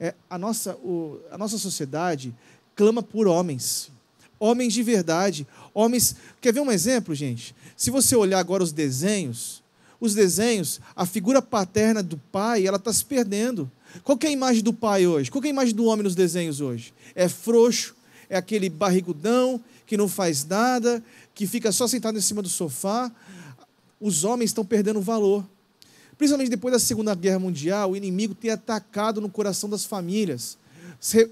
É, 0.00 0.14
a, 0.30 0.38
nossa, 0.38 0.74
o, 0.76 1.20
a 1.30 1.36
nossa 1.36 1.58
sociedade 1.58 2.34
clama 2.74 3.02
por 3.02 3.26
homens. 3.26 3.90
Homens 4.38 4.72
de 4.72 4.82
verdade. 4.82 5.46
Homens. 5.74 6.16
Quer 6.40 6.52
ver 6.52 6.60
um 6.60 6.70
exemplo, 6.70 7.14
gente? 7.14 7.54
Se 7.76 7.90
você 7.90 8.16
olhar 8.16 8.38
agora 8.38 8.62
os 8.62 8.72
desenhos, 8.72 9.62
os 10.00 10.14
desenhos, 10.14 10.80
a 10.94 11.04
figura 11.04 11.42
paterna 11.42 12.02
do 12.02 12.16
pai, 12.16 12.66
ela 12.66 12.76
está 12.76 12.92
se 12.92 13.04
perdendo. 13.04 13.70
Qual 14.04 14.18
é 14.22 14.26
a 14.26 14.30
imagem 14.30 14.62
do 14.62 14.72
pai 14.72 15.06
hoje? 15.06 15.30
Qual 15.30 15.42
é 15.42 15.48
a 15.48 15.50
imagem 15.50 15.74
do 15.74 15.84
homem 15.84 16.04
nos 16.04 16.14
desenhos 16.14 16.60
hoje? 16.60 16.94
É 17.14 17.28
frouxo, 17.28 17.94
é 18.30 18.36
aquele 18.36 18.68
barrigudão 18.68 19.60
que 19.86 19.96
não 19.96 20.08
faz 20.08 20.44
nada, 20.44 21.02
que 21.34 21.46
fica 21.46 21.72
só 21.72 21.86
sentado 21.88 22.16
em 22.16 22.20
cima 22.20 22.42
do 22.42 22.48
sofá. 22.48 23.10
Os 24.00 24.22
homens 24.24 24.50
estão 24.50 24.64
perdendo 24.64 25.00
valor. 25.00 25.44
Principalmente 26.18 26.50
depois 26.50 26.72
da 26.72 26.80
Segunda 26.80 27.14
Guerra 27.14 27.38
Mundial, 27.38 27.92
o 27.92 27.96
inimigo 27.96 28.34
tem 28.34 28.50
atacado 28.50 29.20
no 29.20 29.30
coração 29.30 29.70
das 29.70 29.84
famílias. 29.84 30.58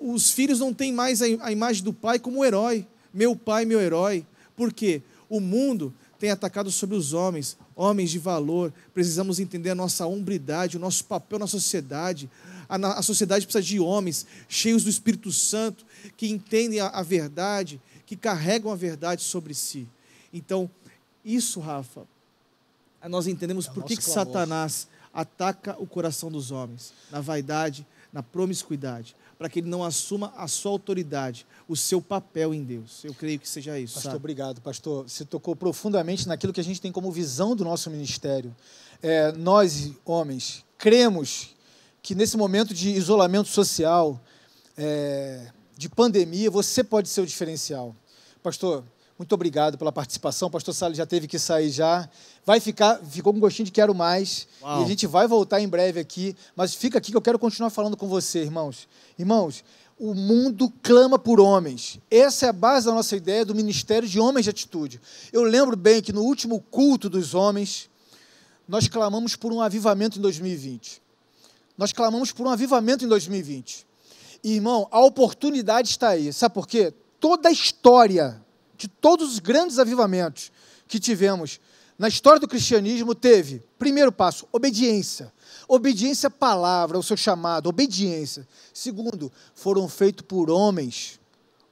Os 0.01 0.31
filhos 0.31 0.61
não 0.61 0.73
têm 0.73 0.93
mais 0.93 1.21
a 1.21 1.51
imagem 1.51 1.83
do 1.83 1.93
pai 1.93 2.21
como 2.21 2.45
herói. 2.45 2.87
Meu 3.13 3.35
pai, 3.35 3.65
meu 3.65 3.81
herói. 3.81 4.25
Por 4.57 4.73
quê? 4.73 5.03
O 5.29 5.41
mundo 5.41 5.93
tem 6.21 6.31
atacado 6.31 6.71
sobre 6.71 6.97
os 6.97 7.13
homens, 7.13 7.57
homens 7.75 8.13
de 8.13 8.21
valor. 8.21 8.73
Precisamos 8.95 9.41
entender 9.41 9.71
a 9.71 9.75
nossa 9.75 10.07
hombridade, 10.07 10.77
o 10.77 10.81
nosso 10.81 11.05
papel 11.05 11.41
na 11.41 11.49
sociedade. 11.49 12.31
A, 12.69 13.03
sociedade 13.03 13.45
precisa 13.45 13.63
de 13.63 13.81
homens 13.81 14.25
cheios 14.49 14.85
do 14.85 14.91
Espírito 14.91 15.33
Santo, 15.33 15.85
que 16.17 16.29
entendem 16.29 16.79
a, 16.79 17.03
verdade, 17.03 17.81
que 18.07 18.17
carregam 18.17 18.71
a 18.71 18.77
verdade 18.77 19.23
sobre 19.23 19.53
si. 19.53 19.89
Então, 20.33 20.71
isso, 21.25 21.59
Rafa, 21.59 22.07
nós 23.09 23.27
entendemos 23.27 23.67
é 23.67 23.71
por 23.71 23.85
que, 23.85 23.97
que 23.97 24.05
Satanás 24.05 24.89
ataca 25.13 25.77
o 25.79 25.87
coração 25.87 26.31
dos 26.31 26.51
homens 26.51 26.93
na 27.11 27.21
vaidade, 27.21 27.87
na 28.13 28.23
promiscuidade, 28.23 29.17
para 29.39 29.49
que 29.49 29.61
ele 29.61 29.69
não 29.69 29.85
assuma 29.85 30.33
a 30.37 30.49
sua 30.49 30.71
autoridade, 30.73 31.47
o 31.69 31.77
seu 31.77 32.01
papel 32.01 32.55
em 32.55 32.65
Deus. 32.65 33.05
Eu 33.05 33.15
creio 33.15 33.39
que 33.39 33.49
seja 33.49 33.79
isso. 33.79 33.95
Pastor, 33.95 34.13
sabe? 34.13 34.17
obrigado, 34.17 34.61
pastor. 34.61 35.09
Você 35.09 35.25
tocou 35.25 35.55
profundamente 35.55 36.27
naquilo 36.27 36.53
que 36.53 36.61
a 36.61 36.65
gente 36.65 36.81
tem 36.81 36.93
como 36.93 37.11
visão 37.11 37.55
do 37.55 37.65
nosso 37.65 37.91
ministério. 37.91 38.55
É, 39.03 39.33
nós, 39.33 39.93
homens, 40.05 40.65
cremos 40.79 41.55
que 42.03 42.15
nesse 42.15 42.37
momento 42.37 42.73
de 42.73 42.91
isolamento 42.91 43.49
social, 43.49 44.21
é, 44.77 45.51
de 45.77 45.89
pandemia, 45.89 46.51
você 46.51 46.83
pode 46.83 47.09
ser 47.09 47.21
o 47.21 47.27
diferencial. 47.27 47.95
Pastor, 48.43 48.85
muito 49.19 49.33
obrigado 49.35 49.79
pela 49.79 49.91
participação. 49.91 50.49
O 50.49 50.51
pastor 50.51 50.75
Salles 50.75 50.99
já 50.99 51.07
teve 51.07 51.27
que 51.27 51.39
sair 51.39 51.71
já. 51.71 52.09
Vai 52.45 52.61
ficar, 52.61 52.99
ficou 52.99 53.33
com 53.33 53.39
um 53.39 53.41
gostinho 53.41 53.65
de 53.65 53.73
quero 53.73 53.95
mais. 53.95 54.47
Uau. 54.61 54.81
E 54.81 54.85
a 54.85 54.89
gente 54.89 55.07
vai 55.07 55.27
voltar 55.27 55.61
em 55.61 55.69
breve 55.69 55.99
aqui. 55.99 56.37
Mas 56.55 56.75
fica 56.75 56.99
aqui 56.99 57.11
que 57.11 57.17
eu 57.17 57.23
quero 57.23 57.39
continuar 57.39 57.71
falando 57.71 57.97
com 57.97 58.07
você, 58.07 58.43
irmãos. 58.43 58.87
Irmãos, 59.19 59.65
o 59.99 60.13
mundo 60.13 60.71
clama 60.83 61.19
por 61.19 61.41
homens. 61.41 61.99
Essa 62.11 62.47
é 62.47 62.49
a 62.51 62.53
base 62.53 62.85
da 62.85 62.93
nossa 62.93 63.17
ideia 63.17 63.43
do 63.43 63.55
Ministério 63.55 64.07
de 64.07 64.21
Homens 64.21 64.45
de 64.45 64.51
Atitude. 64.51 65.01
Eu 65.33 65.43
lembro 65.45 65.77
bem 65.77 66.03
que 66.03 66.13
no 66.13 66.23
último 66.23 66.61
culto 66.71 67.09
dos 67.09 67.35
homens, 67.35 67.89
nós 68.69 68.87
clamamos 68.87 69.35
por 69.35 69.51
um 69.51 69.63
avivamento 69.63 70.19
em 70.19 70.21
2020. 70.21 71.01
Nós 71.79 71.91
clamamos 71.91 72.33
por 72.33 72.47
um 72.47 72.51
avivamento 72.51 73.07
em 73.07 73.09
2020. 73.09 73.87
E, 74.45 74.57
irmão, 74.57 74.87
a 74.91 75.01
oportunidade 75.01 75.89
está 75.89 76.11
aí. 76.11 76.31
Sabe 76.35 76.55
por 76.55 76.69
quê? 76.69 76.93
Toda 77.19 77.49
a 77.49 77.53
história 77.53 78.45
de 78.77 78.89
todos 78.89 79.33
os 79.33 79.39
grandes 79.39 79.79
avivamentos 79.79 80.51
que 80.87 80.99
tivemos 80.99 81.61
na 81.99 82.09
história 82.09 82.39
do 82.39 82.49
cristianismo, 82.49 83.15
teve, 83.15 83.63
primeiro 83.79 84.13
passo, 84.13 84.47
obediência. 84.53 85.33
Obediência 85.67 86.27
à 86.27 86.31
palavra, 86.31 86.97
ao 86.97 87.03
seu 87.03 87.17
chamado, 87.17 87.69
obediência. 87.69 88.47
Segundo, 88.73 89.33
foram 89.55 89.89
feitos 89.89 90.27
por 90.27 90.51
homens, 90.51 91.19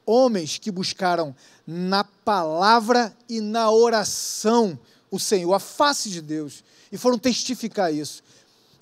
homens 0.06 0.56
que 0.56 0.70
buscaram 0.70 1.36
na 1.66 2.04
palavra 2.04 3.14
e 3.28 3.40
na 3.40 3.70
oração 3.70 4.78
o 5.10 5.18
Senhor, 5.18 5.52
a 5.52 5.60
face 5.60 6.08
de 6.08 6.22
Deus, 6.22 6.64
e 6.90 6.96
foram 6.96 7.18
testificar 7.18 7.92
isso. 7.92 8.22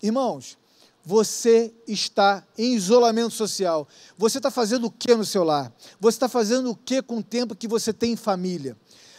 Irmãos, 0.01 0.57
você 1.05 1.75
está 1.87 2.47
em 2.57 2.75
isolamento 2.75 3.35
social. 3.35 3.89
Você 4.17 4.39
está 4.39 4.51
fazendo 4.51 4.87
o 4.87 4.91
que 4.91 5.15
no 5.15 5.25
seu 5.25 5.43
lar? 5.43 5.73
Você 6.01 6.17
está 6.17 6.29
fazendo 6.29 6.71
o 6.71 6.77
que 6.77 7.03
com 7.03 7.19
o 7.19 7.23
tempo 7.23 7.57
que 7.57 7.67
você 7.67 7.93
tem 7.93 8.13
em 8.13 8.17
família? 8.17 8.77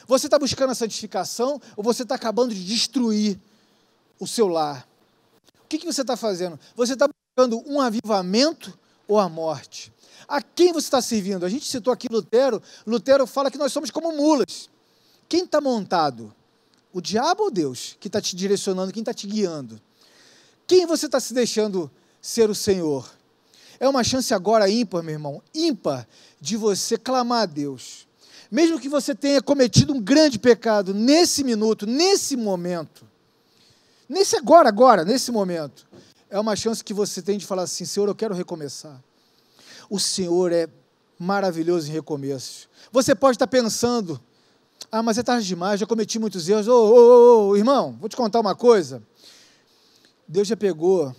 Você 0.07 0.27
está 0.27 0.39
buscando 0.39 0.71
a 0.71 0.75
santificação 0.75 1.61
ou 1.75 1.83
você 1.83 2.03
está 2.03 2.15
acabando 2.15 2.53
de 2.53 2.63
destruir 2.63 3.39
o 4.19 4.27
seu 4.27 4.47
lar? 4.47 4.87
O 5.63 5.67
que, 5.67 5.77
que 5.77 5.85
você 5.85 6.01
está 6.01 6.15
fazendo? 6.15 6.59
Você 6.75 6.93
está 6.93 7.07
buscando 7.07 7.61
um 7.67 7.81
avivamento 7.81 8.77
ou 9.07 9.19
a 9.19 9.27
morte? 9.27 9.91
A 10.27 10.41
quem 10.41 10.71
você 10.71 10.87
está 10.87 11.01
servindo? 11.01 11.45
A 11.45 11.49
gente 11.49 11.65
citou 11.65 11.91
aqui 11.91 12.07
Lutero. 12.09 12.61
Lutero 12.87 13.27
fala 13.27 13.51
que 13.51 13.57
nós 13.57 13.73
somos 13.73 13.91
como 13.91 14.15
mulas. 14.15 14.69
Quem 15.27 15.43
está 15.43 15.59
montado? 15.59 16.33
O 16.93 17.01
diabo 17.01 17.43
ou 17.43 17.51
Deus 17.51 17.97
que 17.99 18.07
está 18.07 18.21
te 18.21 18.35
direcionando, 18.35 18.93
quem 18.93 19.01
está 19.01 19.13
te 19.13 19.27
guiando? 19.27 19.81
Quem 20.65 20.85
você 20.85 21.05
está 21.05 21.19
se 21.19 21.33
deixando 21.33 21.91
ser 22.21 22.49
o 22.49 22.55
Senhor? 22.55 23.09
É 23.79 23.87
uma 23.87 24.03
chance 24.03 24.33
agora 24.33 24.69
ímpar, 24.69 25.03
meu 25.03 25.13
irmão, 25.13 25.41
ímpar, 25.53 26.07
de 26.39 26.55
você 26.55 26.97
clamar 26.97 27.43
a 27.43 27.45
Deus. 27.45 28.07
Mesmo 28.49 28.79
que 28.79 28.87
você 28.87 29.15
tenha 29.15 29.41
cometido 29.41 29.93
um 29.93 29.99
grande 29.99 30.37
pecado 30.39 30.93
nesse 30.93 31.43
minuto, 31.43 31.85
nesse 31.85 32.37
momento, 32.37 33.05
nesse 34.07 34.37
agora, 34.37 34.69
agora, 34.69 35.03
nesse 35.03 35.31
momento, 35.31 35.87
é 36.29 36.39
uma 36.39 36.55
chance 36.55 36.83
que 36.83 36.93
você 36.93 37.21
tem 37.21 37.37
de 37.37 37.45
falar 37.45 37.63
assim: 37.63 37.83
Senhor, 37.83 38.07
eu 38.07 38.15
quero 38.15 38.33
recomeçar. 38.33 39.03
O 39.89 39.99
Senhor 39.99 40.51
é 40.51 40.67
maravilhoso 41.19 41.89
em 41.89 41.93
recomeços. 41.93 42.69
Você 42.91 43.13
pode 43.15 43.35
estar 43.35 43.47
pensando, 43.47 44.21
Ah, 44.91 45.01
mas 45.01 45.17
é 45.17 45.23
tarde 45.23 45.47
demais, 45.47 45.79
já 45.79 45.85
cometi 45.87 46.19
muitos 46.19 46.47
erros. 46.47 46.67
Ô, 46.67 46.73
ô, 46.73 47.47
ô, 47.49 47.57
irmão, 47.57 47.97
vou 47.99 48.07
te 48.07 48.15
contar 48.15 48.39
uma 48.39 48.55
coisa. 48.55 49.01
Deus 50.27 50.47
já 50.47 50.57
pegou 50.57 51.15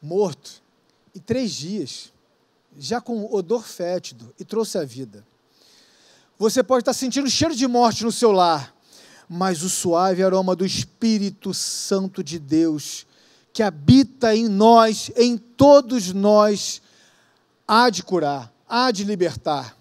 morto 0.00 0.62
em 1.14 1.18
três 1.18 1.52
dias, 1.52 2.12
já 2.78 3.00
com 3.00 3.32
odor 3.34 3.64
fétido, 3.64 4.32
e 4.38 4.44
trouxe 4.44 4.78
a 4.78 4.84
vida. 4.84 5.26
Você 6.38 6.62
pode 6.62 6.82
estar 6.82 6.92
sentindo 6.92 7.28
cheiro 7.28 7.54
de 7.54 7.66
morte 7.66 8.04
no 8.04 8.12
seu 8.12 8.30
lar, 8.30 8.74
mas 9.28 9.62
o 9.62 9.68
suave 9.68 10.22
aroma 10.22 10.54
do 10.54 10.64
Espírito 10.64 11.52
Santo 11.52 12.22
de 12.22 12.38
Deus, 12.38 13.06
que 13.52 13.62
habita 13.62 14.34
em 14.36 14.46
nós, 14.46 15.10
em 15.16 15.36
todos 15.36 16.12
nós, 16.12 16.80
há 17.66 17.90
de 17.90 18.02
curar, 18.02 18.52
há 18.68 18.90
de 18.92 19.02
libertar. 19.02 19.76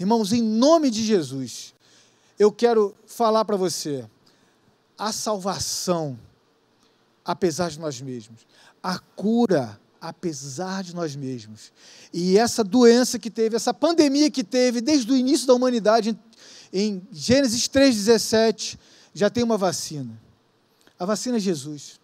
Irmãos, 0.00 0.32
em 0.32 0.42
nome 0.42 0.90
de 0.90 1.04
Jesus, 1.04 1.74
eu 2.38 2.50
quero 2.50 2.94
falar 3.06 3.44
para 3.44 3.56
você: 3.56 4.04
a 4.98 5.12
salvação, 5.12 6.18
apesar 7.28 7.68
de 7.68 7.78
nós 7.78 8.00
mesmos, 8.00 8.46
a 8.82 8.98
cura, 8.98 9.78
apesar 10.00 10.82
de 10.82 10.94
nós 10.94 11.14
mesmos. 11.14 11.70
E 12.10 12.38
essa 12.38 12.64
doença 12.64 13.18
que 13.18 13.30
teve, 13.30 13.54
essa 13.54 13.74
pandemia 13.74 14.30
que 14.30 14.42
teve 14.42 14.80
desde 14.80 15.12
o 15.12 15.14
início 15.14 15.46
da 15.46 15.52
humanidade, 15.52 16.18
em 16.72 17.06
Gênesis 17.12 17.68
3,17, 17.68 18.78
já 19.12 19.28
tem 19.28 19.44
uma 19.44 19.58
vacina. 19.58 20.18
A 20.98 21.04
vacina 21.04 21.36
é 21.36 21.40
Jesus. 21.40 22.00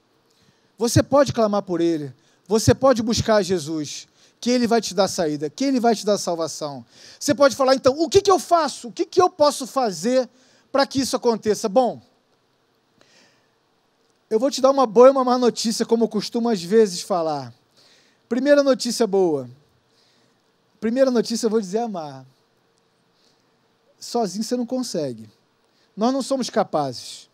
Você 0.77 1.03
pode 1.03 1.33
clamar 1.33 1.63
por 1.63 1.81
Ele, 1.81 2.13
você 2.47 2.75
pode 2.75 3.03
buscar 3.03 3.43
Jesus 3.43 4.07
que 4.39 4.51
Ele 4.51 4.67
vai 4.67 4.83
te 4.83 4.93
dar 4.93 5.09
saída, 5.09 5.49
que 5.49 5.65
Ele 5.65 5.81
vai 5.81 5.95
te 5.97 6.05
dar 6.05 6.19
salvação. 6.19 6.85
Você 7.19 7.35
pode 7.35 7.57
falar, 7.57 7.75
então, 7.75 7.99
o 7.99 8.11
que, 8.11 8.21
que 8.21 8.31
eu 8.31 8.39
faço? 8.39 8.89
O 8.89 8.93
que, 8.93 9.07
que 9.07 9.23
eu 9.23 9.31
posso 9.31 9.67
fazer 9.67 10.29
para 10.71 10.87
que 10.87 11.01
isso 11.01 11.17
aconteça? 11.17 11.67
Bom, 11.67 12.03
eu 14.31 14.39
vou 14.39 14.51
te 14.51 14.61
dar 14.61 14.71
uma 14.71 14.87
boa 14.87 15.09
e 15.09 15.11
uma 15.11 15.25
má 15.25 15.39
notícia, 15.39 15.85
como 15.85 16.05
eu 16.05 16.09
costumo 16.09 16.49
às 16.49 16.63
vezes 16.63 17.03
falar. 17.03 17.53
Primeira 18.29 18.63
notícia 18.63 19.07
boa. 19.07 19.49
Primeira 20.81 21.11
notícia 21.11 21.47
eu 21.47 21.51
vou 21.51 21.61
dizer 21.61 21.79
amar. 21.79 22.27
Sozinho 23.99 24.45
você 24.45 24.57
não 24.57 24.67
consegue. 24.67 25.29
Nós 25.97 26.13
não 26.13 26.23
somos 26.23 26.51
capazes. 26.51 27.29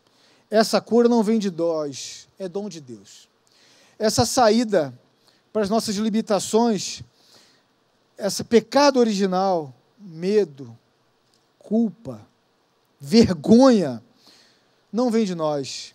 Essa 0.50 0.80
cura 0.80 1.08
não 1.08 1.22
vem 1.22 1.38
de 1.38 1.50
nós, 1.50 2.28
é 2.38 2.48
dom 2.48 2.68
de 2.68 2.80
Deus. 2.80 3.28
Essa 3.98 4.26
saída 4.26 4.92
para 5.52 5.62
as 5.62 5.70
nossas 5.70 5.94
limitações, 5.96 7.02
esse 8.18 8.42
pecado 8.44 8.98
original, 8.98 9.72
medo, 9.98 10.76
culpa, 11.58 12.20
vergonha, 13.00 14.02
não 14.92 15.10
vem 15.10 15.24
de 15.24 15.34
nós. 15.34 15.94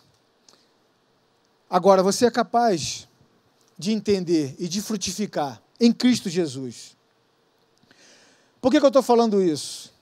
Agora, 1.68 2.02
você 2.02 2.26
é 2.26 2.30
capaz 2.30 3.08
de 3.78 3.92
entender 3.92 4.54
e 4.58 4.68
de 4.68 4.80
frutificar 4.80 5.60
em 5.80 5.92
Cristo 5.92 6.30
Jesus. 6.30 6.96
Por 8.60 8.70
que, 8.70 8.78
que 8.78 8.84
eu 8.84 8.88
estou 8.88 9.02
falando 9.02 9.42
isso? 9.42 9.92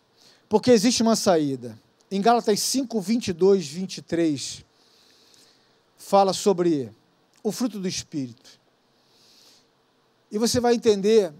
Porque 0.48 0.70
existe 0.70 1.02
uma 1.02 1.16
saída. 1.16 1.78
Em 2.10 2.20
Gálatas 2.20 2.60
5, 2.60 3.00
22, 3.00 3.66
23, 3.66 4.64
fala 5.96 6.32
sobre 6.32 6.92
o 7.42 7.50
fruto 7.50 7.80
do 7.80 7.88
Espírito. 7.88 8.60
E 10.30 10.38
você 10.38 10.60
vai 10.60 10.74
entender 10.74 11.32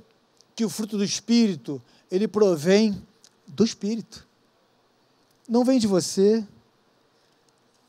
que 0.56 0.64
o 0.64 0.70
fruto 0.70 0.96
do 0.96 1.04
Espírito, 1.04 1.82
ele 2.10 2.26
provém 2.26 3.00
do 3.46 3.64
Espírito. 3.64 4.26
Não 5.48 5.64
vem 5.64 5.78
de 5.78 5.86
você, 5.86 6.46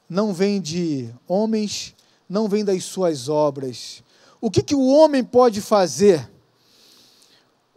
não 0.10 0.34
vem 0.34 0.62
de 0.62 1.14
homens, 1.28 1.96
não 2.28 2.48
vem 2.48 2.66
das 2.66 2.84
suas 2.84 3.30
obras. 3.30 4.04
O 4.42 4.52
que, 4.52 4.62
que 4.62 4.76
o 4.76 4.86
homem 4.86 5.24
pode 5.24 5.62
fazer? 5.62 6.30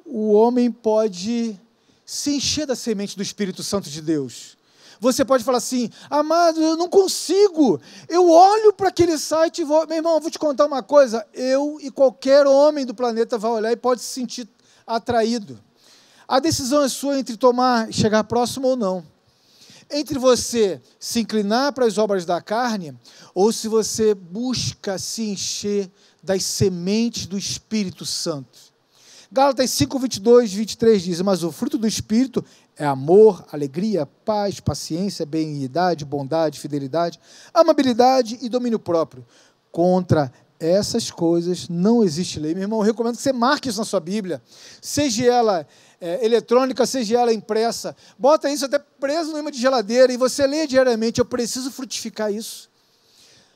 O 0.05 0.33
homem 0.33 0.71
pode 0.71 1.59
se 2.05 2.37
encher 2.37 2.67
da 2.67 2.75
semente 2.75 3.17
do 3.17 3.23
Espírito 3.23 3.63
Santo 3.63 3.91
de 3.91 4.01
Deus. 4.01 4.57
Você 5.01 5.25
pode 5.25 5.45
falar 5.45 5.59
assim, 5.59 5.91
amado, 6.11 6.61
eu 6.61 6.77
não 6.77 6.89
consigo. 6.89 7.81
Eu 8.09 8.31
olho 8.31 8.73
para 8.73 8.89
aquele 8.89 9.17
site 9.17 9.61
e 9.61 9.65
vou. 9.65 9.87
Meu 9.87 9.99
irmão, 9.99 10.21
vou 10.21 10.31
te 10.31 10.39
contar 10.39 10.67
uma 10.67 10.83
coisa. 10.83 11.25
Eu 11.33 11.79
e 11.81 11.91
qualquer 11.91 12.47
homem 12.47 12.85
do 12.85 12.95
planeta 12.95 13.39
vai 13.39 13.51
olhar 13.51 13.73
e 13.73 13.77
pode 13.77 14.01
se 14.01 14.09
sentir 14.09 14.49
atraído. 14.87 15.61
A 16.27 16.41
decisão 16.41 16.83
é 16.83 16.89
sua 16.89 17.19
entre 17.19 17.37
tomar, 17.37 17.93
chegar 17.93 18.25
próximo 18.25 18.69
ou 18.69 18.77
não. 18.77 19.05
Entre 19.91 20.19
você 20.19 20.81
se 21.01 21.21
inclinar 21.21 21.73
para 21.73 21.87
as 21.87 21.97
obras 21.97 22.25
da 22.25 22.41
carne, 22.41 22.95
ou 23.35 23.53
se 23.53 23.69
você 23.69 24.15
busca 24.15 24.99
se 24.99 25.23
encher 25.23 25.91
das 26.23 26.45
sementes 26.45 27.27
do 27.27 27.39
Espírito 27.39 28.05
Santo. 28.05 28.59
Gálatas 29.31 29.71
5, 29.71 29.99
22, 29.99 30.53
23 30.53 31.03
diz: 31.03 31.21
Mas 31.21 31.43
o 31.43 31.53
fruto 31.53 31.79
do 31.79 31.87
Espírito 31.87 32.45
é 32.77 32.85
amor, 32.85 33.45
alegria, 33.51 34.07
paz, 34.07 34.61
paciência, 34.61 35.27
benignidade, 35.27 36.05
bondade, 36.05 36.61
fidelidade, 36.61 37.19
amabilidade 37.53 38.39
e 38.41 38.49
domínio 38.49 38.79
próprio. 38.79 39.27
Contra 39.71 40.33
essas 40.61 41.11
coisas 41.11 41.69
não 41.69 42.03
existe 42.03 42.41
lei. 42.41 42.55
Meu 42.55 42.65
irmão, 42.65 42.81
eu 42.81 42.85
recomendo 42.85 43.17
que 43.17 43.23
você 43.23 43.33
marque 43.33 43.69
isso 43.69 43.79
na 43.79 43.85
sua 43.85 44.01
Bíblia, 44.01 44.43
seja 44.81 45.25
ela 45.25 45.67
é, 46.01 46.25
eletrônica, 46.25 46.85
seja 46.87 47.19
ela 47.19 47.33
impressa. 47.33 47.97
Bota 48.19 48.51
isso 48.51 48.65
até 48.65 48.79
preso 48.79 49.33
no 49.33 49.39
imã 49.39 49.51
de 49.51 49.61
geladeira 49.61 50.13
e 50.13 50.17
você 50.17 50.47
lê 50.47 50.67
diariamente. 50.67 51.21
Eu 51.21 51.25
preciso 51.25 51.71
frutificar 51.71 52.33
isso. 52.33 52.69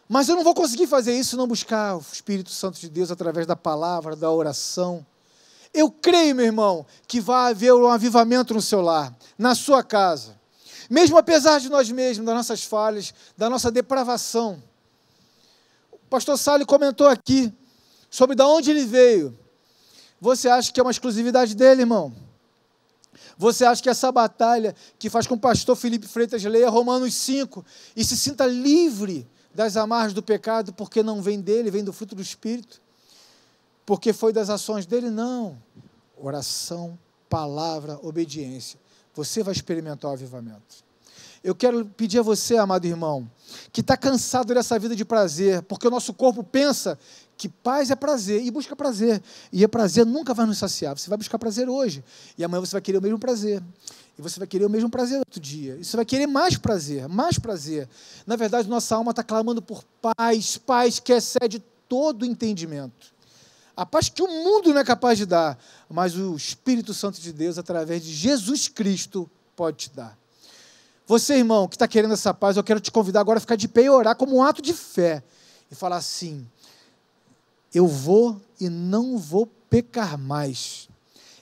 Mas 0.08 0.28
eu 0.28 0.36
não 0.36 0.44
vou 0.44 0.54
conseguir 0.54 0.86
fazer 0.86 1.16
isso 1.16 1.36
não 1.36 1.46
buscar 1.46 1.96
o 1.96 2.04
Espírito 2.12 2.50
Santo 2.50 2.78
de 2.78 2.88
Deus 2.88 3.10
através 3.10 3.46
da 3.46 3.56
palavra, 3.56 4.14
da 4.14 4.30
oração 4.30 5.06
eu 5.74 5.90
creio, 5.90 6.34
meu 6.34 6.44
irmão, 6.44 6.86
que 7.06 7.20
vai 7.20 7.50
haver 7.50 7.72
um 7.72 7.88
avivamento 7.88 8.52
no 8.52 8.60
seu 8.60 8.80
lar, 8.80 9.14
na 9.38 9.54
sua 9.54 9.82
casa. 9.82 10.38
Mesmo 10.90 11.16
apesar 11.16 11.58
de 11.60 11.70
nós 11.70 11.90
mesmos, 11.90 12.26
das 12.26 12.34
nossas 12.34 12.64
falhas, 12.64 13.14
da 13.36 13.48
nossa 13.48 13.70
depravação. 13.70 14.62
O 15.90 15.98
pastor 16.10 16.36
Sali 16.36 16.66
comentou 16.66 17.08
aqui 17.08 17.52
sobre 18.10 18.36
de 18.36 18.42
onde 18.42 18.70
ele 18.70 18.84
veio. 18.84 19.36
Você 20.20 20.48
acha 20.48 20.70
que 20.70 20.78
é 20.78 20.82
uma 20.82 20.90
exclusividade 20.90 21.54
dele, 21.54 21.82
irmão? 21.82 22.12
Você 23.36 23.64
acha 23.64 23.82
que 23.82 23.88
essa 23.88 24.10
batalha 24.10 24.74
que 24.98 25.10
faz 25.10 25.26
com 25.26 25.34
o 25.34 25.40
pastor 25.40 25.76
Felipe 25.76 26.06
Freitas 26.06 26.42
leia 26.44 26.68
Romanos 26.68 27.14
5 27.14 27.64
e 27.96 28.04
se 28.04 28.16
sinta 28.16 28.46
livre 28.46 29.28
das 29.54 29.76
amarras 29.76 30.12
do 30.12 30.22
pecado 30.22 30.72
porque 30.72 31.02
não 31.02 31.20
vem 31.20 31.40
dele, 31.40 31.70
vem 31.70 31.84
do 31.84 31.92
fruto 31.92 32.14
do 32.14 32.22
Espírito? 32.22 32.82
porque 33.84 34.12
foi 34.12 34.32
das 34.32 34.48
ações 34.48 34.86
dele, 34.86 35.10
não. 35.10 35.60
Oração, 36.16 36.98
palavra, 37.28 37.98
obediência. 38.02 38.78
Você 39.14 39.42
vai 39.42 39.52
experimentar 39.52 40.10
o 40.10 40.14
avivamento. 40.14 40.82
Eu 41.42 41.54
quero 41.56 41.84
pedir 41.84 42.20
a 42.20 42.22
você, 42.22 42.56
amado 42.56 42.86
irmão, 42.86 43.28
que 43.72 43.80
está 43.80 43.96
cansado 43.96 44.54
dessa 44.54 44.78
vida 44.78 44.94
de 44.94 45.04
prazer, 45.04 45.60
porque 45.62 45.88
o 45.88 45.90
nosso 45.90 46.14
corpo 46.14 46.44
pensa 46.44 46.96
que 47.36 47.48
paz 47.48 47.90
é 47.90 47.96
prazer 47.96 48.44
e 48.44 48.50
busca 48.50 48.76
prazer. 48.76 49.22
E 49.52 49.64
é 49.64 49.68
prazer 49.68 50.06
nunca 50.06 50.32
vai 50.32 50.46
nos 50.46 50.58
saciar. 50.58 50.96
Você 50.96 51.08
vai 51.08 51.18
buscar 51.18 51.38
prazer 51.38 51.68
hoje. 51.68 52.04
E 52.38 52.44
amanhã 52.44 52.60
você 52.60 52.72
vai 52.72 52.82
querer 52.82 52.98
o 52.98 53.02
mesmo 53.02 53.18
prazer. 53.18 53.62
E 54.18 54.22
você 54.22 54.38
vai 54.38 54.46
querer 54.46 54.66
o 54.66 54.70
mesmo 54.70 54.90
prazer 54.90 55.18
outro 55.18 55.40
dia. 55.40 55.76
E 55.80 55.84
você 55.84 55.96
vai 55.96 56.04
querer 56.04 56.26
mais 56.26 56.56
prazer, 56.56 57.08
mais 57.08 57.38
prazer. 57.38 57.88
Na 58.26 58.36
verdade, 58.36 58.68
nossa 58.68 58.94
alma 58.94 59.10
está 59.10 59.22
clamando 59.22 59.62
por 59.62 59.82
paz, 60.00 60.56
paz 60.58 61.00
que 61.00 61.12
excede 61.12 61.62
todo 61.88 62.24
entendimento. 62.24 63.12
A 63.76 63.86
paz 63.86 64.08
que 64.08 64.22
o 64.22 64.28
mundo 64.28 64.72
não 64.72 64.80
é 64.80 64.84
capaz 64.84 65.16
de 65.16 65.24
dar, 65.24 65.58
mas 65.88 66.16
o 66.16 66.36
Espírito 66.36 66.92
Santo 66.92 67.20
de 67.20 67.32
Deus, 67.32 67.56
através 67.56 68.04
de 68.04 68.12
Jesus 68.12 68.68
Cristo, 68.68 69.28
pode 69.56 69.78
te 69.78 69.90
dar. 69.90 70.16
Você, 71.06 71.36
irmão, 71.36 71.66
que 71.66 71.74
está 71.74 71.88
querendo 71.88 72.14
essa 72.14 72.32
paz, 72.32 72.56
eu 72.56 72.64
quero 72.64 72.80
te 72.80 72.90
convidar 72.90 73.20
agora 73.20 73.38
a 73.38 73.40
ficar 73.40 73.56
de 73.56 73.66
pé 73.66 73.82
e 73.84 73.90
orar 73.90 74.14
como 74.14 74.36
um 74.36 74.42
ato 74.42 74.62
de 74.62 74.72
fé. 74.72 75.22
E 75.70 75.74
falar 75.74 75.96
assim: 75.96 76.46
eu 77.74 77.86
vou 77.86 78.40
e 78.60 78.68
não 78.68 79.18
vou 79.18 79.46
pecar 79.46 80.18
mais. 80.18 80.88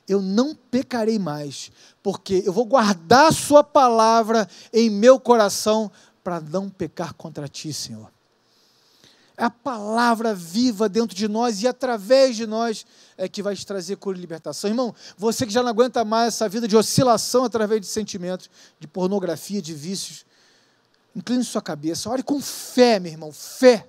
Eu 0.09 0.21
não 0.21 0.55
pecarei 0.55 1.19
mais, 1.19 1.71
porque 2.03 2.43
eu 2.45 2.53
vou 2.53 2.65
guardar 2.65 3.29
a 3.29 3.33
Sua 3.33 3.63
palavra 3.63 4.49
em 4.73 4.91
meu 4.91 5.21
coração 5.21 5.91
para 6.25 6.41
não 6.41 6.69
pecar 6.69 7.15
contra 7.15 7.47
Ti, 7.47 7.73
Senhor 7.73 8.11
a 9.41 9.49
palavra 9.49 10.35
viva 10.35 10.89
dentro 10.89 11.17
de 11.17 11.27
nós 11.27 11.63
e 11.63 11.69
através 11.69 12.37
de 12.37 12.47
nós 12.47 12.85
é 13.17 13.29
que 13.29 13.43
vai 13.43 13.57
te 13.57 13.65
trazer 13.65 13.97
cura 13.97 14.17
e 14.17 14.21
libertação. 14.21 14.69
Irmão, 14.69 14.95
você 15.17 15.47
que 15.47 15.53
já 15.53 15.63
não 15.63 15.71
aguenta 15.71 16.05
mais 16.05 16.35
essa 16.35 16.49
vida 16.49 16.69
de 16.69 16.77
oscilação 16.77 17.45
através 17.45 17.81
de 17.81 17.87
sentimentos, 17.87 18.51
de 18.79 18.87
pornografia, 18.87 19.63
de 19.63 19.73
vícios, 19.73 20.27
incline 21.17 21.43
sua 21.43 21.63
cabeça, 21.63 22.11
ore 22.11 22.23
com 22.23 22.41
fé, 22.41 23.01
meu 23.01 23.13
irmão, 23.13 23.33
fé. 23.33 23.89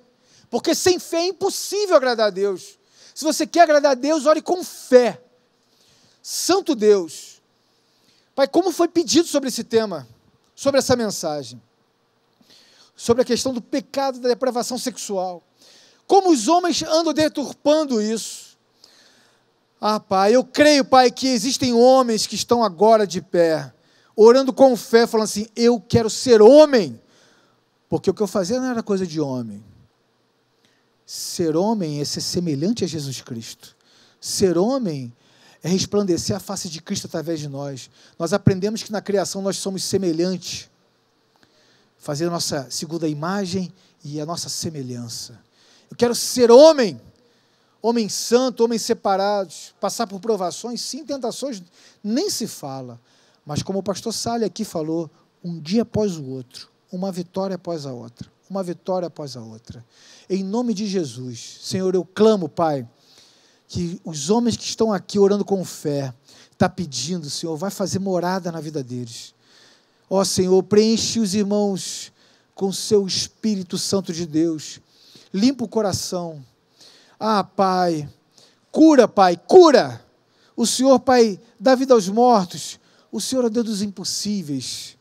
Porque 0.51 0.75
sem 0.75 0.99
fé 0.99 1.21
é 1.21 1.27
impossível 1.27 1.95
agradar 1.95 2.27
a 2.27 2.29
Deus. 2.29 2.77
Se 3.15 3.23
você 3.23 3.47
quer 3.47 3.61
agradar 3.61 3.93
a 3.93 3.95
Deus, 3.95 4.25
ore 4.25 4.41
com 4.41 4.61
fé. 4.63 5.19
Santo 6.21 6.75
Deus, 6.75 7.41
Pai, 8.35 8.47
como 8.47 8.71
foi 8.71 8.87
pedido 8.87 9.27
sobre 9.27 9.49
esse 9.49 9.63
tema, 9.63 10.07
sobre 10.53 10.77
essa 10.77 10.95
mensagem, 10.95 11.59
sobre 12.95 13.23
a 13.23 13.25
questão 13.25 13.53
do 13.53 13.61
pecado 13.61 14.19
da 14.19 14.29
depravação 14.29 14.77
sexual. 14.77 15.41
Como 16.05 16.29
os 16.29 16.47
homens 16.47 16.83
andam 16.83 17.13
deturpando 17.13 18.01
isso. 18.01 18.57
Ah, 19.79 19.99
Pai, 19.99 20.35
eu 20.35 20.43
creio, 20.43 20.85
Pai, 20.85 21.09
que 21.09 21.27
existem 21.27 21.73
homens 21.73 22.27
que 22.27 22.35
estão 22.35 22.63
agora 22.63 23.07
de 23.07 23.21
pé, 23.21 23.73
orando 24.15 24.53
com 24.53 24.75
fé, 24.75 25.07
falando 25.07 25.23
assim: 25.25 25.47
Eu 25.55 25.79
quero 25.79 26.09
ser 26.09 26.41
homem, 26.41 27.01
porque 27.89 28.09
o 28.11 28.13
que 28.13 28.21
eu 28.21 28.27
fazia 28.27 28.59
não 28.59 28.69
era 28.69 28.83
coisa 28.83 29.07
de 29.07 29.19
homem. 29.19 29.63
Ser 31.13 31.57
homem 31.57 31.99
é 31.99 32.05
ser 32.05 32.21
semelhante 32.21 32.85
a 32.85 32.87
Jesus 32.87 33.19
Cristo. 33.19 33.75
Ser 34.21 34.57
homem 34.57 35.11
é 35.61 35.67
resplandecer 35.67 36.33
a 36.33 36.39
face 36.39 36.69
de 36.69 36.81
Cristo 36.81 37.05
através 37.07 37.41
de 37.41 37.49
nós. 37.49 37.89
Nós 38.17 38.31
aprendemos 38.31 38.81
que 38.81 38.93
na 38.93 39.01
criação 39.01 39.41
nós 39.41 39.57
somos 39.57 39.83
semelhantes, 39.83 40.69
fazer 41.97 42.27
a 42.27 42.29
nossa 42.29 42.65
segunda 42.71 43.09
imagem 43.09 43.73
e 44.05 44.21
a 44.21 44.25
nossa 44.25 44.47
semelhança. 44.47 45.37
Eu 45.89 45.97
quero 45.97 46.15
ser 46.15 46.49
homem, 46.49 46.97
homem 47.81 48.07
santo, 48.07 48.63
homem 48.63 48.79
separados, 48.79 49.75
passar 49.81 50.07
por 50.07 50.21
provações, 50.21 50.79
sim, 50.79 51.03
tentações, 51.03 51.61
nem 52.01 52.29
se 52.29 52.47
fala. 52.47 52.97
Mas 53.45 53.61
como 53.61 53.79
o 53.79 53.83
pastor 53.83 54.13
Salles 54.13 54.47
aqui 54.47 54.63
falou, 54.63 55.11
um 55.43 55.59
dia 55.59 55.81
após 55.81 56.15
o 56.15 56.23
outro, 56.23 56.69
uma 56.89 57.11
vitória 57.11 57.57
após 57.57 57.85
a 57.85 57.91
outra, 57.91 58.31
uma 58.51 58.61
vitória 58.61 59.07
após 59.07 59.37
a 59.37 59.41
outra. 59.41 59.83
Em 60.29 60.43
nome 60.43 60.73
de 60.73 60.85
Jesus, 60.85 61.59
Senhor, 61.61 61.95
eu 61.95 62.03
clamo, 62.03 62.49
Pai, 62.49 62.85
que 63.65 63.99
os 64.03 64.29
homens 64.29 64.57
que 64.57 64.65
estão 64.65 64.91
aqui 64.91 65.17
orando 65.17 65.45
com 65.45 65.63
fé, 65.63 66.13
está 66.51 66.67
pedindo, 66.67 67.29
Senhor, 67.29 67.55
vai 67.55 67.71
fazer 67.71 67.99
morada 67.99 68.51
na 68.51 68.59
vida 68.59 68.83
deles. 68.83 69.33
Ó 70.09 70.21
Senhor, 70.25 70.61
preenche 70.63 71.21
os 71.21 71.33
irmãos 71.33 72.11
com 72.53 72.67
o 72.67 72.73
seu 72.73 73.07
Espírito 73.07 73.77
Santo 73.77 74.11
de 74.11 74.25
Deus. 74.25 74.81
Limpa 75.33 75.63
o 75.63 75.69
coração. 75.69 76.45
Ah, 77.17 77.45
Pai, 77.45 78.07
cura, 78.69 79.07
Pai, 79.07 79.37
cura. 79.37 80.05
O 80.57 80.67
Senhor, 80.67 80.99
Pai, 80.99 81.39
dá 81.57 81.73
vida 81.73 81.93
aos 81.93 82.09
mortos. 82.09 82.77
O 83.09 83.21
Senhor 83.21 83.45
é 83.45 83.49
Deus 83.49 83.65
dos 83.65 83.81
impossíveis. 83.81 84.97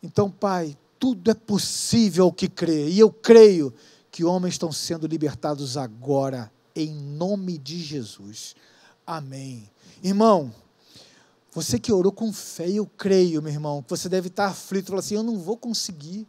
Então, 0.00 0.30
Pai, 0.30 0.78
tudo 0.98 1.30
é 1.30 1.34
possível 1.34 2.24
ao 2.24 2.32
que 2.32 2.48
crê. 2.48 2.88
E 2.88 2.98
eu 2.98 3.10
creio 3.10 3.72
que 4.10 4.24
homens 4.24 4.54
estão 4.54 4.72
sendo 4.72 5.06
libertados 5.06 5.76
agora 5.76 6.50
em 6.74 6.92
nome 6.92 7.58
de 7.58 7.80
Jesus. 7.80 8.54
Amém. 9.06 9.68
Irmão, 10.02 10.52
você 11.52 11.78
que 11.78 11.92
orou 11.92 12.12
com 12.12 12.32
fé, 12.32 12.68
eu 12.70 12.86
creio, 12.86 13.42
meu 13.42 13.52
irmão, 13.52 13.82
que 13.82 13.90
você 13.90 14.08
deve 14.08 14.28
estar 14.28 14.46
aflito, 14.46 14.86
falando 14.86 15.00
assim: 15.00 15.14
eu 15.14 15.22
não 15.22 15.38
vou 15.38 15.56
conseguir. 15.56 16.26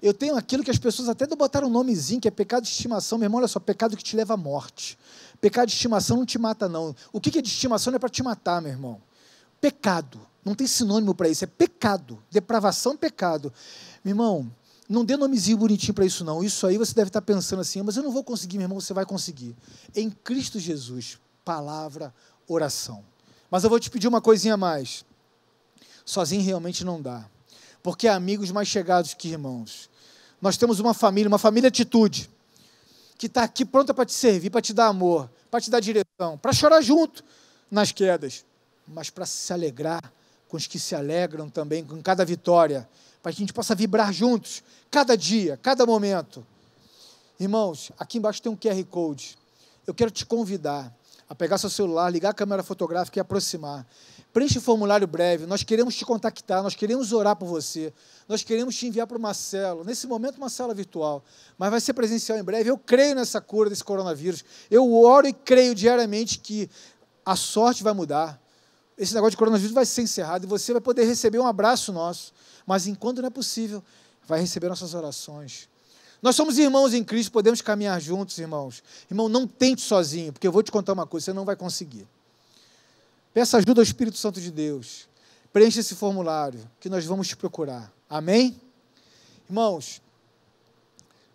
Eu 0.00 0.14
tenho 0.14 0.36
aquilo 0.36 0.62
que 0.62 0.70
as 0.70 0.78
pessoas 0.78 1.08
até 1.08 1.26
botaram 1.26 1.66
um 1.66 1.70
nomezinho, 1.70 2.20
que 2.20 2.28
é 2.28 2.30
pecado 2.30 2.62
de 2.62 2.68
estimação. 2.68 3.18
Meu 3.18 3.26
irmão, 3.26 3.38
olha 3.38 3.48
só, 3.48 3.58
pecado 3.58 3.96
que 3.96 4.02
te 4.02 4.14
leva 4.14 4.34
à 4.34 4.36
morte. 4.36 4.96
Pecado 5.40 5.68
de 5.68 5.74
estimação 5.74 6.16
não 6.16 6.24
te 6.24 6.38
mata, 6.38 6.68
não. 6.68 6.94
O 7.12 7.20
que 7.20 7.36
é 7.36 7.42
de 7.42 7.48
estimação 7.48 7.90
não 7.90 7.96
é 7.96 7.98
para 7.98 8.08
te 8.08 8.22
matar, 8.22 8.62
meu 8.62 8.70
irmão. 8.70 9.00
Pecado. 9.60 10.20
Não 10.44 10.54
tem 10.54 10.66
sinônimo 10.66 11.14
para 11.14 11.28
isso, 11.28 11.44
é 11.44 11.46
pecado. 11.46 12.22
Depravação, 12.30 12.96
pecado. 12.96 13.52
Meu 14.04 14.12
irmão, 14.12 14.50
não 14.88 15.04
dê 15.04 15.16
nomezinho 15.16 15.58
bonitinho 15.58 15.92
para 15.92 16.06
isso, 16.06 16.24
não. 16.24 16.42
Isso 16.42 16.66
aí 16.66 16.78
você 16.78 16.94
deve 16.94 17.08
estar 17.08 17.20
pensando 17.20 17.60
assim, 17.60 17.82
mas 17.82 17.96
eu 17.96 18.02
não 18.02 18.10
vou 18.10 18.24
conseguir, 18.24 18.56
meu 18.56 18.64
irmão, 18.64 18.80
você 18.80 18.94
vai 18.94 19.04
conseguir. 19.04 19.54
Em 19.94 20.10
Cristo 20.10 20.58
Jesus, 20.58 21.18
palavra, 21.44 22.14
oração. 22.46 23.04
Mas 23.50 23.64
eu 23.64 23.70
vou 23.70 23.78
te 23.78 23.90
pedir 23.90 24.08
uma 24.08 24.20
coisinha 24.20 24.54
a 24.54 24.56
mais. 24.56 25.04
Sozinho 26.04 26.42
realmente 26.42 26.84
não 26.84 27.02
dá. 27.02 27.28
Porque 27.82 28.08
amigos 28.08 28.50
mais 28.50 28.68
chegados 28.68 29.12
que 29.12 29.28
irmãos. 29.28 29.90
Nós 30.40 30.56
temos 30.56 30.80
uma 30.80 30.94
família, 30.94 31.28
uma 31.28 31.38
família 31.38 31.68
atitude, 31.68 32.30
que 33.18 33.26
está 33.26 33.42
aqui 33.42 33.64
pronta 33.64 33.92
para 33.92 34.06
te 34.06 34.12
servir, 34.12 34.50
para 34.50 34.62
te 34.62 34.72
dar 34.72 34.86
amor, 34.86 35.28
para 35.50 35.60
te 35.60 35.70
dar 35.70 35.80
direção, 35.80 36.38
para 36.40 36.52
chorar 36.52 36.80
junto 36.80 37.24
nas 37.70 37.92
quedas, 37.92 38.44
mas 38.86 39.10
para 39.10 39.26
se 39.26 39.52
alegrar 39.52 40.12
com 40.48 40.56
os 40.56 40.66
que 40.66 40.78
se 40.78 40.94
alegram 40.94 41.50
também 41.50 41.84
com 41.84 42.00
cada 42.00 42.24
vitória 42.24 42.88
para 43.28 43.34
que 43.34 43.42
a 43.42 43.44
gente 43.44 43.52
possa 43.52 43.74
vibrar 43.74 44.10
juntos, 44.10 44.62
cada 44.90 45.14
dia, 45.14 45.58
cada 45.58 45.84
momento. 45.84 46.46
Irmãos, 47.38 47.92
aqui 47.98 48.16
embaixo 48.16 48.40
tem 48.40 48.50
um 48.50 48.56
QR 48.56 48.82
Code. 48.86 49.36
Eu 49.86 49.92
quero 49.92 50.10
te 50.10 50.24
convidar 50.24 50.90
a 51.28 51.34
pegar 51.34 51.58
seu 51.58 51.68
celular, 51.68 52.08
ligar 52.08 52.30
a 52.30 52.32
câmera 52.32 52.62
fotográfica 52.62 53.18
e 53.18 53.20
aproximar. 53.20 53.86
Preencha 54.32 54.58
o 54.58 54.62
formulário 54.62 55.06
breve. 55.06 55.44
Nós 55.44 55.62
queremos 55.62 55.94
te 55.94 56.06
contactar, 56.06 56.62
nós 56.62 56.74
queremos 56.74 57.12
orar 57.12 57.36
por 57.36 57.44
você. 57.44 57.92
Nós 58.26 58.42
queremos 58.42 58.74
te 58.74 58.86
enviar 58.86 59.06
para 59.06 59.18
uma 59.18 59.34
célula. 59.34 59.84
Nesse 59.84 60.06
momento, 60.06 60.38
uma 60.38 60.48
célula 60.48 60.74
virtual. 60.74 61.22
Mas 61.58 61.70
vai 61.70 61.82
ser 61.82 61.92
presencial 61.92 62.38
em 62.38 62.42
breve. 62.42 62.70
Eu 62.70 62.78
creio 62.78 63.14
nessa 63.14 63.42
cura 63.42 63.68
desse 63.68 63.84
coronavírus. 63.84 64.42
Eu 64.70 64.90
oro 64.94 65.28
e 65.28 65.34
creio 65.34 65.74
diariamente 65.74 66.38
que 66.38 66.70
a 67.26 67.36
sorte 67.36 67.84
vai 67.84 67.92
mudar. 67.92 68.40
Esse 68.98 69.14
negócio 69.14 69.32
de 69.32 69.36
coronavírus 69.36 69.72
vai 69.72 69.86
ser 69.86 70.02
encerrado 70.02 70.44
e 70.44 70.46
você 70.46 70.72
vai 70.72 70.80
poder 70.82 71.04
receber 71.04 71.38
um 71.38 71.46
abraço 71.46 71.92
nosso. 71.92 72.32
Mas 72.66 72.86
enquanto 72.86 73.22
não 73.22 73.28
é 73.28 73.30
possível, 73.30 73.82
vai 74.26 74.40
receber 74.40 74.68
nossas 74.68 74.92
orações. 74.92 75.68
Nós 76.20 76.34
somos 76.34 76.58
irmãos 76.58 76.92
em 76.92 77.04
Cristo, 77.04 77.30
podemos 77.30 77.62
caminhar 77.62 78.00
juntos, 78.00 78.36
irmãos. 78.38 78.82
Irmão, 79.08 79.28
não 79.28 79.46
tente 79.46 79.82
sozinho, 79.82 80.32
porque 80.32 80.46
eu 80.46 80.52
vou 80.52 80.64
te 80.64 80.72
contar 80.72 80.92
uma 80.92 81.06
coisa, 81.06 81.26
você 81.26 81.32
não 81.32 81.44
vai 81.44 81.54
conseguir. 81.54 82.06
Peça 83.32 83.56
ajuda 83.56 83.80
ao 83.80 83.84
Espírito 83.84 84.18
Santo 84.18 84.40
de 84.40 84.50
Deus. 84.50 85.08
Preencha 85.52 85.78
esse 85.78 85.94
formulário, 85.94 86.68
que 86.80 86.88
nós 86.88 87.04
vamos 87.04 87.28
te 87.28 87.36
procurar. 87.36 87.92
Amém? 88.10 88.60
Irmãos, 89.48 90.02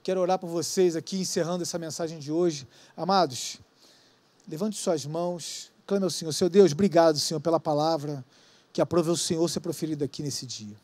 quero 0.04 0.20
orar 0.20 0.38
por 0.38 0.48
vocês 0.48 0.98
aqui, 0.98 1.22
encerrando 1.22 1.64
essa 1.64 1.80
mensagem 1.80 2.20
de 2.20 2.32
hoje. 2.32 2.68
Amados, 2.96 3.58
levante 4.48 4.78
suas 4.78 5.06
mãos, 5.06 5.72
clame 5.86 6.04
ao 6.04 6.10
Senhor. 6.10 6.32
Seu 6.32 6.50
Deus, 6.50 6.72
obrigado, 6.72 7.20
Senhor, 7.20 7.40
pela 7.40 7.60
palavra 7.60 8.24
que 8.72 8.82
aprove 8.82 9.12
o 9.12 9.18
Senhor 9.18 9.48
ser 9.50 9.60
proferida 9.60 10.06
aqui 10.06 10.24
nesse 10.24 10.46
dia. 10.46 10.76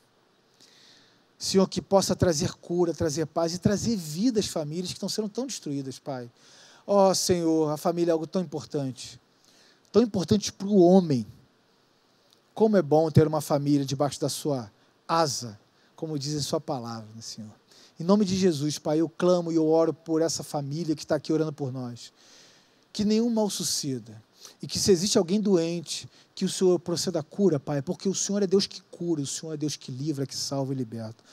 Senhor, 1.38 1.68
que 1.68 1.82
possa 1.82 2.16
trazer 2.16 2.52
cura, 2.56 2.93
trazer 2.93 3.26
paz 3.26 3.54
e 3.54 3.60
trazer 3.60 3.95
vida 3.95 4.39
às 4.39 4.47
famílias 4.47 4.88
que 4.89 4.93
estão 4.93 5.10
sendo 5.10 5.30
tão 5.30 5.47
destruídas, 5.47 5.97
Pai. 5.97 6.30
Ó 6.86 7.10
oh, 7.10 7.16
Senhor, 7.16 7.72
a 7.72 7.78
família 7.78 8.12
é 8.12 8.14
algo 8.14 8.28
tão 8.28 8.41
importante, 8.41 9.20
tão 9.91 10.04
importante 10.04 10.52
para 10.52 10.68
o 10.68 10.82
homem. 10.82 11.26
Como 12.54 12.76
é 12.76 12.82
bom 12.82 13.10
ter 13.10 13.26
uma 13.26 13.39
família 13.39 13.86
debaixo 13.86 14.20
da 14.20 14.28
sua 14.28 14.70
asa, 15.08 15.58
como 15.95 16.20
diz 16.20 16.34
em 16.34 16.41
Sua 16.41 16.60
palavra, 16.60 17.08
né, 17.16 17.22
Senhor. 17.22 17.52
Em 18.00 18.04
nome 18.04 18.24
de 18.24 18.36
Jesus, 18.36 18.78
Pai, 18.78 19.00
eu 19.02 19.10
clamo 19.10 19.52
e 19.52 19.56
eu 19.56 19.68
oro 19.68 19.93
por 19.93 20.22
essa 20.22 20.43
família 20.43 20.95
que 20.95 21.04
está 21.04 21.16
aqui 21.16 21.34
orando 21.34 21.52
por 21.52 21.72
nós. 21.72 22.14
Que 22.93 23.04
nenhum 23.04 23.30
mal 23.30 23.50
suceda. 23.50 24.22
E 24.62 24.68
que 24.68 24.78
se 24.78 24.91
existe 24.91 25.18
alguém 25.18 25.39
doente, 25.39 26.10
que 26.36 26.45
o 26.45 26.49
Senhor 26.49 26.80
proceda 26.80 27.20
a 27.20 27.24
cura, 27.24 27.60
Pai, 27.60 27.82
porque 27.82 28.10
o 28.10 28.16
Senhor 28.16 28.43
é 28.43 28.47
Deus 28.47 28.68
que 28.68 28.82
cura, 28.91 29.22
o 29.22 29.28
Senhor 29.28 29.53
é 29.53 29.57
Deus 29.57 29.76
que 29.76 29.91
livra, 29.91 30.26
que 30.26 30.36
salva 30.36 30.74
e 30.74 30.76
liberta. 30.76 31.24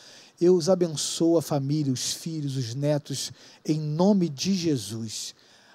Eu 0.41 0.55
os 0.55 0.69
abençoo 0.69 1.39
a 1.39 1.43
família, 1.43 1.93
os 1.93 2.13
filhos, 2.13 2.57
os 2.57 2.75
netos, 2.75 3.33
em 3.65 3.81
nome 3.81 4.29
de 4.29 4.55
Jesus. 4.55 5.35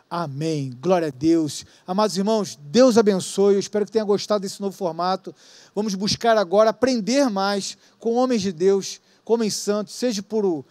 Amém. 0.09 0.77
Glória 0.81 1.07
a 1.07 1.11
Deus. 1.11 1.65
Amados 1.87 2.17
irmãos, 2.17 2.59
Deus 2.61 2.97
abençoe. 2.97 3.53
Eu 3.53 3.59
espero 3.59 3.85
que 3.85 3.91
tenha 3.91 4.03
gostado 4.03 4.41
desse 4.41 4.61
novo 4.61 4.75
formato. 4.75 5.33
Vamos 5.73 5.95
buscar 5.95 6.37
agora 6.37 6.69
aprender 6.69 7.29
mais 7.29 7.77
com 7.97 8.15
homens 8.15 8.41
de 8.41 8.51
Deus, 8.51 8.99
com 9.23 9.35
homens 9.35 9.53
santos, 9.53 9.93
seja 9.93 10.21
por 10.21 10.65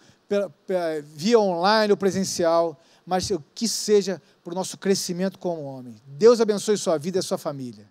via 1.15 1.39
online 1.39 1.91
ou 1.91 1.97
presencial, 1.97 2.79
mas 3.05 3.29
que 3.53 3.67
seja 3.67 4.21
para 4.43 4.53
o 4.53 4.55
nosso 4.55 4.77
crescimento 4.77 5.37
como 5.37 5.63
homem. 5.63 5.95
Deus 6.05 6.39
abençoe 6.39 6.77
sua 6.77 6.97
vida 6.97 7.19
e 7.19 7.23
sua 7.23 7.37
família. 7.37 7.90